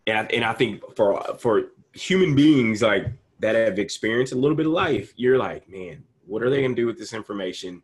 And 0.05 0.19
I, 0.19 0.21
and 0.33 0.43
I 0.43 0.53
think 0.53 0.81
for 0.95 1.21
for 1.37 1.71
human 1.93 2.35
beings 2.35 2.81
like 2.81 3.07
that 3.39 3.55
have 3.55 3.79
experienced 3.79 4.33
a 4.33 4.37
little 4.37 4.55
bit 4.55 4.65
of 4.65 4.71
life, 4.71 5.13
you're 5.15 5.37
like, 5.37 5.67
man, 5.69 6.03
what 6.25 6.43
are 6.43 6.49
they 6.49 6.59
going 6.59 6.75
to 6.75 6.81
do 6.81 6.87
with 6.87 6.97
this 6.97 7.13
information? 7.13 7.81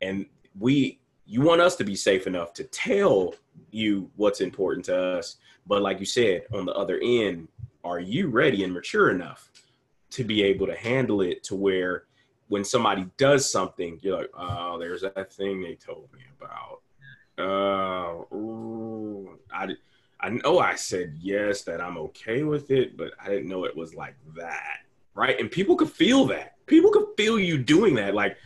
And 0.00 0.26
we, 0.58 1.00
you 1.26 1.40
want 1.40 1.60
us 1.60 1.76
to 1.76 1.84
be 1.84 1.96
safe 1.96 2.26
enough 2.26 2.52
to 2.54 2.64
tell 2.64 3.34
you 3.70 4.10
what's 4.16 4.40
important 4.40 4.84
to 4.86 4.96
us. 4.96 5.36
But 5.66 5.82
like 5.82 6.00
you 6.00 6.06
said, 6.06 6.42
on 6.52 6.66
the 6.66 6.74
other 6.74 7.00
end, 7.02 7.48
are 7.82 8.00
you 8.00 8.28
ready 8.28 8.64
and 8.64 8.72
mature 8.72 9.10
enough 9.10 9.50
to 10.10 10.24
be 10.24 10.42
able 10.42 10.66
to 10.66 10.76
handle 10.76 11.22
it 11.22 11.42
to 11.44 11.54
where 11.54 12.04
when 12.54 12.62
somebody 12.62 13.04
does 13.16 13.50
something, 13.50 13.98
you're 14.00 14.16
like, 14.16 14.30
oh, 14.38 14.78
there's 14.78 15.02
that 15.02 15.32
thing 15.32 15.60
they 15.60 15.74
told 15.74 16.08
me 16.12 16.20
about. 16.38 16.82
Uh, 17.36 18.32
ooh, 18.32 19.36
I, 19.52 19.70
I 20.20 20.28
know 20.28 20.60
I 20.60 20.76
said 20.76 21.16
yes 21.20 21.62
that 21.62 21.80
I'm 21.80 21.98
okay 21.98 22.44
with 22.44 22.70
it, 22.70 22.96
but 22.96 23.10
I 23.20 23.28
didn't 23.28 23.48
know 23.48 23.64
it 23.64 23.76
was 23.76 23.96
like 23.96 24.14
that, 24.36 24.82
right? 25.16 25.40
And 25.40 25.50
people 25.50 25.74
could 25.74 25.90
feel 25.90 26.26
that. 26.26 26.54
People 26.66 26.92
could 26.92 27.06
feel 27.16 27.40
you 27.40 27.58
doing 27.58 27.96
that. 27.96 28.14
Like, 28.14 28.36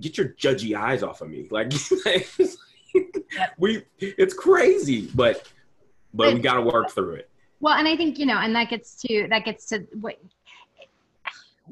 get 0.00 0.18
your 0.18 0.30
judgy 0.30 0.76
eyes 0.76 1.04
off 1.04 1.20
of 1.20 1.28
me. 1.28 1.46
Like, 1.52 1.72
we, 3.56 3.84
it's 4.00 4.34
crazy, 4.34 5.12
but 5.14 5.48
but 6.12 6.34
we 6.34 6.40
got 6.40 6.54
to 6.54 6.62
work 6.62 6.90
through 6.90 7.14
it. 7.14 7.30
Well, 7.60 7.74
and 7.74 7.86
I 7.86 7.96
think 7.96 8.18
you 8.18 8.26
know, 8.26 8.38
and 8.38 8.52
that 8.56 8.68
gets 8.68 8.96
to 9.02 9.28
that 9.30 9.44
gets 9.44 9.66
to 9.66 9.86
what 10.00 10.18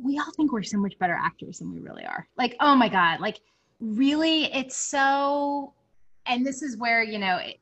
we 0.01 0.19
all 0.19 0.31
think 0.37 0.53
we're 0.53 0.63
so 0.63 0.79
much 0.79 0.99
better 0.99 1.15
actors 1.15 1.59
than 1.59 1.73
we 1.73 1.81
really 1.81 2.05
are. 2.05 2.27
Like, 2.37 2.57
oh 2.61 2.75
my 2.75 2.89
God, 2.89 3.21
like 3.21 3.41
really, 3.81 4.45
it's 4.55 4.77
so, 4.77 5.73
and 6.27 6.47
this 6.47 6.63
is 6.63 6.77
where, 6.77 7.03
you 7.03 7.19
know, 7.19 7.37
it, 7.37 7.59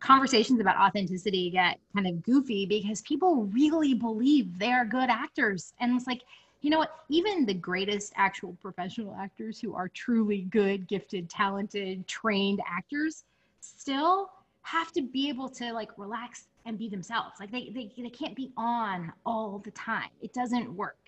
conversations 0.00 0.60
about 0.60 0.76
authenticity 0.76 1.50
get 1.50 1.78
kind 1.94 2.06
of 2.06 2.22
goofy 2.22 2.66
because 2.66 3.00
people 3.02 3.44
really 3.46 3.94
believe 3.94 4.58
they 4.58 4.70
are 4.72 4.84
good 4.84 5.08
actors. 5.08 5.72
And 5.80 5.96
it's 5.96 6.06
like, 6.06 6.22
you 6.60 6.70
know 6.70 6.78
what? 6.78 6.92
Even 7.08 7.46
the 7.46 7.54
greatest 7.54 8.12
actual 8.16 8.56
professional 8.60 9.14
actors 9.14 9.60
who 9.60 9.74
are 9.74 9.88
truly 9.88 10.42
good, 10.50 10.88
gifted, 10.88 11.30
talented, 11.30 12.06
trained 12.06 12.60
actors 12.68 13.24
still 13.60 14.30
have 14.70 14.92
to 14.92 15.02
be 15.02 15.28
able 15.28 15.48
to 15.48 15.72
like 15.72 15.90
relax 15.96 16.48
and 16.66 16.78
be 16.78 16.88
themselves. 16.88 17.40
Like 17.40 17.50
they, 17.50 17.70
they, 17.74 17.90
they 17.96 18.10
can't 18.10 18.36
be 18.36 18.52
on 18.56 19.12
all 19.24 19.60
the 19.64 19.70
time. 19.70 20.10
It 20.20 20.34
doesn't 20.34 20.70
work. 20.74 20.98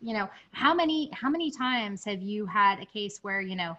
You 0.00 0.14
know 0.14 0.28
how 0.52 0.72
many 0.72 1.10
how 1.12 1.28
many 1.28 1.50
times 1.50 2.04
have 2.04 2.22
you 2.22 2.46
had 2.46 2.80
a 2.80 2.86
case 2.86 3.18
where 3.22 3.40
you 3.40 3.56
know 3.56 3.76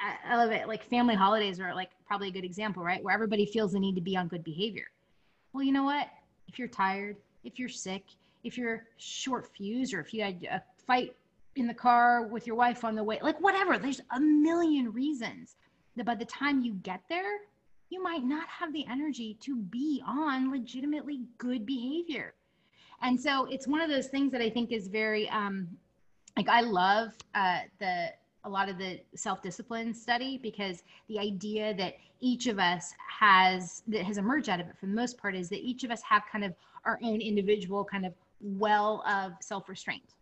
I, 0.00 0.36
love 0.36 0.50
it 0.52 0.68
like 0.68 0.84
family 0.84 1.14
holidays 1.14 1.58
are 1.58 1.74
like 1.74 1.90
probably 2.06 2.28
a 2.28 2.30
good 2.32 2.44
example 2.44 2.82
right? 2.82 3.02
Where 3.02 3.14
everybody 3.14 3.46
feels 3.46 3.72
the 3.72 3.80
need 3.80 3.94
to 3.94 4.00
be 4.00 4.16
on 4.16 4.28
good 4.28 4.44
behavior. 4.44 4.86
Well 5.52 5.62
you 5.62 5.72
know 5.72 5.84
what? 5.84 6.08
If 6.48 6.58
you're 6.58 6.68
tired 6.68 7.16
if 7.44 7.58
you're 7.58 7.68
sick 7.68 8.04
if 8.44 8.58
you're 8.58 8.84
short 8.98 9.48
fused 9.56 9.94
or 9.94 10.00
if 10.00 10.12
you 10.12 10.22
had 10.22 10.44
a 10.50 10.62
fight 10.86 11.14
in 11.56 11.66
the 11.66 11.74
car 11.74 12.26
with 12.26 12.46
your 12.46 12.56
wife 12.56 12.84
on 12.84 12.94
the 12.94 13.02
way 13.02 13.18
like 13.22 13.40
whatever 13.40 13.78
there's 13.78 14.00
a 14.10 14.20
million 14.20 14.92
reasons. 14.92 15.56
That 15.96 16.04
by 16.04 16.14
the 16.14 16.26
time 16.26 16.62
you 16.62 16.74
get 16.74 17.00
there 17.08 17.38
you 17.90 18.02
might 18.02 18.24
not 18.24 18.48
have 18.48 18.72
the 18.72 18.86
energy 18.90 19.36
to 19.40 19.56
be 19.56 20.02
on 20.06 20.50
legitimately 20.50 21.22
good 21.38 21.66
behavior 21.66 22.34
and 23.02 23.20
so 23.20 23.46
it's 23.46 23.66
one 23.66 23.80
of 23.80 23.90
those 23.90 24.08
things 24.08 24.32
that 24.32 24.40
i 24.42 24.50
think 24.50 24.72
is 24.72 24.88
very 24.88 25.28
um 25.30 25.68
like 26.36 26.48
i 26.48 26.60
love 26.60 27.12
uh 27.34 27.60
the 27.80 28.08
a 28.44 28.48
lot 28.48 28.68
of 28.68 28.78
the 28.78 29.00
self-discipline 29.14 29.92
study 29.92 30.38
because 30.38 30.82
the 31.08 31.18
idea 31.18 31.74
that 31.74 31.94
each 32.20 32.46
of 32.46 32.58
us 32.58 32.94
has 33.20 33.82
that 33.88 34.02
has 34.04 34.18
emerged 34.18 34.48
out 34.48 34.60
of 34.60 34.66
it 34.68 34.76
for 34.78 34.86
the 34.86 34.92
most 34.92 35.18
part 35.18 35.34
is 35.34 35.48
that 35.48 35.60
each 35.60 35.84
of 35.84 35.90
us 35.90 36.02
have 36.02 36.22
kind 36.30 36.44
of 36.44 36.54
our 36.84 36.98
own 37.02 37.20
individual 37.20 37.84
kind 37.84 38.06
of 38.06 38.14
well 38.40 39.04
of 39.08 39.32
self-restraint 39.40 40.14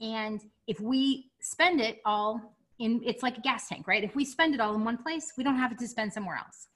And 0.00 0.40
if 0.66 0.80
we 0.80 1.30
spend 1.40 1.80
it 1.80 2.00
all 2.04 2.54
in, 2.78 3.00
it's 3.04 3.22
like 3.22 3.38
a 3.38 3.40
gas 3.40 3.68
tank, 3.68 3.86
right? 3.86 4.02
If 4.04 4.16
we 4.16 4.24
spend 4.24 4.54
it 4.54 4.60
all 4.60 4.74
in 4.74 4.84
one 4.84 4.98
place, 4.98 5.32
we 5.36 5.44
don't 5.44 5.56
have 5.58 5.72
it 5.72 5.78
to 5.78 5.88
spend 5.88 6.12
somewhere 6.12 6.36
else. 6.36 6.68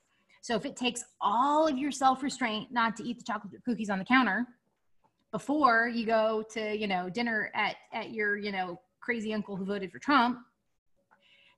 So 0.46 0.54
if 0.54 0.64
it 0.64 0.76
takes 0.76 1.02
all 1.20 1.66
of 1.66 1.76
your 1.76 1.90
self 1.90 2.22
restraint 2.22 2.70
not 2.70 2.94
to 2.98 3.04
eat 3.04 3.18
the 3.18 3.24
chocolate 3.24 3.52
cookies 3.64 3.90
on 3.90 3.98
the 3.98 4.04
counter 4.04 4.46
before 5.32 5.88
you 5.88 6.06
go 6.06 6.44
to, 6.52 6.72
you 6.72 6.86
know, 6.86 7.10
dinner 7.10 7.50
at, 7.52 7.74
at 7.92 8.12
your, 8.12 8.36
you 8.36 8.52
know, 8.52 8.80
crazy 9.00 9.34
uncle 9.34 9.56
who 9.56 9.64
voted 9.64 9.90
for 9.90 9.98
Trump, 9.98 10.38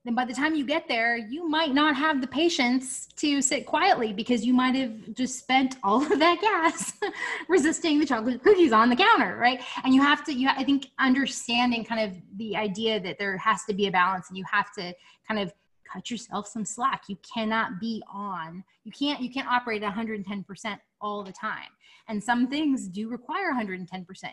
then 0.05 0.15
by 0.15 0.25
the 0.25 0.33
time 0.33 0.55
you 0.55 0.65
get 0.65 0.87
there, 0.87 1.17
you 1.17 1.47
might 1.47 1.71
not 1.71 1.95
have 1.95 2.19
the 2.19 2.25
patience 2.25 3.05
to 3.17 3.43
sit 3.43 3.67
quietly 3.67 4.11
because 4.11 4.43
you 4.43 4.55
might 4.55 4.73
have 4.73 5.13
just 5.13 5.37
spent 5.37 5.75
all 5.83 6.01
of 6.01 6.17
that 6.17 6.41
gas 6.41 6.93
resisting 7.47 7.99
the 7.99 8.07
chocolate 8.07 8.41
cookies 8.41 8.71
on 8.71 8.89
the 8.89 8.95
counter, 8.95 9.37
right? 9.37 9.61
And 9.83 9.93
you 9.93 10.01
have 10.01 10.23
to, 10.23 10.33
you, 10.33 10.49
I 10.49 10.63
think, 10.63 10.87
understanding 10.97 11.85
kind 11.85 12.09
of 12.09 12.17
the 12.37 12.55
idea 12.55 12.99
that 13.01 13.19
there 13.19 13.37
has 13.37 13.65
to 13.65 13.73
be 13.75 13.85
a 13.85 13.91
balance 13.91 14.29
and 14.29 14.37
you 14.37 14.45
have 14.51 14.73
to 14.79 14.95
kind 15.27 15.39
of 15.39 15.53
cut 15.91 16.09
yourself 16.11 16.47
some 16.47 16.65
slack. 16.65 17.03
You 17.07 17.17
cannot 17.33 17.79
be 17.79 18.03
on, 18.11 18.63
you 18.83 18.91
can't, 18.91 19.21
you 19.21 19.31
can't 19.31 19.47
operate 19.47 19.83
at 19.83 19.93
110% 19.93 20.79
all 21.01 21.23
the 21.23 21.31
time. 21.31 21.69
And 22.07 22.23
some 22.23 22.47
things 22.47 22.87
do 22.87 23.09
require 23.09 23.53
110%, 23.53 23.87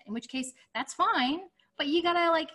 in 0.06 0.12
which 0.12 0.28
case 0.28 0.52
that's 0.74 0.94
fine, 0.94 1.40
but 1.78 1.88
you 1.88 2.02
gotta 2.02 2.30
like, 2.30 2.50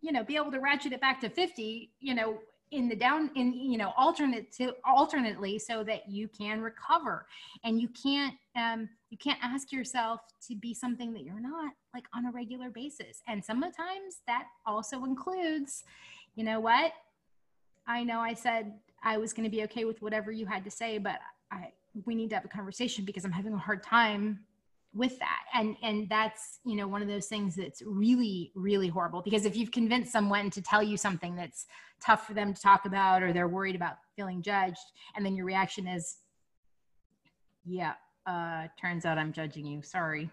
you 0.00 0.12
know, 0.12 0.24
be 0.24 0.36
able 0.36 0.50
to 0.50 0.60
ratchet 0.60 0.92
it 0.92 1.00
back 1.00 1.20
to 1.20 1.28
50, 1.28 1.90
you 2.00 2.14
know, 2.14 2.38
in 2.72 2.88
the 2.88 2.96
down 2.96 3.30
in 3.36 3.52
you 3.52 3.78
know 3.78 3.92
alternate 3.96 4.50
to 4.50 4.72
alternately 4.84 5.58
so 5.58 5.84
that 5.84 6.08
you 6.08 6.26
can 6.26 6.60
recover 6.60 7.26
and 7.64 7.80
you 7.80 7.88
can't 8.02 8.34
um 8.56 8.88
you 9.10 9.18
can't 9.18 9.38
ask 9.42 9.70
yourself 9.70 10.20
to 10.48 10.56
be 10.56 10.74
something 10.74 11.12
that 11.12 11.22
you're 11.22 11.40
not 11.40 11.72
like 11.94 12.04
on 12.14 12.26
a 12.26 12.32
regular 12.32 12.70
basis 12.70 13.20
and 13.28 13.44
sometimes 13.44 14.22
that 14.26 14.44
also 14.66 15.04
includes 15.04 15.84
you 16.34 16.44
know 16.44 16.58
what 16.58 16.92
i 17.86 18.02
know 18.02 18.20
i 18.20 18.34
said 18.34 18.72
i 19.02 19.16
was 19.16 19.32
going 19.32 19.44
to 19.44 19.54
be 19.54 19.62
okay 19.62 19.84
with 19.84 20.00
whatever 20.02 20.30
you 20.32 20.46
had 20.46 20.64
to 20.64 20.70
say 20.70 20.98
but 20.98 21.18
i 21.50 21.68
we 22.06 22.14
need 22.14 22.30
to 22.30 22.36
have 22.36 22.44
a 22.44 22.48
conversation 22.48 23.04
because 23.04 23.24
i'm 23.24 23.32
having 23.32 23.52
a 23.52 23.58
hard 23.58 23.82
time 23.82 24.38
with 24.94 25.18
that. 25.18 25.44
And 25.54 25.76
and 25.82 26.08
that's 26.08 26.58
you 26.64 26.76
know 26.76 26.86
one 26.86 27.02
of 27.02 27.08
those 27.08 27.26
things 27.26 27.56
that's 27.56 27.82
really 27.84 28.52
really 28.54 28.88
horrible 28.88 29.22
because 29.22 29.46
if 29.46 29.56
you've 29.56 29.70
convinced 29.70 30.12
someone 30.12 30.50
to 30.50 30.62
tell 30.62 30.82
you 30.82 30.96
something 30.96 31.34
that's 31.34 31.66
tough 32.04 32.26
for 32.26 32.34
them 32.34 32.52
to 32.52 32.60
talk 32.60 32.84
about 32.84 33.22
or 33.22 33.32
they're 33.32 33.48
worried 33.48 33.76
about 33.76 33.96
feeling 34.16 34.42
judged 34.42 34.92
and 35.16 35.24
then 35.24 35.34
your 35.34 35.46
reaction 35.46 35.86
is 35.86 36.18
yeah 37.64 37.94
uh 38.26 38.66
turns 38.80 39.04
out 39.04 39.18
i'm 39.18 39.32
judging 39.32 39.66
you. 39.66 39.82
Sorry. 39.82 40.30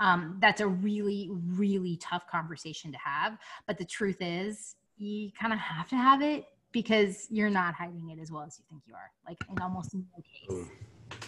Um, 0.00 0.38
that's 0.40 0.60
a 0.60 0.66
really 0.66 1.28
really 1.30 1.96
tough 1.96 2.26
conversation 2.30 2.92
to 2.92 2.98
have. 2.98 3.36
But 3.66 3.78
the 3.78 3.84
truth 3.84 4.18
is 4.20 4.76
you 4.96 5.30
kind 5.32 5.52
of 5.52 5.58
have 5.58 5.88
to 5.88 5.96
have 5.96 6.22
it 6.22 6.44
because 6.72 7.26
you're 7.30 7.50
not 7.50 7.74
hiding 7.74 8.10
it 8.10 8.20
as 8.20 8.30
well 8.30 8.42
as 8.42 8.58
you 8.58 8.64
think 8.68 8.82
you 8.86 8.94
are 8.94 9.10
like 9.26 9.38
in 9.50 9.58
almost 9.62 9.94
no 9.94 10.02
case. 10.22 10.66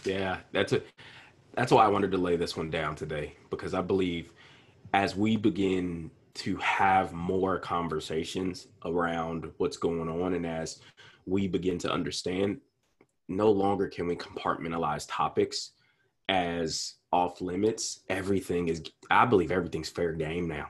Yeah 0.05 0.39
that's 0.53 0.73
a 0.73 0.83
that's 1.55 1.73
why 1.73 1.85
I 1.85 1.89
wanted 1.89 2.11
to 2.13 2.19
lay 2.19 2.37
this 2.37 2.57
one 2.57 2.71
down 2.71 2.95
today 2.95 3.37
because 3.51 3.75
I 3.75 3.81
believe 3.81 4.33
as 4.95 5.17
we 5.17 5.37
begin 5.37 6.11
to 6.33 6.57
have 6.57 7.13
more 7.13 7.59
conversations 7.59 8.69
around 8.85 9.51
what's 9.59 9.77
going 9.77 10.09
on 10.09 10.35
and 10.35 10.47
as 10.47 10.81
we 11.27 11.49
begin 11.49 11.79
to 11.79 11.93
understand 11.93 12.61
no 13.29 13.51
longer 13.51 13.89
can 13.89 14.07
we 14.07 14.17
compartmentalize 14.17 15.07
topics 15.09 15.73
as 16.29 16.95
off 17.13 17.41
limits. 17.41 18.01
Everything 18.09 18.69
is 18.69 18.83
i 19.11 19.25
believe 19.25 19.51
everything's 19.51 19.89
fair 19.89 20.13
game 20.13 20.49
now. 20.49 20.69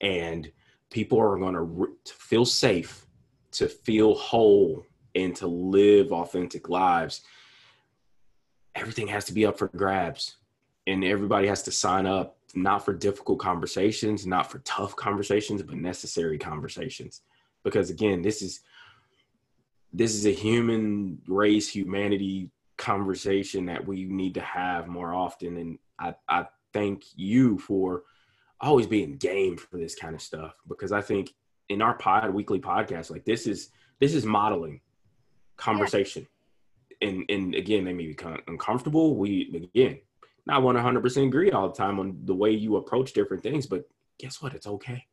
And 0.00 0.50
people 0.90 1.18
are 1.18 1.38
going 1.38 1.54
to 1.54 2.12
feel 2.12 2.44
safe 2.44 3.03
to 3.54 3.68
feel 3.68 4.14
whole 4.14 4.84
and 5.14 5.34
to 5.36 5.46
live 5.46 6.12
authentic 6.12 6.68
lives 6.68 7.22
everything 8.74 9.08
has 9.08 9.24
to 9.26 9.32
be 9.32 9.46
up 9.46 9.58
for 9.58 9.68
grabs. 9.68 10.36
And 10.86 11.04
everybody 11.04 11.46
has 11.46 11.62
to 11.62 11.72
sign 11.72 12.06
up 12.06 12.36
not 12.54 12.84
for 12.84 12.92
difficult 12.92 13.40
conversations 13.40 14.26
not 14.26 14.48
for 14.48 14.60
tough 14.60 14.94
conversations 14.94 15.62
but 15.62 15.76
necessary 15.76 16.38
conversations. 16.38 17.22
Because 17.64 17.90
again 17.90 18.22
this 18.22 18.42
is 18.42 18.60
this 19.92 20.14
is 20.14 20.26
a 20.26 20.30
human 20.30 21.18
race 21.26 21.68
humanity 21.68 22.50
conversation 22.76 23.66
that 23.66 23.84
we 23.84 24.04
need 24.04 24.34
to 24.34 24.40
have 24.40 24.86
more 24.86 25.14
often. 25.14 25.56
And 25.56 25.78
i 25.98 26.14
i 26.28 26.46
thank 26.72 27.04
you 27.16 27.58
for 27.58 28.02
always 28.60 28.86
being 28.86 29.16
game 29.16 29.56
for 29.56 29.76
this 29.76 29.94
kind 29.94 30.14
of 30.14 30.22
stuff 30.22 30.54
because 30.68 30.90
i 30.90 31.00
think 31.00 31.34
in 31.68 31.82
our 31.82 31.94
pod 31.94 32.32
weekly 32.32 32.60
podcast 32.60 33.10
like 33.10 33.24
this 33.24 33.46
is 33.46 33.70
this 34.00 34.14
is 34.14 34.24
modeling 34.24 34.80
conversation 35.56 36.26
and 37.04 37.24
and 37.28 37.54
again, 37.54 37.84
they 37.84 37.92
may 37.92 38.06
become 38.06 38.38
uncomfortable. 38.46 39.16
We 39.16 39.68
again 39.74 39.98
not 40.46 40.62
100% 40.62 41.26
agree 41.26 41.50
all 41.52 41.68
the 41.68 41.74
time 41.74 41.98
on 41.98 42.18
the 42.24 42.34
way 42.34 42.50
you 42.50 42.76
approach 42.76 43.14
different 43.14 43.42
things, 43.42 43.66
but 43.66 43.88
guess 44.18 44.42
what? 44.42 44.52
It's 44.52 44.66
okay. 44.66 45.06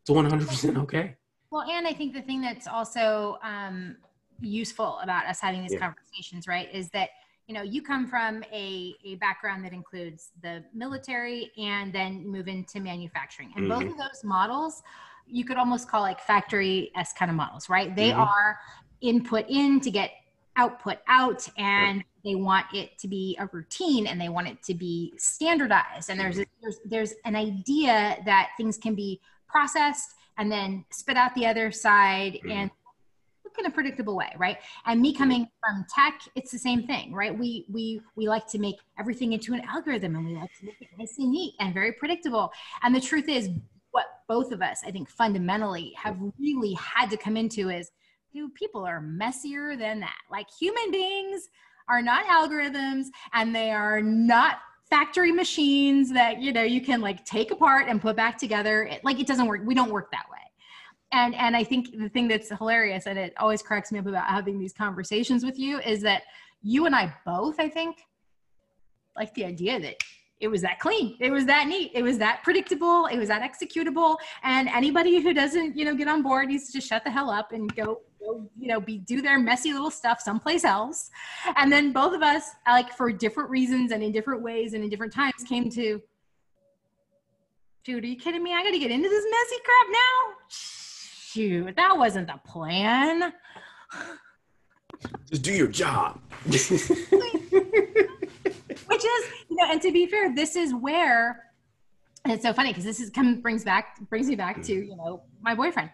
It's 0.00 0.10
100% 0.10 0.76
okay. 0.82 1.14
Well, 1.52 1.62
and 1.62 1.86
I 1.86 1.92
think 1.92 2.14
the 2.14 2.22
thing 2.22 2.40
that's 2.40 2.66
also 2.66 3.38
um, 3.44 3.96
useful 4.40 4.98
about 5.00 5.26
us 5.26 5.38
having 5.38 5.62
these 5.62 5.74
yeah. 5.74 5.78
conversations, 5.78 6.48
right, 6.48 6.68
is 6.74 6.88
that 6.90 7.10
you 7.46 7.54
know 7.54 7.62
you 7.62 7.82
come 7.82 8.06
from 8.08 8.42
a, 8.52 8.94
a 9.04 9.16
background 9.16 9.64
that 9.64 9.72
includes 9.72 10.30
the 10.42 10.64
military 10.74 11.52
and 11.56 11.92
then 11.92 12.26
move 12.26 12.48
into 12.48 12.80
manufacturing, 12.80 13.52
and 13.56 13.66
mm-hmm. 13.66 13.80
both 13.80 13.92
of 13.92 13.98
those 13.98 14.24
models 14.24 14.82
you 15.26 15.44
could 15.44 15.56
almost 15.56 15.88
call 15.88 16.02
like 16.02 16.20
factory 16.20 16.90
s 16.96 17.12
kind 17.12 17.30
of 17.30 17.36
models, 17.36 17.68
right? 17.68 17.94
They 17.94 18.10
mm-hmm. 18.10 18.20
are 18.20 18.58
input 19.00 19.46
in 19.48 19.80
to 19.80 19.90
get 19.90 20.10
output 20.56 20.98
out 21.08 21.48
and 21.56 21.98
yep. 21.98 22.06
they 22.24 22.34
want 22.34 22.66
it 22.74 22.98
to 22.98 23.08
be 23.08 23.36
a 23.40 23.48
routine 23.52 24.06
and 24.06 24.20
they 24.20 24.28
want 24.28 24.48
it 24.48 24.62
to 24.62 24.74
be 24.74 25.12
standardized 25.16 26.10
and 26.10 26.20
there's, 26.20 26.38
a, 26.38 26.46
there's 26.60 26.78
there's 26.84 27.14
an 27.24 27.34
idea 27.34 28.16
that 28.26 28.50
things 28.56 28.76
can 28.76 28.94
be 28.94 29.20
processed 29.48 30.14
and 30.38 30.50
then 30.50 30.84
spit 30.90 31.16
out 31.16 31.34
the 31.34 31.46
other 31.46 31.70
side 31.72 32.34
mm-hmm. 32.34 32.50
and 32.50 32.70
look 33.44 33.54
in 33.58 33.64
a 33.64 33.70
predictable 33.70 34.14
way 34.14 34.30
right 34.36 34.58
and 34.86 35.00
me 35.00 35.14
coming 35.14 35.48
from 35.60 35.86
tech 35.94 36.20
it's 36.34 36.50
the 36.50 36.58
same 36.58 36.86
thing 36.86 37.14
right 37.14 37.36
we 37.36 37.64
we 37.72 38.00
we 38.14 38.28
like 38.28 38.46
to 38.46 38.58
make 38.58 38.76
everything 38.98 39.32
into 39.32 39.54
an 39.54 39.62
algorithm 39.62 40.16
and 40.16 40.26
we 40.26 40.34
like 40.34 40.50
to 40.58 40.66
make 40.66 40.76
it 40.80 40.88
nice 40.98 41.16
and 41.18 41.30
neat 41.30 41.54
and 41.60 41.72
very 41.72 41.92
predictable 41.92 42.52
and 42.82 42.94
the 42.94 43.00
truth 43.00 43.28
is 43.28 43.48
what 43.92 44.06
both 44.28 44.52
of 44.52 44.60
us 44.60 44.80
i 44.84 44.90
think 44.90 45.08
fundamentally 45.08 45.92
have 45.96 46.18
really 46.38 46.74
had 46.74 47.08
to 47.08 47.16
come 47.16 47.36
into 47.36 47.70
is 47.70 47.90
dude, 48.32 48.54
people 48.54 48.84
are 48.84 49.00
messier 49.00 49.76
than 49.76 50.00
that. 50.00 50.16
Like 50.30 50.46
human 50.50 50.90
beings 50.90 51.48
are 51.88 52.02
not 52.02 52.24
algorithms 52.26 53.06
and 53.32 53.54
they 53.54 53.70
are 53.70 54.00
not 54.00 54.58
factory 54.88 55.32
machines 55.32 56.12
that 56.12 56.40
you 56.40 56.52
know 56.52 56.62
you 56.62 56.80
can 56.80 57.00
like 57.00 57.24
take 57.24 57.50
apart 57.50 57.88
and 57.88 58.00
put 58.00 58.16
back 58.16 58.38
together. 58.38 58.84
It, 58.84 59.04
like 59.04 59.20
it 59.20 59.26
doesn't 59.26 59.46
work. 59.46 59.62
We 59.64 59.74
don't 59.74 59.90
work 59.90 60.10
that 60.12 60.24
way. 60.30 60.38
And 61.12 61.34
and 61.34 61.54
i 61.54 61.62
think 61.62 61.98
the 61.98 62.08
thing 62.08 62.26
that's 62.28 62.48
hilarious 62.48 63.06
and 63.06 63.18
it 63.18 63.34
always 63.36 63.62
cracks 63.62 63.92
me 63.92 63.98
up 63.98 64.06
about 64.06 64.26
having 64.26 64.58
these 64.58 64.72
conversations 64.72 65.44
with 65.44 65.58
you 65.58 65.78
is 65.80 66.00
that 66.02 66.22
you 66.62 66.86
and 66.86 66.96
i 66.96 67.12
both 67.26 67.60
i 67.60 67.68
think 67.68 67.98
like 69.14 69.34
the 69.34 69.44
idea 69.44 69.78
that 69.78 69.96
it 70.42 70.48
was 70.48 70.60
that 70.60 70.78
clean 70.78 71.16
it 71.20 71.30
was 71.30 71.46
that 71.46 71.66
neat 71.66 71.90
it 71.94 72.02
was 72.02 72.18
that 72.18 72.42
predictable 72.42 73.06
it 73.06 73.16
was 73.16 73.28
that 73.28 73.42
executable 73.42 74.16
and 74.42 74.68
anybody 74.68 75.20
who 75.20 75.32
doesn't 75.32 75.76
you 75.76 75.84
know 75.84 75.94
get 75.94 76.08
on 76.08 76.22
board 76.22 76.48
needs 76.48 76.66
to 76.66 76.72
just 76.72 76.86
shut 76.86 77.02
the 77.04 77.10
hell 77.10 77.30
up 77.30 77.52
and 77.52 77.74
go 77.74 78.00
go, 78.22 78.48
you 78.58 78.68
know, 78.68 78.80
be 78.80 78.98
do 78.98 79.22
their 79.22 79.38
messy 79.38 79.72
little 79.72 79.90
stuff 79.90 80.20
someplace 80.20 80.64
else. 80.64 81.10
And 81.56 81.70
then 81.72 81.92
both 81.92 82.14
of 82.14 82.22
us, 82.22 82.50
like 82.66 82.92
for 82.92 83.12
different 83.12 83.50
reasons 83.50 83.92
and 83.92 84.02
in 84.02 84.12
different 84.12 84.42
ways 84.42 84.74
and 84.74 84.82
in 84.84 84.90
different 84.90 85.12
times, 85.12 85.44
came 85.48 85.70
to, 85.70 86.00
dude, 87.84 88.04
are 88.04 88.06
you 88.06 88.16
kidding 88.16 88.42
me? 88.42 88.54
I 88.54 88.62
got 88.62 88.70
to 88.70 88.78
get 88.78 88.90
into 88.90 89.08
this 89.08 89.24
messy 89.24 89.62
crap 89.64 89.86
now. 89.90 90.34
Shoot, 90.48 91.76
that 91.76 91.96
wasn't 91.96 92.26
the 92.26 92.40
plan. 92.46 93.32
Just 95.28 95.42
do 95.42 95.52
your 95.52 95.68
job. 95.68 96.20
Which 96.44 96.70
is, 99.04 99.30
you 99.52 99.66
know, 99.66 99.72
and 99.72 99.82
to 99.82 99.92
be 99.92 100.06
fair, 100.06 100.34
this 100.34 100.56
is 100.56 100.74
where 100.74 101.44
and 102.24 102.32
it's 102.32 102.44
so 102.44 102.52
funny 102.52 102.70
because 102.70 102.84
this 102.84 103.00
is 103.00 103.10
come 103.10 103.40
brings 103.40 103.64
back 103.64 103.98
brings 104.08 104.28
me 104.28 104.36
back 104.36 104.62
to 104.62 104.72
you 104.72 104.96
know 104.96 105.22
my 105.42 105.54
boyfriend 105.54 105.90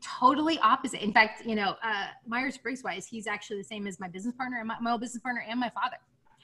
totally 0.00 0.58
opposite. 0.60 1.02
In 1.02 1.12
fact, 1.12 1.44
you 1.46 1.54
know, 1.54 1.76
uh, 1.82 2.06
Myers 2.26 2.56
Briggs 2.56 2.82
wise, 2.82 3.06
he's 3.06 3.26
actually 3.26 3.58
the 3.58 3.64
same 3.64 3.86
as 3.86 4.00
my 4.00 4.08
business 4.08 4.34
partner 4.34 4.58
and 4.58 4.68
my, 4.68 4.76
my 4.80 4.92
old 4.92 5.00
business 5.00 5.22
partner 5.22 5.44
and 5.48 5.58
my 5.60 5.70
father. 5.70 5.96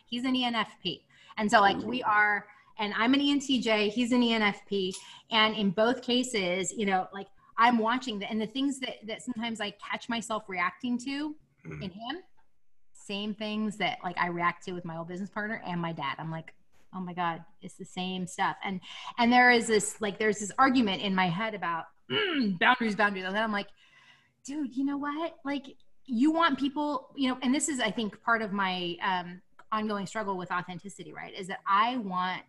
He's 0.07 0.25
an 0.25 0.35
ENFP. 0.35 1.03
And 1.39 1.51
so, 1.51 1.61
like, 1.61 1.79
we 1.79 2.03
are, 2.03 2.47
and 2.79 2.95
I'm 2.97 3.15
an 3.15 3.21
ENTJ, 3.21 3.91
he's 3.91 4.13
an 4.13 4.23
ENFP. 4.23 4.95
And 5.31 5.57
in 5.57 5.71
both 5.71 6.03
cases, 6.03 6.73
you 6.73 6.87
know, 6.87 7.09
like, 7.13 7.29
I'm 7.59 7.79
watching 7.79 8.19
the, 8.19 8.31
and 8.31 8.41
the 8.41 8.47
things 8.47 8.79
that, 8.81 8.97
that 9.07 9.23
sometimes 9.23 9.61
I 9.61 9.73
catch 9.73 10.09
myself 10.09 10.45
reacting 10.49 10.99
to 10.99 11.35
mm-hmm. 11.67 11.83
in 11.83 11.91
him, 11.91 12.19
same 12.93 13.35
things 13.35 13.77
that 13.79 13.99
like 14.05 14.19
I 14.19 14.29
react 14.29 14.65
to 14.65 14.73
with 14.73 14.85
my 14.85 14.97
old 14.97 15.09
business 15.09 15.31
partner 15.31 15.63
and 15.67 15.81
my 15.81 15.93
dad. 15.93 16.17
I'm 16.19 16.31
like, 16.31 16.53
oh 16.97 17.01
my 17.01 17.13
God, 17.13 17.45
it's 17.61 17.75
the 17.75 17.85
same 17.85 18.27
stuff. 18.27 18.57
And, 18.65 18.81
and 19.19 19.33
there 19.33 19.51
is 19.51 19.67
this, 19.67 20.01
like, 20.01 20.19
there's 20.19 20.39
this 20.39 20.53
argument 20.59 21.03
in 21.03 21.15
my 21.15 21.29
head 21.29 21.55
about, 21.55 21.85
mm, 22.11 22.59
boundaries, 22.61 22.97
boundaries. 22.97 23.25
And 23.25 23.35
then 23.35 23.43
I'm 23.43 23.53
like, 23.53 23.69
dude, 24.45 24.75
you 24.77 24.85
know 24.85 24.97
what? 24.97 25.37
Like, 25.45 25.65
you 26.07 26.31
want 26.31 26.59
people, 26.59 27.09
you 27.17 27.29
know, 27.29 27.39
and 27.43 27.55
this 27.55 27.69
is, 27.69 27.81
I 27.81 27.91
think, 27.91 28.23
part 28.23 28.41
of 28.41 28.53
my 28.53 28.97
um, 29.03 29.43
ongoing 29.73 30.07
struggle 30.07 30.37
with 30.37 30.51
authenticity, 30.53 31.13
right? 31.13 31.35
Is 31.35 31.49
that 31.49 31.61
I 31.67 31.97
want 31.99 32.43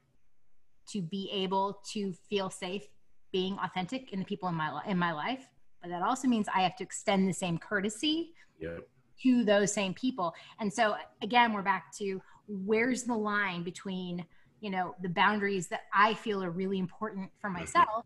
to 0.90 1.02
be 1.02 1.30
able 1.34 1.80
to 1.92 2.14
feel 2.30 2.50
safe 2.50 2.84
being 3.32 3.58
authentic 3.64 4.14
in 4.14 4.20
the 4.20 4.26
people 4.26 4.48
in 4.48 4.56
my 4.56 4.82
in 4.88 4.98
my 4.98 5.12
life, 5.12 5.50
but 5.82 5.90
that 5.90 6.02
also 6.02 6.28
means 6.28 6.48
I 6.54 6.62
have 6.62 6.76
to 6.78 6.84
extend 6.84 7.28
the 7.28 7.34
same 7.34 7.58
courtesy 7.58 8.34
Yep. 8.60 8.88
to 9.24 9.44
those 9.44 9.74
same 9.74 9.94
people. 9.94 10.34
And 10.60 10.72
so 10.74 10.96
again, 11.22 11.54
we're 11.54 11.62
back 11.62 11.92
to 11.98 12.22
where's 12.48 13.04
the 13.04 13.14
line 13.14 13.64
between, 13.64 14.26
you 14.60 14.70
know, 14.70 14.96
the 15.02 15.10
boundaries 15.10 15.68
that 15.68 15.82
I 15.94 16.14
feel 16.14 16.44
are 16.44 16.52
really 16.52 16.80
important 16.80 17.32
for 17.40 17.50
mm-hmm. 17.50 17.60
myself 17.60 18.06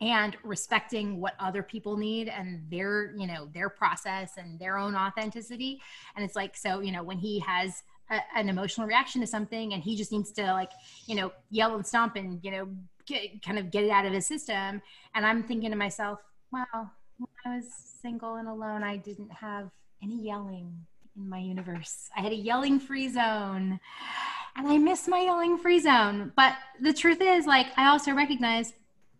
and 0.00 0.36
respecting 0.42 1.20
what 1.20 1.34
other 1.38 1.62
people 1.62 1.96
need 1.96 2.28
and 2.28 2.64
their, 2.70 3.14
you 3.16 3.26
know, 3.26 3.48
their 3.54 3.68
process 3.68 4.32
and 4.36 4.58
their 4.58 4.76
own 4.76 4.96
authenticity. 4.96 5.80
And 6.16 6.24
it's 6.24 6.34
like, 6.34 6.56
so, 6.56 6.80
you 6.80 6.90
know, 6.90 7.04
when 7.04 7.18
he 7.18 7.38
has 7.40 7.84
a, 8.10 8.18
an 8.34 8.48
emotional 8.48 8.86
reaction 8.86 9.20
to 9.20 9.26
something 9.26 9.72
and 9.72 9.82
he 9.82 9.96
just 9.96 10.10
needs 10.10 10.32
to 10.32 10.42
like, 10.52 10.72
you 11.06 11.14
know, 11.14 11.30
yell 11.50 11.76
and 11.76 11.86
stomp 11.86 12.16
and, 12.16 12.40
you 12.42 12.50
know, 12.50 12.68
get, 13.06 13.42
kind 13.44 13.58
of 13.58 13.70
get 13.70 13.84
it 13.84 13.90
out 13.90 14.04
of 14.04 14.12
his 14.12 14.26
system. 14.26 14.82
And 15.14 15.24
I'm 15.24 15.44
thinking 15.44 15.70
to 15.70 15.76
myself, 15.76 16.18
wow, 16.52 16.90
when 17.18 17.28
I 17.46 17.56
was 17.56 17.66
single 18.00 18.34
and 18.36 18.48
alone, 18.48 18.82
I 18.82 18.96
didn't 18.96 19.30
have 19.30 19.70
any 20.02 20.20
yelling 20.20 20.84
in 21.16 21.28
my 21.28 21.38
universe. 21.38 22.08
I 22.16 22.22
had 22.22 22.32
a 22.32 22.36
yelling 22.36 22.80
free 22.80 23.08
zone 23.08 23.78
and 24.56 24.66
I 24.68 24.78
miss 24.78 25.08
my 25.08 25.20
yelling 25.20 25.58
free 25.58 25.80
zone. 25.80 26.32
But 26.36 26.54
the 26.80 26.92
truth 26.92 27.20
is, 27.20 27.46
like, 27.46 27.66
I 27.76 27.88
also 27.88 28.12
recognize 28.12 28.72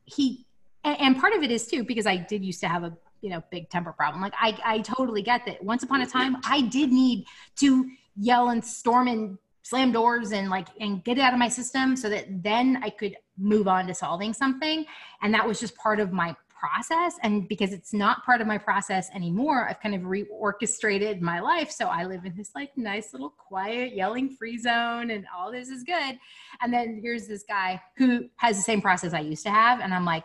he, 0.04 0.46
and, 0.84 1.18
part 1.18 1.34
of 1.34 1.42
it 1.42 1.50
is 1.50 1.66
too, 1.66 1.84
because 1.84 2.06
I 2.06 2.16
did 2.16 2.44
used 2.44 2.60
to 2.60 2.68
have 2.68 2.84
a, 2.84 2.96
you 3.20 3.30
know, 3.30 3.42
big 3.50 3.70
temper 3.70 3.92
problem. 3.92 4.22
Like, 4.22 4.34
I, 4.38 4.58
I 4.64 4.78
totally 4.80 5.22
get 5.22 5.46
that. 5.46 5.62
Once 5.62 5.82
upon 5.82 6.00
a 6.00 6.06
time, 6.06 6.36
I 6.44 6.62
did 6.62 6.90
need 6.90 7.24
to 7.56 7.88
yell 8.16 8.50
and 8.50 8.64
storm 8.64 9.08
and 9.08 9.38
slam 9.62 9.92
doors 9.92 10.32
and 10.32 10.50
like, 10.50 10.66
and 10.80 11.04
get 11.04 11.18
it 11.18 11.20
out 11.20 11.32
of 11.32 11.38
my 11.38 11.48
system 11.48 11.96
so 11.96 12.08
that 12.10 12.42
then 12.42 12.80
I 12.82 12.90
could 12.90 13.16
move 13.38 13.68
on 13.68 13.86
to 13.86 13.94
solving 13.94 14.34
something. 14.34 14.84
And 15.22 15.32
that 15.34 15.46
was 15.46 15.60
just 15.60 15.76
part 15.76 16.00
of 16.00 16.12
my 16.12 16.34
process 16.62 17.18
and 17.24 17.48
because 17.48 17.72
it's 17.72 17.92
not 17.92 18.24
part 18.24 18.40
of 18.40 18.46
my 18.46 18.56
process 18.56 19.10
anymore 19.14 19.68
i've 19.68 19.80
kind 19.80 19.96
of 19.96 20.02
reorchestrated 20.02 21.20
my 21.20 21.40
life. 21.40 21.70
So 21.70 21.86
i 21.86 22.04
live 22.04 22.24
in 22.24 22.36
this 22.36 22.52
like 22.54 22.70
nice 22.76 23.12
little 23.12 23.30
quiet 23.30 23.96
yelling 23.96 24.30
free 24.30 24.58
zone 24.58 25.10
and 25.10 25.26
all 25.36 25.50
this 25.50 25.68
is 25.68 25.82
good. 25.82 26.18
And 26.60 26.72
then 26.72 27.00
here's 27.02 27.26
this 27.26 27.44
guy 27.48 27.80
who 27.96 28.28
has 28.36 28.56
the 28.56 28.62
same 28.62 28.80
process 28.80 29.12
i 29.12 29.20
used 29.20 29.42
to 29.44 29.50
have 29.50 29.80
and 29.80 29.92
i'm 29.92 30.04
like 30.04 30.24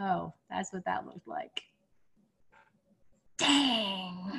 oh 0.00 0.32
that's 0.50 0.72
what 0.72 0.84
that 0.86 1.06
looked 1.06 1.28
like. 1.28 1.62
Dang. 3.38 4.32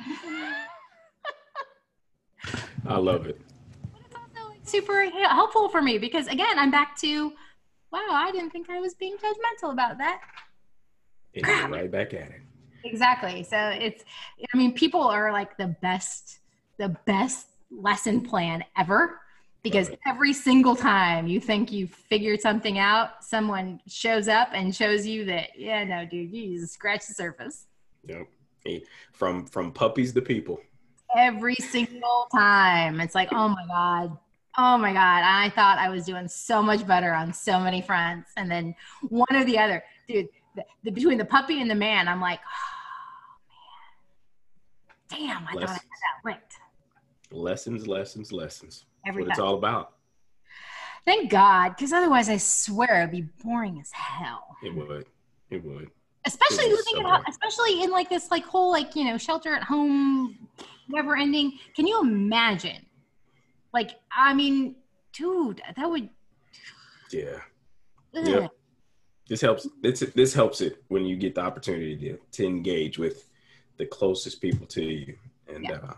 I 2.86 2.98
love 2.98 3.26
it. 3.26 3.40
it's 4.04 4.14
also 4.14 4.50
like 4.50 4.60
super 4.64 5.08
helpful 5.28 5.70
for 5.70 5.80
me 5.80 5.96
because 5.96 6.26
again 6.26 6.58
i'm 6.58 6.70
back 6.70 6.96
to 6.98 7.30
wow 7.90 8.08
i 8.10 8.30
didn't 8.32 8.50
think 8.50 8.68
i 8.68 8.80
was 8.80 8.94
being 8.94 9.16
judgmental 9.16 9.72
about 9.72 9.96
that 9.98 10.20
And 11.34 11.46
you're 11.46 11.68
right 11.68 11.90
back 11.90 12.12
at 12.14 12.30
it. 12.30 12.40
exactly. 12.84 13.42
So 13.42 13.56
it's 13.56 14.04
i 14.52 14.56
mean 14.56 14.72
people 14.72 15.02
are 15.02 15.32
like 15.32 15.56
the 15.56 15.68
best 15.82 16.38
the 16.78 16.88
best 17.06 17.46
lesson 17.70 18.20
plan 18.20 18.64
ever 18.76 19.20
because 19.62 19.90
every 20.06 20.32
single 20.32 20.74
time 20.74 21.26
you 21.26 21.38
think 21.38 21.70
you've 21.70 21.90
figured 21.90 22.40
something 22.40 22.78
out 22.78 23.22
someone 23.22 23.78
shows 23.86 24.26
up 24.26 24.48
and 24.54 24.74
shows 24.74 25.06
you 25.06 25.24
that 25.26 25.50
yeah 25.56 25.84
no 25.84 26.06
dude 26.06 26.32
you 26.32 26.58
just 26.58 26.72
scratch 26.74 27.06
the 27.06 27.14
surface. 27.14 27.66
Yep. 28.06 28.26
From 29.12 29.46
from 29.46 29.72
puppies 29.72 30.12
to 30.14 30.22
people. 30.22 30.60
every 31.16 31.56
single 31.56 32.28
time. 32.34 33.00
It's 33.00 33.14
like 33.14 33.28
oh 33.32 33.48
my 33.48 33.66
god. 33.66 34.18
Oh 34.58 34.76
my 34.78 34.92
god. 34.92 35.22
I 35.24 35.50
thought 35.50 35.78
i 35.78 35.88
was 35.88 36.04
doing 36.04 36.28
so 36.28 36.62
much 36.62 36.86
better 36.86 37.12
on 37.12 37.32
so 37.32 37.60
many 37.60 37.82
fronts. 37.82 38.32
And 38.36 38.50
then 38.50 38.74
one 39.08 39.34
or 39.34 39.44
the 39.44 39.58
other. 39.58 39.82
Dude 40.08 40.28
the, 40.56 40.64
the, 40.84 40.90
between 40.90 41.18
the 41.18 41.24
puppy 41.24 41.60
and 41.60 41.70
the 41.70 41.74
man 41.74 42.08
i'm 42.08 42.20
like 42.20 42.40
oh 45.10 45.18
man 45.18 45.28
damn 45.28 45.48
i 45.48 45.52
thought 45.52 45.56
i 45.56 45.60
had 45.60 45.68
Lessons. 45.68 45.82
that 46.24 46.30
licked 46.30 46.54
Lessons, 47.32 47.86
lessons, 47.86 48.32
lessons. 48.32 48.86
Every 49.06 49.22
what 49.22 49.30
it's 49.30 49.38
all 49.38 49.54
about. 49.54 49.92
thank 51.04 51.30
god 51.30 51.70
because 51.76 51.92
otherwise 51.92 52.28
i 52.28 52.36
swear 52.36 53.02
it'd 53.02 53.12
be 53.12 53.28
boring 53.44 53.78
as 53.80 53.90
hell 53.92 54.56
It 54.64 54.74
would. 54.74 55.06
It 55.50 55.64
would. 55.64 55.90
especially 56.26 56.64
It 56.66 56.70
living 56.70 57.04
so 57.06 57.12
at, 57.14 57.22
especially 57.28 57.82
in 57.82 57.90
like 57.90 58.08
this 58.10 58.30
like 58.32 58.44
whole 58.44 58.70
like 58.72 58.96
you 58.96 59.04
know 59.04 59.16
shelter 59.16 59.54
at 59.54 59.62
home 59.62 60.48
never 60.88 61.16
ending 61.16 61.52
can 61.76 61.86
you 61.86 62.00
imagine 62.00 62.84
like 63.72 63.90
i 64.10 64.34
mean 64.34 64.74
dude 65.12 65.62
that 65.76 65.88
would 65.88 66.08
Yeah. 67.12 67.38
ugh. 68.16 68.26
Yep. 68.26 68.50
This 69.30 69.40
helps. 69.40 69.66
This 69.80 70.00
this 70.16 70.34
helps 70.34 70.60
it 70.60 70.82
when 70.88 71.04
you 71.06 71.16
get 71.16 71.36
the 71.36 71.40
opportunity 71.40 71.96
to, 71.96 72.18
to 72.32 72.44
engage 72.44 72.98
with 72.98 73.28
the 73.78 73.86
closest 73.86 74.40
people 74.42 74.66
to 74.66 74.82
you, 74.82 75.16
and 75.46 75.64
Yeah. 75.64 75.76
uh, 75.76 75.94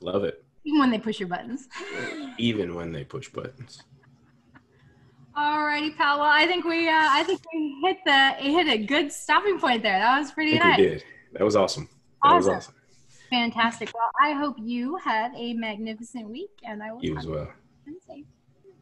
love 0.00 0.24
it. 0.24 0.44
even 0.64 0.80
when 0.80 0.90
they 0.90 0.98
push 0.98 1.18
your 1.20 1.28
buttons 1.28 1.68
Even 2.38 2.74
when 2.74 2.90
they 2.92 3.04
push 3.04 3.28
buttons. 3.28 3.82
alrighty 5.36 5.96
pal 5.96 6.18
well 6.20 6.28
i 6.42 6.44
think 6.46 6.62
we 6.64 6.88
uh 6.88 7.08
i 7.18 7.22
think 7.24 7.40
we 7.54 7.58
hit 7.84 7.98
the 8.04 8.20
hit 8.54 8.66
a 8.68 8.76
good 8.94 9.10
stopping 9.10 9.58
point 9.58 9.82
there 9.82 9.98
that 9.98 10.18
was 10.20 10.30
pretty 10.32 10.58
nice 10.58 10.76
we 10.78 10.84
did. 10.84 11.04
That 11.32 11.44
was 11.44 11.56
awesome. 11.56 11.88
That 12.22 12.34
was 12.34 12.46
Awesome. 12.48 12.56
awesome. 12.58 12.74
fantastic 13.30 13.88
well 13.94 14.10
i 14.20 14.32
hope 14.32 14.56
you 14.60 14.96
have 14.96 15.30
a 15.36 15.54
magnificent 15.54 16.28
week 16.28 16.50
and 16.64 16.82
i 16.82 16.92
will 16.92 17.02
You 17.04 17.16
as 17.16 17.26
well. 17.26 17.48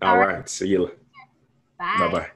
All 0.02 0.08
All 0.08 0.16
right. 0.18 0.36
right. 0.36 0.48
See 0.48 0.68
you. 0.68 0.82
bye 1.78 1.98
Bye 2.00 2.12
bye. 2.16 2.30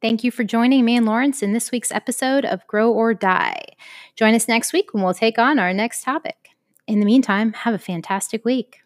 Thank 0.00 0.24
you 0.24 0.30
for 0.30 0.44
joining 0.44 0.84
me 0.86 0.96
and 0.96 1.04
Lawrence 1.04 1.42
in 1.42 1.52
this 1.52 1.70
week's 1.70 1.92
episode 1.92 2.46
of 2.46 2.66
Grow 2.66 2.90
or 2.90 3.12
Die. 3.12 3.62
Join 4.16 4.34
us 4.34 4.48
next 4.48 4.72
week 4.72 4.94
when 4.94 5.02
we'll 5.02 5.12
take 5.12 5.38
on 5.38 5.58
our 5.58 5.74
next 5.74 6.02
topic. 6.02 6.50
In 6.86 7.00
the 7.00 7.06
meantime, 7.06 7.52
have 7.52 7.74
a 7.74 7.78
fantastic 7.78 8.46
week. 8.46 8.78